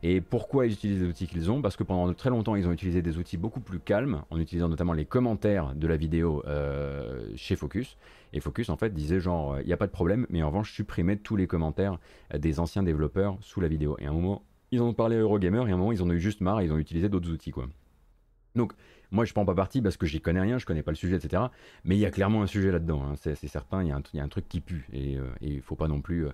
[0.03, 1.61] Et pourquoi ils utilisent les outils qu'ils ont?
[1.61, 4.69] Parce que pendant très longtemps, ils ont utilisé des outils beaucoup plus calmes, en utilisant
[4.69, 7.97] notamment les commentaires de la vidéo euh, chez Focus.
[8.33, 10.71] Et Focus, en fait, disait genre, il n'y a pas de problème, mais en revanche,
[10.71, 11.97] supprimez tous les commentaires
[12.37, 13.97] des anciens développeurs sous la vidéo.
[13.99, 16.09] Et à un moment, ils ont parlé à Eurogamer, et à un moment, ils en
[16.09, 17.67] ont eu juste marre, et ils ont utilisé d'autres outils, quoi.
[18.55, 18.73] Donc,
[19.11, 21.17] moi, je prends pas parti parce que j'y connais rien, je connais pas le sujet,
[21.17, 21.43] etc.
[21.83, 23.15] Mais il y a clairement un sujet là-dedans, hein.
[23.17, 26.01] c'est certain, il y, a un truc qui pue, et euh, il faut pas non
[26.01, 26.31] plus euh,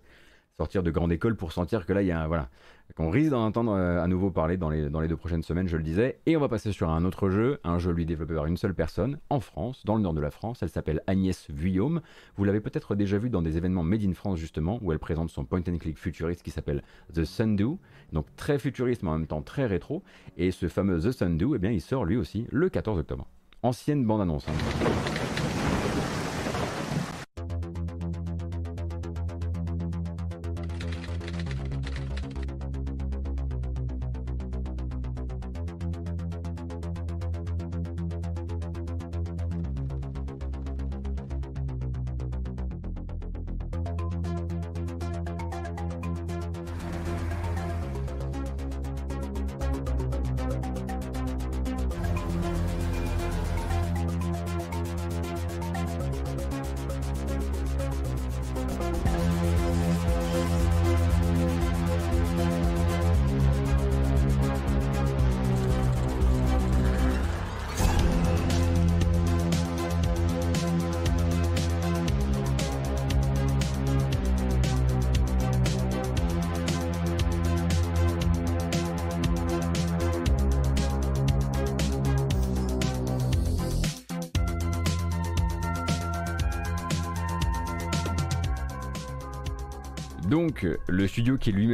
[0.57, 2.49] sortir de grande école pour sentir que là, il y a voilà,
[2.95, 5.67] qu'on risque d'en entendre euh, à nouveau parler dans les, dans les deux prochaines semaines,
[5.67, 6.17] je le disais.
[6.25, 8.73] Et on va passer sur un autre jeu, un jeu lui développé par une seule
[8.73, 10.63] personne, en France, dans le nord de la France.
[10.63, 12.01] Elle s'appelle Agnès Vuillaume.
[12.37, 15.29] Vous l'avez peut-être déjà vu dans des événements Made in France, justement, où elle présente
[15.29, 16.81] son point and click futuriste qui s'appelle
[17.13, 17.77] The Sundew.
[18.11, 20.01] Donc très futuriste, mais en même temps très rétro.
[20.37, 23.27] Et ce fameux The Sundew, eh bien, il sort lui aussi le 14 octobre.
[23.61, 24.47] Ancienne bande-annonce.
[24.47, 24.87] Hein.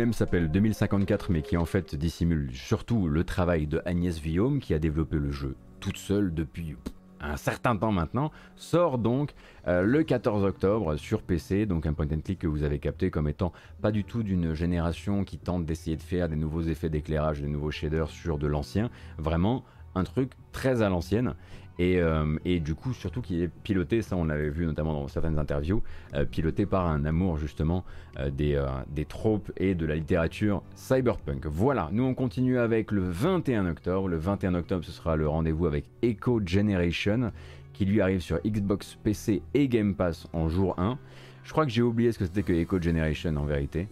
[0.03, 4.73] Lui-même s'appelle 2054, mais qui en fait dissimule surtout le travail de Agnès Villaume, qui
[4.73, 6.75] a développé le jeu toute seule depuis
[7.21, 9.31] un certain temps maintenant, sort donc
[9.69, 13.11] euh, le 14 octobre sur PC, donc un point and click que vous avez capté
[13.11, 16.89] comme étant pas du tout d'une génération qui tente d'essayer de faire des nouveaux effets
[16.89, 19.63] d'éclairage, des nouveaux shaders sur de l'ancien, vraiment
[19.95, 21.33] un truc très à l'ancienne
[21.79, 25.39] euh, et, du coup, surtout qui est piloté, ça on l'avait vu notamment dans certaines
[25.39, 25.81] interviews,
[26.13, 27.83] euh, piloté par un amour justement
[28.19, 31.45] euh, des, des tropes et de la littérature cyberpunk.
[31.45, 34.07] Voilà, nous on continue avec le 21 octobre.
[34.07, 37.31] Le 21 octobre, ce sera le rendez-vous avec Echo Generation,
[37.73, 40.97] qui lui arrive sur Xbox, PC et Game Pass en jour 1.
[41.43, 43.87] Je crois que j'ai oublié ce que c'était que Echo Generation en vérité.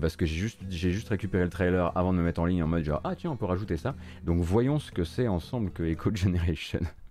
[0.00, 2.66] parce que j'ai juste, juste récupéré le trailer avant de me mettre en ligne en
[2.66, 3.94] mode genre ah tiens on peut rajouter ça.
[4.24, 6.80] Donc voyons ce que c'est ensemble que Echo Generation.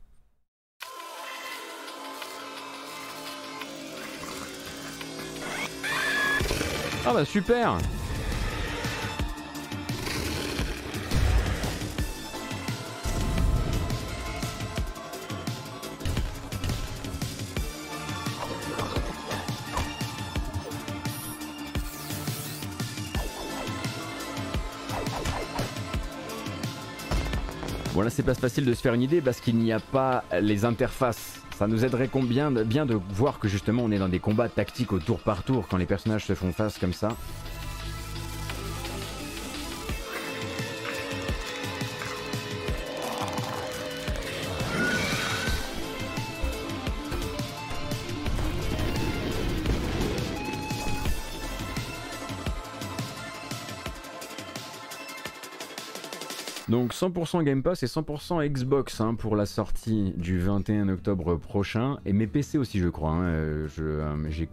[7.08, 7.78] Ah bah super.
[27.94, 30.24] Bon là c'est pas facile de se faire une idée parce qu'il n'y a pas
[30.42, 32.10] les interfaces ça nous aiderait
[32.66, 35.68] bien de voir que justement on est dans des combats tactiques au tour par tour
[35.70, 37.10] quand les personnages se font face comme ça.
[56.76, 62.00] Donc 100% Game Pass et 100% Xbox hein, pour la sortie du 21 octobre prochain.
[62.06, 63.12] Et mes PC aussi je crois.
[63.12, 63.24] Hein.
[63.24, 64.50] Euh, euh, j'ai,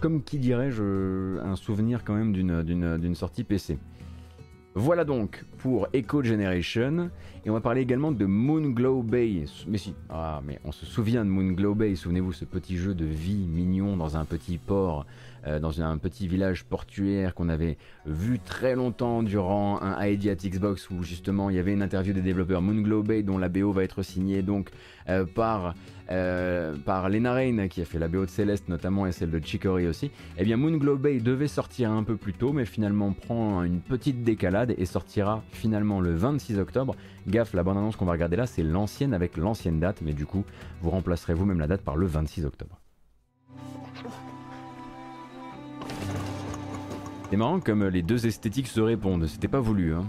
[0.00, 3.78] comme qui dirait, je, un souvenir quand même d'une sortie PC.
[4.74, 7.08] Voilà donc pour Echo Generation.
[7.46, 9.46] Et on va parler également de Moonglow Bay.
[9.66, 11.94] Mais si, ah, mais on se souvient de Moonglow Bay.
[11.94, 15.06] Souvenez-vous, ce petit jeu de vie mignon dans un petit port
[15.60, 20.90] dans un petit village portuaire qu'on avait vu très longtemps durant un ID at Xbox
[20.90, 23.84] où justement il y avait une interview des développeurs Moonglow Bay dont la BO va
[23.84, 24.70] être signée donc
[25.08, 25.74] euh, par,
[26.10, 29.40] euh, par Lena Rain qui a fait la BO de Céleste notamment et celle de
[29.44, 30.10] Chicory aussi.
[30.38, 34.22] Eh bien Moonglow Bay devait sortir un peu plus tôt mais finalement prend une petite
[34.24, 36.94] décalade et sortira finalement le 26 octobre.
[37.26, 40.26] Gaffe, la bande annonce qu'on va regarder là c'est l'ancienne avec l'ancienne date mais du
[40.26, 40.44] coup
[40.82, 42.78] vous remplacerez vous-même la date par le 26 octobre.
[47.30, 49.94] C'est marrant comme les deux esthétiques se répondent, c'était pas voulu.
[49.94, 50.04] Hein.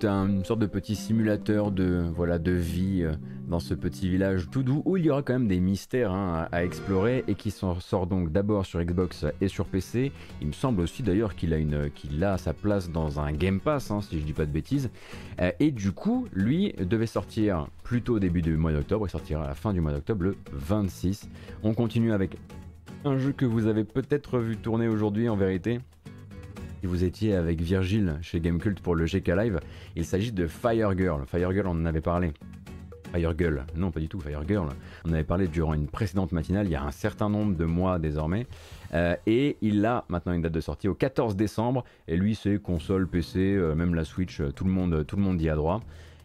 [0.00, 3.14] C'était une sorte de petit simulateur de, voilà, de vie euh,
[3.48, 6.46] dans ce petit village tout doux où il y aura quand même des mystères hein,
[6.52, 10.12] à, explorer et qui sort donc d'abord sur Xbox et sur PC.
[10.40, 13.58] Il me semble aussi d'ailleurs qu'il a, une, qu'il a sa place dans un Game
[13.58, 14.88] Pass, hein, si je dis pas de bêtises.
[15.40, 19.42] Euh, et du coup, lui devait sortir plutôt au début du mois d'octobre et sortira
[19.42, 21.28] à la fin du mois d'octobre le 26.
[21.64, 22.36] On continue avec
[23.04, 25.80] un jeu que vous avez peut-être vu tourner aujourd'hui en vérité.
[26.80, 29.58] Si vous étiez avec Virgile chez Gamecult pour le GK Live,
[29.96, 31.24] il s'agit de Fire Girl.
[31.26, 32.32] Fire Girl, on en avait parlé.
[33.12, 34.68] Fire Girl, non pas du tout, Fire Girl.
[35.04, 37.98] On avait parlé durant une précédente matinale, il y a un certain nombre de mois
[37.98, 38.46] désormais.
[38.94, 41.84] Euh, et il a maintenant une date de sortie au 14 décembre.
[42.06, 45.22] Et lui, c'est console, PC, euh, même la Switch, euh, tout le monde, tout le
[45.22, 45.80] monde y a droit.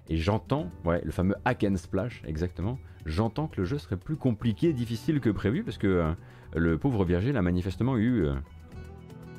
[0.08, 2.78] Et j'entends, ouais, le fameux hack and splash, exactement.
[3.08, 6.14] J'entends que le jeu serait plus compliqué, difficile que prévu, parce que
[6.56, 8.28] le pauvre Virgile a manifestement eu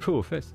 [0.01, 0.55] chaud aux fesses.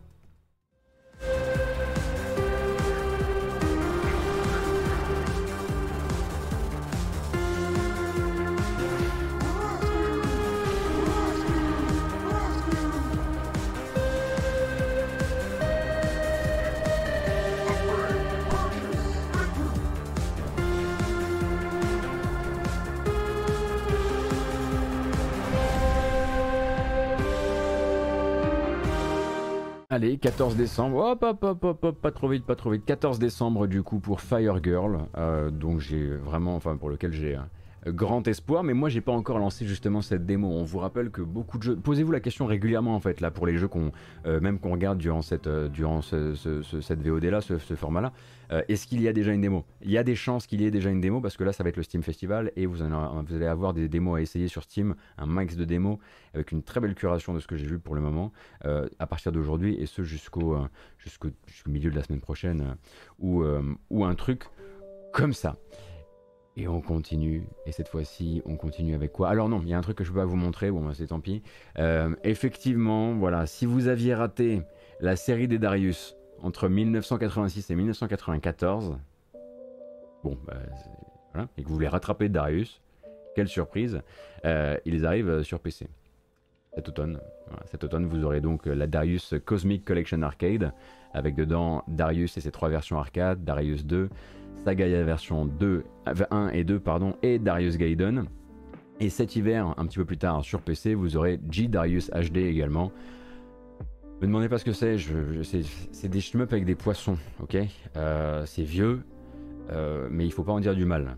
[29.93, 32.85] Allez, 14 décembre, hop, hop, hop, hop, hop, pas trop vite, pas trop vite.
[32.85, 37.37] 14 décembre du coup pour Fire Girl, euh, donc j'ai vraiment, enfin pour lequel j'ai
[37.87, 40.47] grand espoir, mais moi j'ai pas encore lancé justement cette démo.
[40.47, 41.75] On vous rappelle que beaucoup de jeux.
[41.75, 43.91] Posez-vous la question régulièrement en fait là pour les jeux qu'on,
[44.25, 48.13] euh, même qu'on regarde durant cette, euh, durant cette VOD là, ce, format-là.
[48.51, 49.65] Euh, est-ce qu'il y a déjà une démo?
[49.81, 51.63] Il y a des chances qu'il y ait déjà une démo parce que là ça
[51.63, 54.63] va être le Steam Festival et vous, vous allez avoir des démos à essayer sur
[54.63, 55.97] Steam, un max de démos
[56.33, 58.31] avec une très belle curation de ce que j'ai vu pour le moment
[58.63, 60.57] à partir d'aujourd'hui et ce jusqu'au
[60.99, 61.29] jusqu'au
[61.67, 62.75] milieu de la semaine prochaine
[63.19, 63.43] ou,
[63.89, 64.43] ou un truc
[65.13, 65.57] comme ça.
[66.61, 67.47] Et on continue.
[67.65, 69.29] Et cette fois-ci, on continue avec quoi?
[69.29, 70.69] Alors non, il y a un truc que je peux pas vous montrer.
[70.69, 71.41] Bon, bah, c'est tant pis.
[71.79, 74.61] Euh, effectivement, voilà, si vous aviez raté
[74.99, 78.99] la série des Darius entre 1986 et 1994,
[80.23, 80.53] bon, bah,
[81.57, 82.79] et que vous voulez rattraper Darius,
[83.35, 84.03] quelle surprise,
[84.45, 85.87] euh, ils arrivent sur PC.
[86.75, 87.19] Cet automne.
[87.65, 90.73] cet automne, vous aurez donc la Darius Cosmic Collection Arcade,
[91.13, 94.09] avec dedans Darius et ses trois versions arcade, Darius 2,
[94.63, 95.83] Sagaya version 2,
[96.29, 98.25] 1 et 2 pardon, et Darius Gaiden.
[98.99, 102.37] Et cet hiver, un petit peu plus tard sur PC, vous aurez G Darius HD
[102.37, 102.91] également.
[104.21, 104.97] Me demandez pas ce que c'est,
[105.91, 107.57] c'est des shmups avec des poissons, ok?
[107.97, 109.01] Euh, C'est vieux,
[109.71, 111.17] euh, mais il faut pas en dire du mal.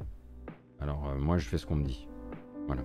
[0.79, 2.07] Alors euh, moi je fais ce qu'on me dit.
[2.67, 2.83] Voilà.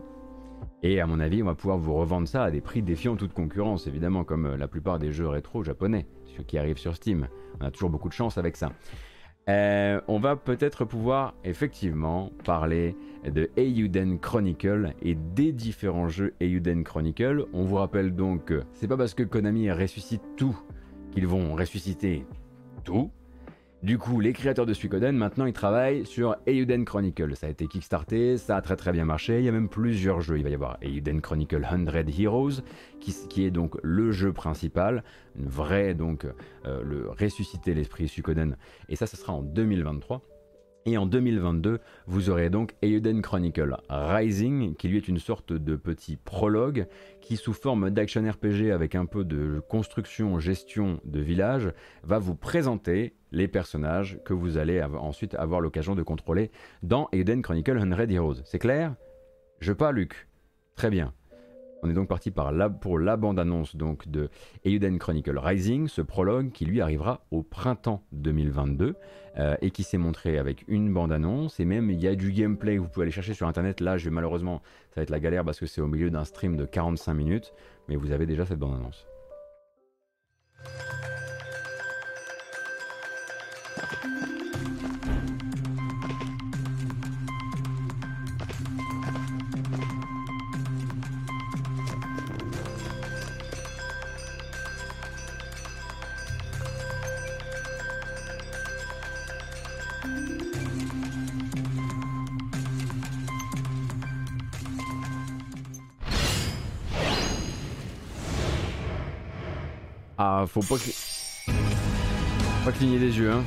[0.83, 3.33] Et à mon avis, on va pouvoir vous revendre ça à des prix défiant toute
[3.33, 6.07] concurrence, évidemment, comme la plupart des jeux rétro japonais,
[6.49, 7.29] qui arrivent sur Steam.
[7.61, 8.73] On a toujours beaucoup de chance avec ça.
[9.49, 12.95] Euh, on va peut-être pouvoir effectivement parler
[13.25, 17.47] de Eiyuden Chronicle et des différents jeux Eiyuden Chronicle.
[17.55, 20.59] On vous rappelle donc que c'est pas parce que Konami ressuscite tout
[21.13, 22.27] qu'ils vont ressusciter
[22.85, 23.11] tout.
[23.85, 27.37] Du coup, les créateurs de Suikoden, maintenant, ils travaillent sur Eiyuden Chronicle.
[27.37, 29.39] Ça a été kickstarté, ça a très très bien marché.
[29.39, 30.37] Il y a même plusieurs jeux.
[30.37, 31.87] Il va y avoir Eiyuden Chronicle 100
[32.19, 32.63] Heroes,
[32.99, 35.05] qui, est donc le jeu principal,
[35.39, 36.27] une vraie donc
[36.67, 38.57] euh, le ressusciter l'esprit Suikoden.
[38.89, 40.23] Et ça, ce sera en 2023.
[40.91, 45.77] Et en 2022, vous aurez donc Eiyuden Chronicle Rising, qui lui est une sorte de
[45.77, 46.87] petit prologue
[47.21, 51.75] qui, sous forme d'action RPG avec un peu de construction, gestion de village,
[52.05, 56.51] va vous présenter les personnages que vous allez ensuite avoir l'occasion de contrôler
[56.83, 58.37] dans Eiyuden Chronicle 100 Heroes.
[58.47, 58.95] C'est clair?
[59.61, 60.27] Je pas, Luc
[60.75, 61.13] Très bien.
[61.83, 64.31] On est donc parti par pour la bande-annonce donc de
[64.65, 68.97] Eiyuden Chronicle Rising, ce prologue qui lui arrivera au printemps 2022
[69.39, 72.79] euh, et qui s'est montré avec une bande-annonce et même il y a du gameplay
[72.79, 73.81] vous pouvez aller chercher sur internet.
[73.81, 74.61] Là, je malheureusement,
[74.91, 77.53] ça va être la galère parce que c'est au milieu d'un stream de 45 minutes,
[77.89, 79.07] mais vous avez déjà cette bande-annonce.
[110.47, 110.91] Faut pas que...
[112.65, 113.43] Pas cligner des yeux, hein.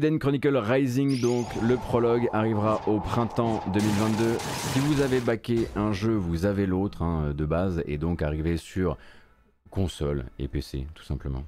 [0.00, 4.38] Elden Chronicle Rising, donc le prologue arrivera au printemps 2022.
[4.38, 8.56] Si vous avez baqué un jeu, vous avez l'autre hein, de base, et donc arrivé
[8.56, 8.96] sur
[9.68, 11.44] console et PC, tout simplement.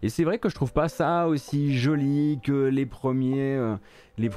[0.00, 3.74] Et c'est vrai que je trouve pas ça aussi joli que les premiers, euh,
[4.16, 4.30] les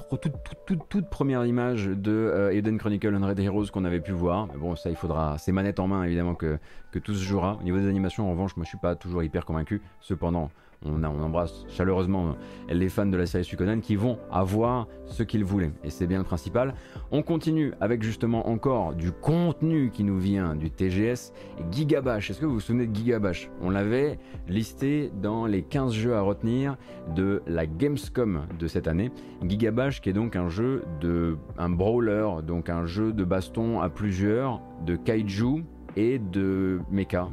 [0.89, 4.47] toutes premières images de euh, Eden Chronicle Red Heroes qu'on avait pu voir.
[4.57, 6.57] Bon, ça il faudra, c'est manette en main évidemment que,
[6.91, 7.59] que tout se jouera.
[7.59, 9.83] Au niveau des animations, en revanche, moi je suis pas toujours hyper convaincu.
[10.01, 10.49] Cependant,
[10.85, 12.35] on, embrasse chaleureusement
[12.69, 15.71] les fans de la série Suikoden qui vont avoir ce qu'ils voulaient.
[15.83, 16.73] Et c'est bien le principal.
[17.11, 21.33] On continue avec justement encore du contenu qui nous vient du TGS.
[21.71, 23.49] Gigabash, est-ce que vous vous souvenez de Gigabash?
[23.61, 26.77] On l'avait listé dans les 15 jeux à retenir
[27.15, 29.11] de la Gamescom de cette année.
[29.45, 31.37] Gigabash qui est donc un jeu de...
[31.57, 35.63] un brawler, donc un jeu de baston à plusieurs, de kaiju
[35.95, 37.29] et de mecha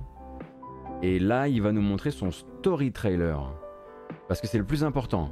[1.03, 3.41] et là, il va nous montrer son story trailer.
[4.29, 5.31] Parce que c'est le plus important.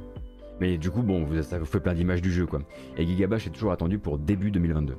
[0.59, 2.61] Mais du coup, bon, ça vous fait plein d'images du jeu, quoi.
[2.97, 4.97] Et Gigabash est toujours attendu pour début 2022.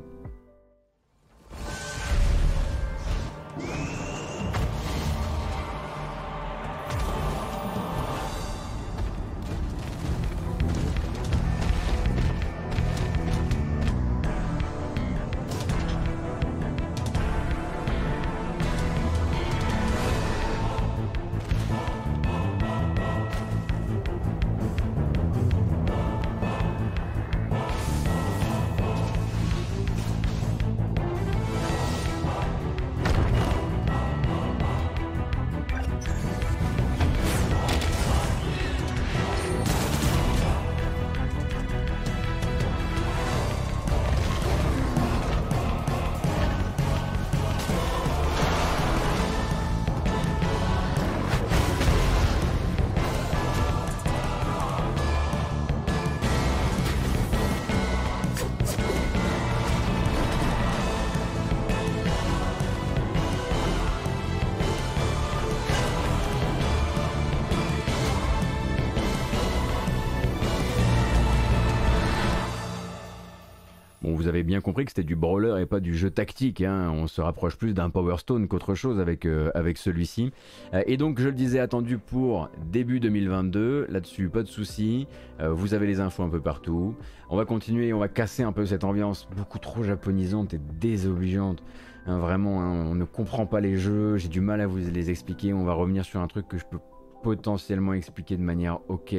[74.43, 76.61] Bien compris que c'était du brawler et pas du jeu tactique.
[76.61, 76.91] Hein.
[76.95, 80.33] On se rapproche plus d'un Power Stone qu'autre chose avec, euh, avec celui-ci.
[80.75, 83.87] Euh, et donc, je le disais, attendu pour début 2022.
[83.89, 85.07] Là-dessus, pas de souci.
[85.41, 86.95] Euh, vous avez les infos un peu partout.
[87.29, 91.63] On va continuer, on va casser un peu cette ambiance beaucoup trop japonisante et désobligeante.
[92.07, 94.17] Hein, vraiment, hein, on ne comprend pas les jeux.
[94.17, 95.53] J'ai du mal à vous les expliquer.
[95.53, 96.79] On va revenir sur un truc que je peux
[97.23, 99.15] potentiellement expliquer de manière ok.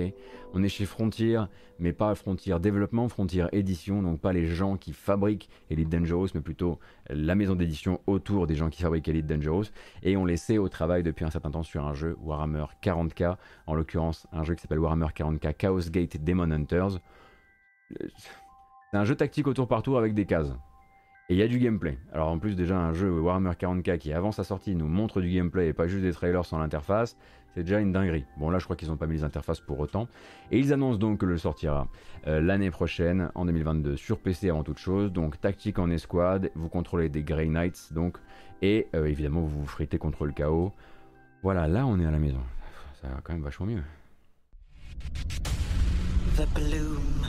[0.54, 1.42] On est chez Frontier,
[1.80, 6.42] mais pas Frontier Développement, Frontier Édition, donc pas les gens qui fabriquent Elite Dangerous, mais
[6.42, 6.80] plutôt
[7.10, 9.66] la maison d'édition autour des gens qui fabriquent Elite Dangerous.
[10.04, 13.38] Et on les sait au travail depuis un certain temps sur un jeu Warhammer 40k,
[13.68, 17.00] en l'occurrence un jeu qui s'appelle Warhammer 40k Chaos Gate Demon Hunters.
[18.00, 20.54] C'est un jeu tactique au tour par tour avec des cases.
[21.30, 21.98] Et il y a du gameplay.
[22.12, 25.30] Alors en plus déjà un jeu Warhammer 40k qui avant sa sortie nous montre du
[25.30, 27.16] gameplay et pas juste des trailers sans l'interface,
[27.54, 28.26] c'est déjà une dinguerie.
[28.38, 30.08] Bon, là, je crois qu'ils n'ont pas mis les interfaces pour autant.
[30.52, 31.88] Et ils annoncent donc que le sortira
[32.28, 35.12] euh, l'année prochaine, en 2022, sur PC avant toute chose.
[35.12, 38.18] Donc, tactique en escouade, vous contrôlez des Grey Knights, donc,
[38.62, 40.72] et euh, évidemment, vous vous fritez contre le chaos.
[41.44, 42.42] Voilà, là, on est à la maison.
[43.02, 43.84] Ça va quand même vachement mieux.
[46.38, 47.26] The bloom.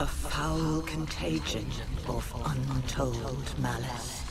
[0.00, 1.66] A foul contagion
[2.08, 4.28] of untold malice.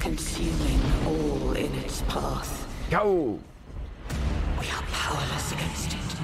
[0.00, 2.66] Consuming all in its path.
[2.90, 3.38] Go!
[4.58, 6.16] We are powerless against it.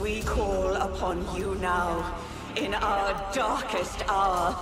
[0.00, 2.18] We call upon you now
[2.56, 4.56] in our darkest hour.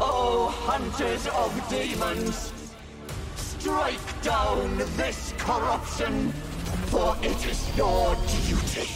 [0.00, 2.52] Oh, hunters of demons!
[3.36, 6.32] Strike down this corruption,
[6.86, 8.16] for it is your
[8.46, 8.88] duty.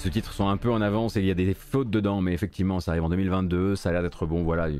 [0.00, 2.32] Les sous-titres sont un peu en avance et il y a des fautes dedans, mais
[2.32, 3.76] effectivement, ça arrive en 2022.
[3.76, 4.42] Ça a l'air d'être bon.
[4.44, 4.70] Voilà,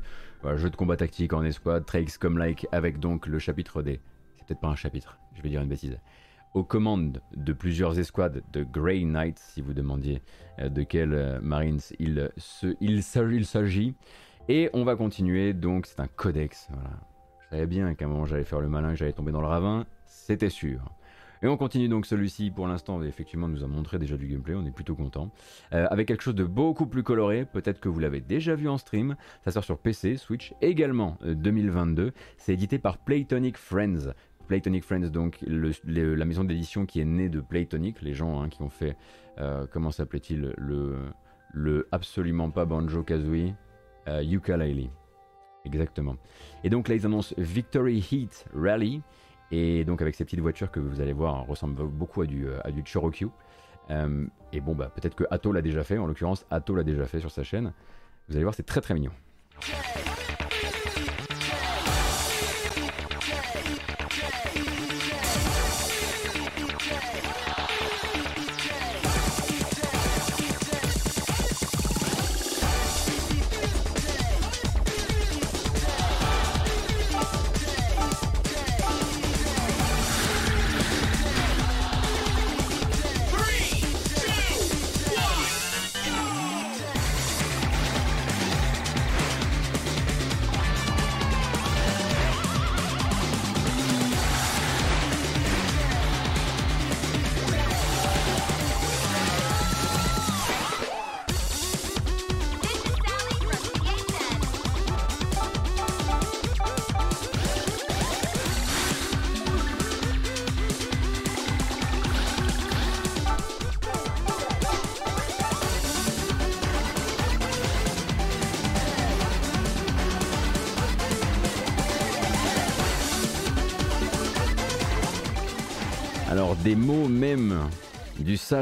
[0.56, 4.00] jeu de combat tactique en escouade, Traix comme like, avec donc le chapitre des.
[4.38, 5.98] C'est peut-être pas un chapitre, je vais dire une bêtise.
[6.54, 10.22] Aux commandes de plusieurs escouades de Grey Knights, si vous demandiez
[10.58, 12.30] euh, de quels euh, Marines il,
[12.80, 13.02] il
[13.44, 13.94] s'agit.
[14.48, 16.68] Et on va continuer, donc c'est un codex.
[16.70, 16.96] Voilà.
[17.42, 19.48] Je savais bien qu'à un moment j'allais faire le malin, que j'allais tomber dans le
[19.48, 20.80] ravin, c'était sûr.
[21.42, 24.66] Et on continue donc celui-ci pour l'instant, effectivement nous a montré déjà du gameplay, on
[24.66, 25.30] est plutôt content.
[25.72, 28.76] Euh, avec quelque chose de beaucoup plus coloré, peut-être que vous l'avez déjà vu en
[28.76, 32.02] stream, ça sort sur PC, Switch, également 2022.
[32.02, 34.12] Euh, C'est édité par Playtonic Friends.
[34.48, 38.60] Playtonic Friends, donc la maison d'édition qui est née de Playtonic, les gens hein, qui
[38.62, 38.96] ont fait,
[39.38, 40.96] euh, comment s'appelait-il, le,
[41.54, 43.54] le absolument pas Banjo Kazooie,
[44.08, 44.90] Ukulele.
[45.64, 46.16] Exactement.
[46.64, 49.02] Et donc là ils annoncent Victory Heat Rally,
[49.50, 52.60] et donc avec ces petites voitures que vous allez voir ressemblent beaucoup à du, euh,
[52.64, 53.32] à.
[53.90, 57.06] Euh, et bon, bah, peut-être que Atto l'a déjà fait, en l'occurrence Atto l'a déjà
[57.06, 57.72] fait sur sa chaîne.
[58.28, 59.12] Vous allez voir, c'est très très mignon.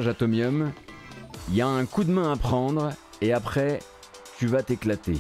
[0.07, 0.71] Atomium,
[1.49, 3.81] il y a un coup de main à prendre et après
[4.39, 5.17] tu vas t'éclater.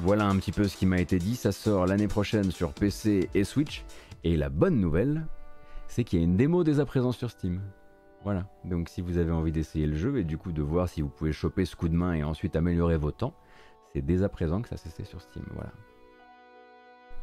[0.00, 3.28] Voilà un petit peu ce qui m'a été dit, ça sort l'année prochaine sur PC
[3.34, 3.84] et Switch
[4.22, 5.26] et la bonne nouvelle,
[5.88, 7.60] c'est qu'il y a une démo dès à présent sur Steam.
[8.22, 11.02] Voilà, donc si vous avez envie d'essayer le jeu et du coup de voir si
[11.02, 13.34] vous pouvez choper ce coup de main et ensuite améliorer vos temps,
[13.92, 15.72] c'est dès à présent que ça s'est sur Steam, voilà.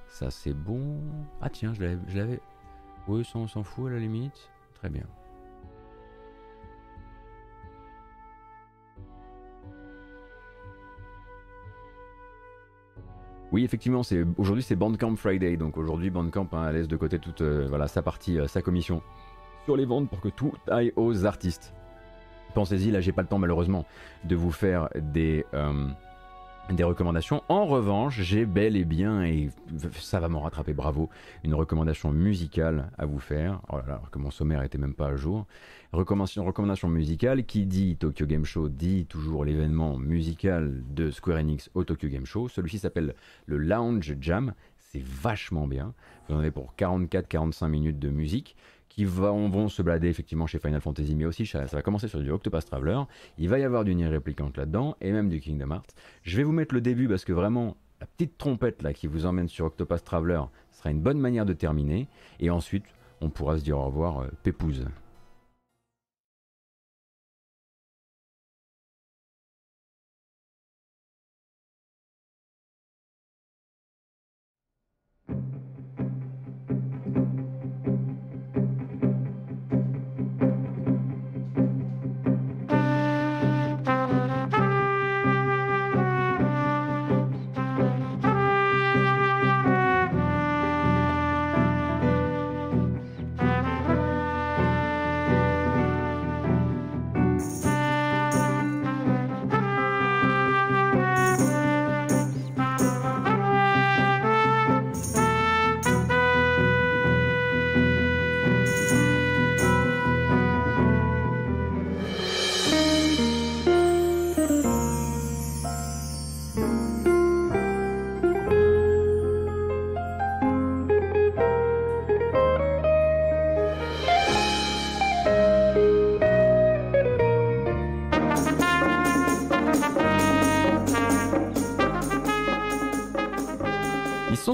[0.08, 1.00] Ça c'est bon.
[1.42, 2.40] Ah tiens, je l'avais...
[3.08, 4.52] Oui, ça on s'en fout à la limite.
[4.76, 5.06] Très bien.
[13.52, 17.42] Oui, effectivement, c'est aujourd'hui c'est Bandcamp Friday, donc aujourd'hui Bandcamp hein, laisse de côté toute
[17.42, 19.02] euh, sa partie, euh, sa commission
[19.66, 21.74] sur les ventes pour que tout aille aux artistes.
[22.54, 23.86] Pensez-y, là j'ai pas le temps malheureusement
[24.24, 25.90] de vous faire des euh,
[26.70, 27.44] des recommandations.
[27.50, 29.50] En revanche, j'ai bel et bien, et
[29.94, 31.10] ça va m'en rattraper, bravo,
[31.44, 33.62] une recommandation musicale à vous faire.
[33.70, 35.46] Oh là là, alors que mon sommaire était même pas à jour.
[35.92, 41.70] Recommandation, recommandation musicale qui dit Tokyo Game Show, dit toujours l'événement musical de Square Enix
[41.74, 42.48] au Tokyo Game Show.
[42.48, 43.16] Celui-ci s'appelle
[43.46, 44.54] le Lounge Jam.
[44.78, 45.94] C'est vachement bien.
[46.28, 48.56] Vous en avez pour 44-45 minutes de musique
[49.02, 52.30] qui vont, se blader effectivement chez Final Fantasy, mais aussi ça, va commencer sur du
[52.30, 53.00] Octopus Traveler.
[53.40, 55.96] Il va y avoir du Nier Replicant là-dedans et même du Kingdom Hearts.
[56.22, 59.26] Je vais vous mettre le début parce que vraiment la petite trompette là qui vous
[59.26, 60.42] emmène sur Octopus Traveler
[60.72, 62.08] sera une bonne manière de terminer.
[62.40, 62.84] Et ensuite,
[63.22, 64.86] on pourra se dire au revoir, euh, Pépouze.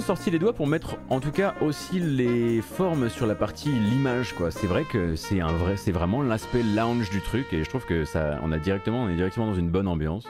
[0.07, 4.31] Sortis les doigts pour mettre en tout cas aussi les formes sur la partie l'image
[4.31, 4.51] quoi.
[4.51, 7.85] C'est vrai que c'est un vrai, c'est vraiment l'aspect lounge du truc et je trouve
[7.85, 10.25] que ça, on a directement, on est directement dans une bonne ambiance.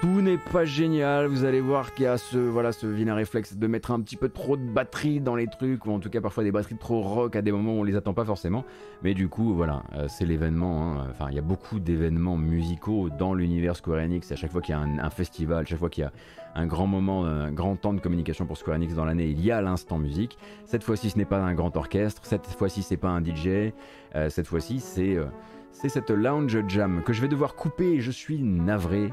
[0.00, 3.56] Tout n'est pas génial, vous allez voir qu'il y a ce, voilà, ce vilain réflexe
[3.56, 6.20] de mettre un petit peu trop de batterie dans les trucs, ou en tout cas
[6.20, 8.64] parfois des batteries trop rock à des moments où on les attend pas forcément.
[9.02, 10.82] Mais du coup, voilà, euh, c'est l'événement.
[10.82, 11.06] Hein.
[11.10, 14.30] Enfin, il y a beaucoup d'événements musicaux dans l'univers Square Enix.
[14.32, 16.12] À chaque fois qu'il y a un, festival, à chaque fois qu'il y a
[16.56, 19.50] un grand moment, un grand temps de communication pour Square Enix dans l'année, il y
[19.50, 20.38] a l'instant musique.
[20.64, 22.22] Cette fois-ci, ce n'est pas un grand orchestre.
[22.24, 23.72] Cette fois-ci, c'est pas un DJ.
[24.14, 25.26] Euh, cette fois-ci, c'est euh,
[25.70, 29.10] c'est cette lounge jam que je vais devoir couper je suis navré.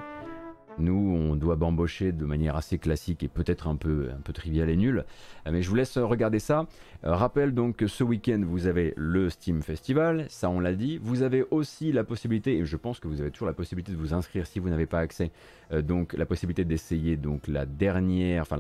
[0.80, 4.70] Nous, on doit bambocher de manière assez classique et peut-être un peu, un peu triviale
[4.70, 5.06] et nulle.
[5.50, 6.66] Mais je vous laisse regarder ça.
[7.04, 10.98] Euh, rappelle donc que ce week-end, vous avez le Steam Festival, ça on l'a dit.
[10.98, 13.98] Vous avez aussi la possibilité, et je pense que vous avez toujours la possibilité de
[13.98, 15.32] vous inscrire si vous n'avez pas accès,
[15.72, 18.58] euh, donc la possibilité d'essayer donc la dernière, enfin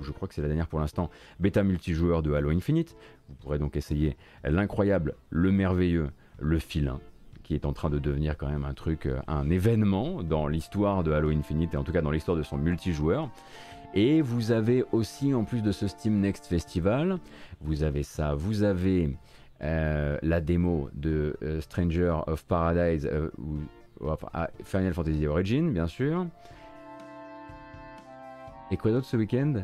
[0.00, 1.10] je crois que c'est la dernière pour l'instant,
[1.40, 2.96] bêta multijoueur de Halo Infinite.
[3.28, 6.10] Vous pourrez donc essayer l'incroyable, le merveilleux,
[6.40, 7.00] le filin
[7.48, 11.02] qui est en train de devenir quand même un truc, euh, un événement dans l'histoire
[11.02, 13.30] de Halo Infinite et en tout cas dans l'histoire de son multijoueur.
[13.94, 17.18] Et vous avez aussi, en plus de ce Steam Next Festival,
[17.62, 19.16] vous avez ça, vous avez
[19.62, 23.08] euh, la démo de euh, Stranger of Paradise,
[23.38, 23.60] ou,
[24.34, 26.26] ah, Final Fantasy Origin, bien sûr.
[28.70, 29.54] Et quoi d'autre ce week-end?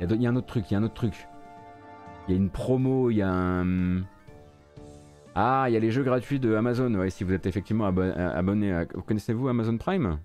[0.00, 1.28] Il y a un autre truc, il y a un autre truc.
[2.26, 4.02] Il y a une promo, il y a un...
[5.40, 6.92] Ah, il y a les jeux gratuits de Amazon.
[7.10, 8.86] Si vous êtes effectivement abonné, à...
[8.92, 10.18] Vous connaissez-vous Amazon Prime?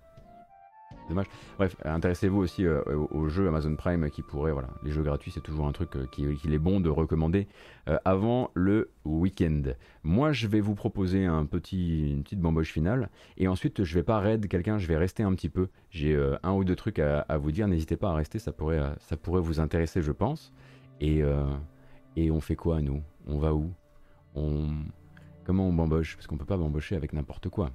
[1.08, 1.28] Dommage.
[1.60, 2.82] Bref, intéressez-vous aussi euh,
[3.12, 6.08] aux, jeux Amazon Prime qui pourraient, voilà, les jeux gratuits, c'est toujours un truc euh,
[6.08, 7.48] qu'il qui est bon de recommander
[7.90, 9.62] euh, avant le week-end.
[10.02, 14.48] Moi, je vais vous proposer une petite bamboche finale et ensuite, je vais pas raid
[14.48, 15.68] quelqu'un, je vais rester un petit peu.
[15.92, 17.68] J'ai un ou deux trucs à, vous dire.
[17.68, 18.82] N'hésitez pas à rester, ça pourrait,
[19.42, 20.52] vous intéresser, je pense.
[21.02, 21.22] Et,
[22.16, 23.04] et on fait quoi, nous?
[23.28, 23.70] On va où?
[24.36, 24.70] On
[25.44, 26.16] Comment on bamboche?
[26.16, 27.72] Parce qu'on peut pas bambocher avec n'importe quoi.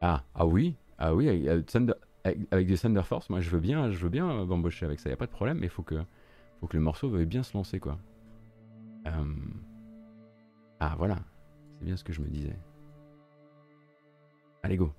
[0.00, 0.76] Ah, ah oui?
[0.98, 4.98] Ah oui, avec, des Thunder Force, moi je veux bien, je veux bien bambocher avec
[4.98, 5.96] ça, y a pas de problème, mais faut que,
[6.60, 7.98] faut que le morceau veuille bien se lancer quoi.
[9.06, 9.24] Euh,
[10.80, 11.18] ah voilà,
[11.78, 12.58] c'est bien ce que je me disais.
[14.62, 14.92] Allez go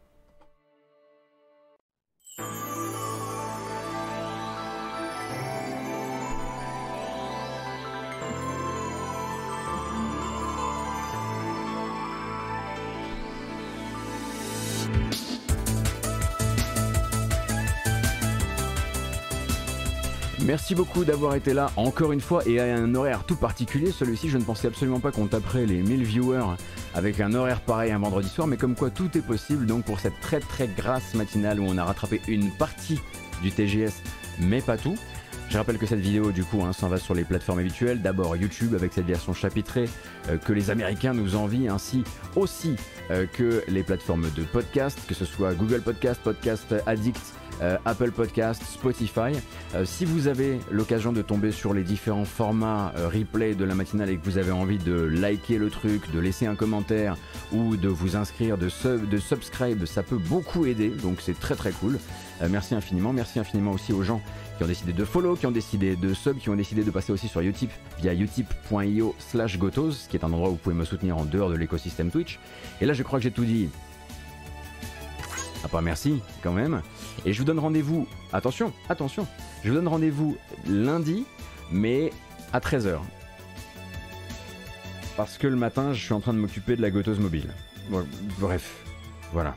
[20.47, 23.91] Merci beaucoup d'avoir été là encore une fois et à un horaire tout particulier.
[23.91, 26.55] Celui-ci, je ne pensais absolument pas qu'on taperait les 1000 viewers
[26.95, 29.99] avec un horaire pareil un vendredi soir, mais comme quoi tout est possible donc pour
[29.99, 33.01] cette très très grasse matinale où on a rattrapé une partie
[33.41, 34.01] du TGS,
[34.39, 34.95] mais pas tout.
[35.49, 38.35] Je rappelle que cette vidéo du coup hein, s'en va sur les plateformes habituelles, d'abord
[38.35, 39.89] YouTube avec cette version chapitrée
[40.29, 42.03] euh, que les Américains nous envient, ainsi
[42.35, 42.75] aussi
[43.11, 48.11] euh, que les plateformes de podcast, que ce soit Google Podcast, Podcast Addict, euh, Apple
[48.11, 49.33] Podcast, Spotify.
[49.73, 53.73] Euh, si vous avez l'occasion de tomber sur les différents formats euh, replay de la
[53.73, 57.17] matinale et que vous avez envie de liker le truc, de laisser un commentaire
[57.51, 61.55] ou de vous inscrire, de, sub, de subscribe, ça peut beaucoup aider, donc c'est très
[61.55, 61.97] très cool.
[62.49, 64.21] merci infiniment, merci infiniment aussi aux gens
[64.57, 67.11] qui ont décidé de follow, qui ont décidé de sub, qui ont décidé de passer
[67.11, 70.85] aussi sur Utip via utip.io slash gotos, qui est un endroit où vous pouvez me
[70.85, 72.39] soutenir en dehors de l'écosystème Twitch.
[72.81, 73.69] Et là je crois que j'ai tout dit.
[75.63, 76.81] Ah pas merci quand même.
[77.25, 79.27] Et je vous donne rendez-vous, attention, attention,
[79.63, 81.25] je vous donne rendez-vous lundi,
[81.71, 82.11] mais
[82.53, 82.99] à 13h.
[85.15, 87.51] Parce que le matin, je suis en train de m'occuper de la goteuse mobile.
[88.39, 88.83] bref,
[89.33, 89.55] voilà.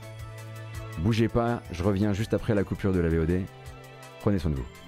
[0.99, 3.43] Bougez pas, je reviens juste après la coupure de la VOD.
[4.21, 4.80] Prenez soin de vous.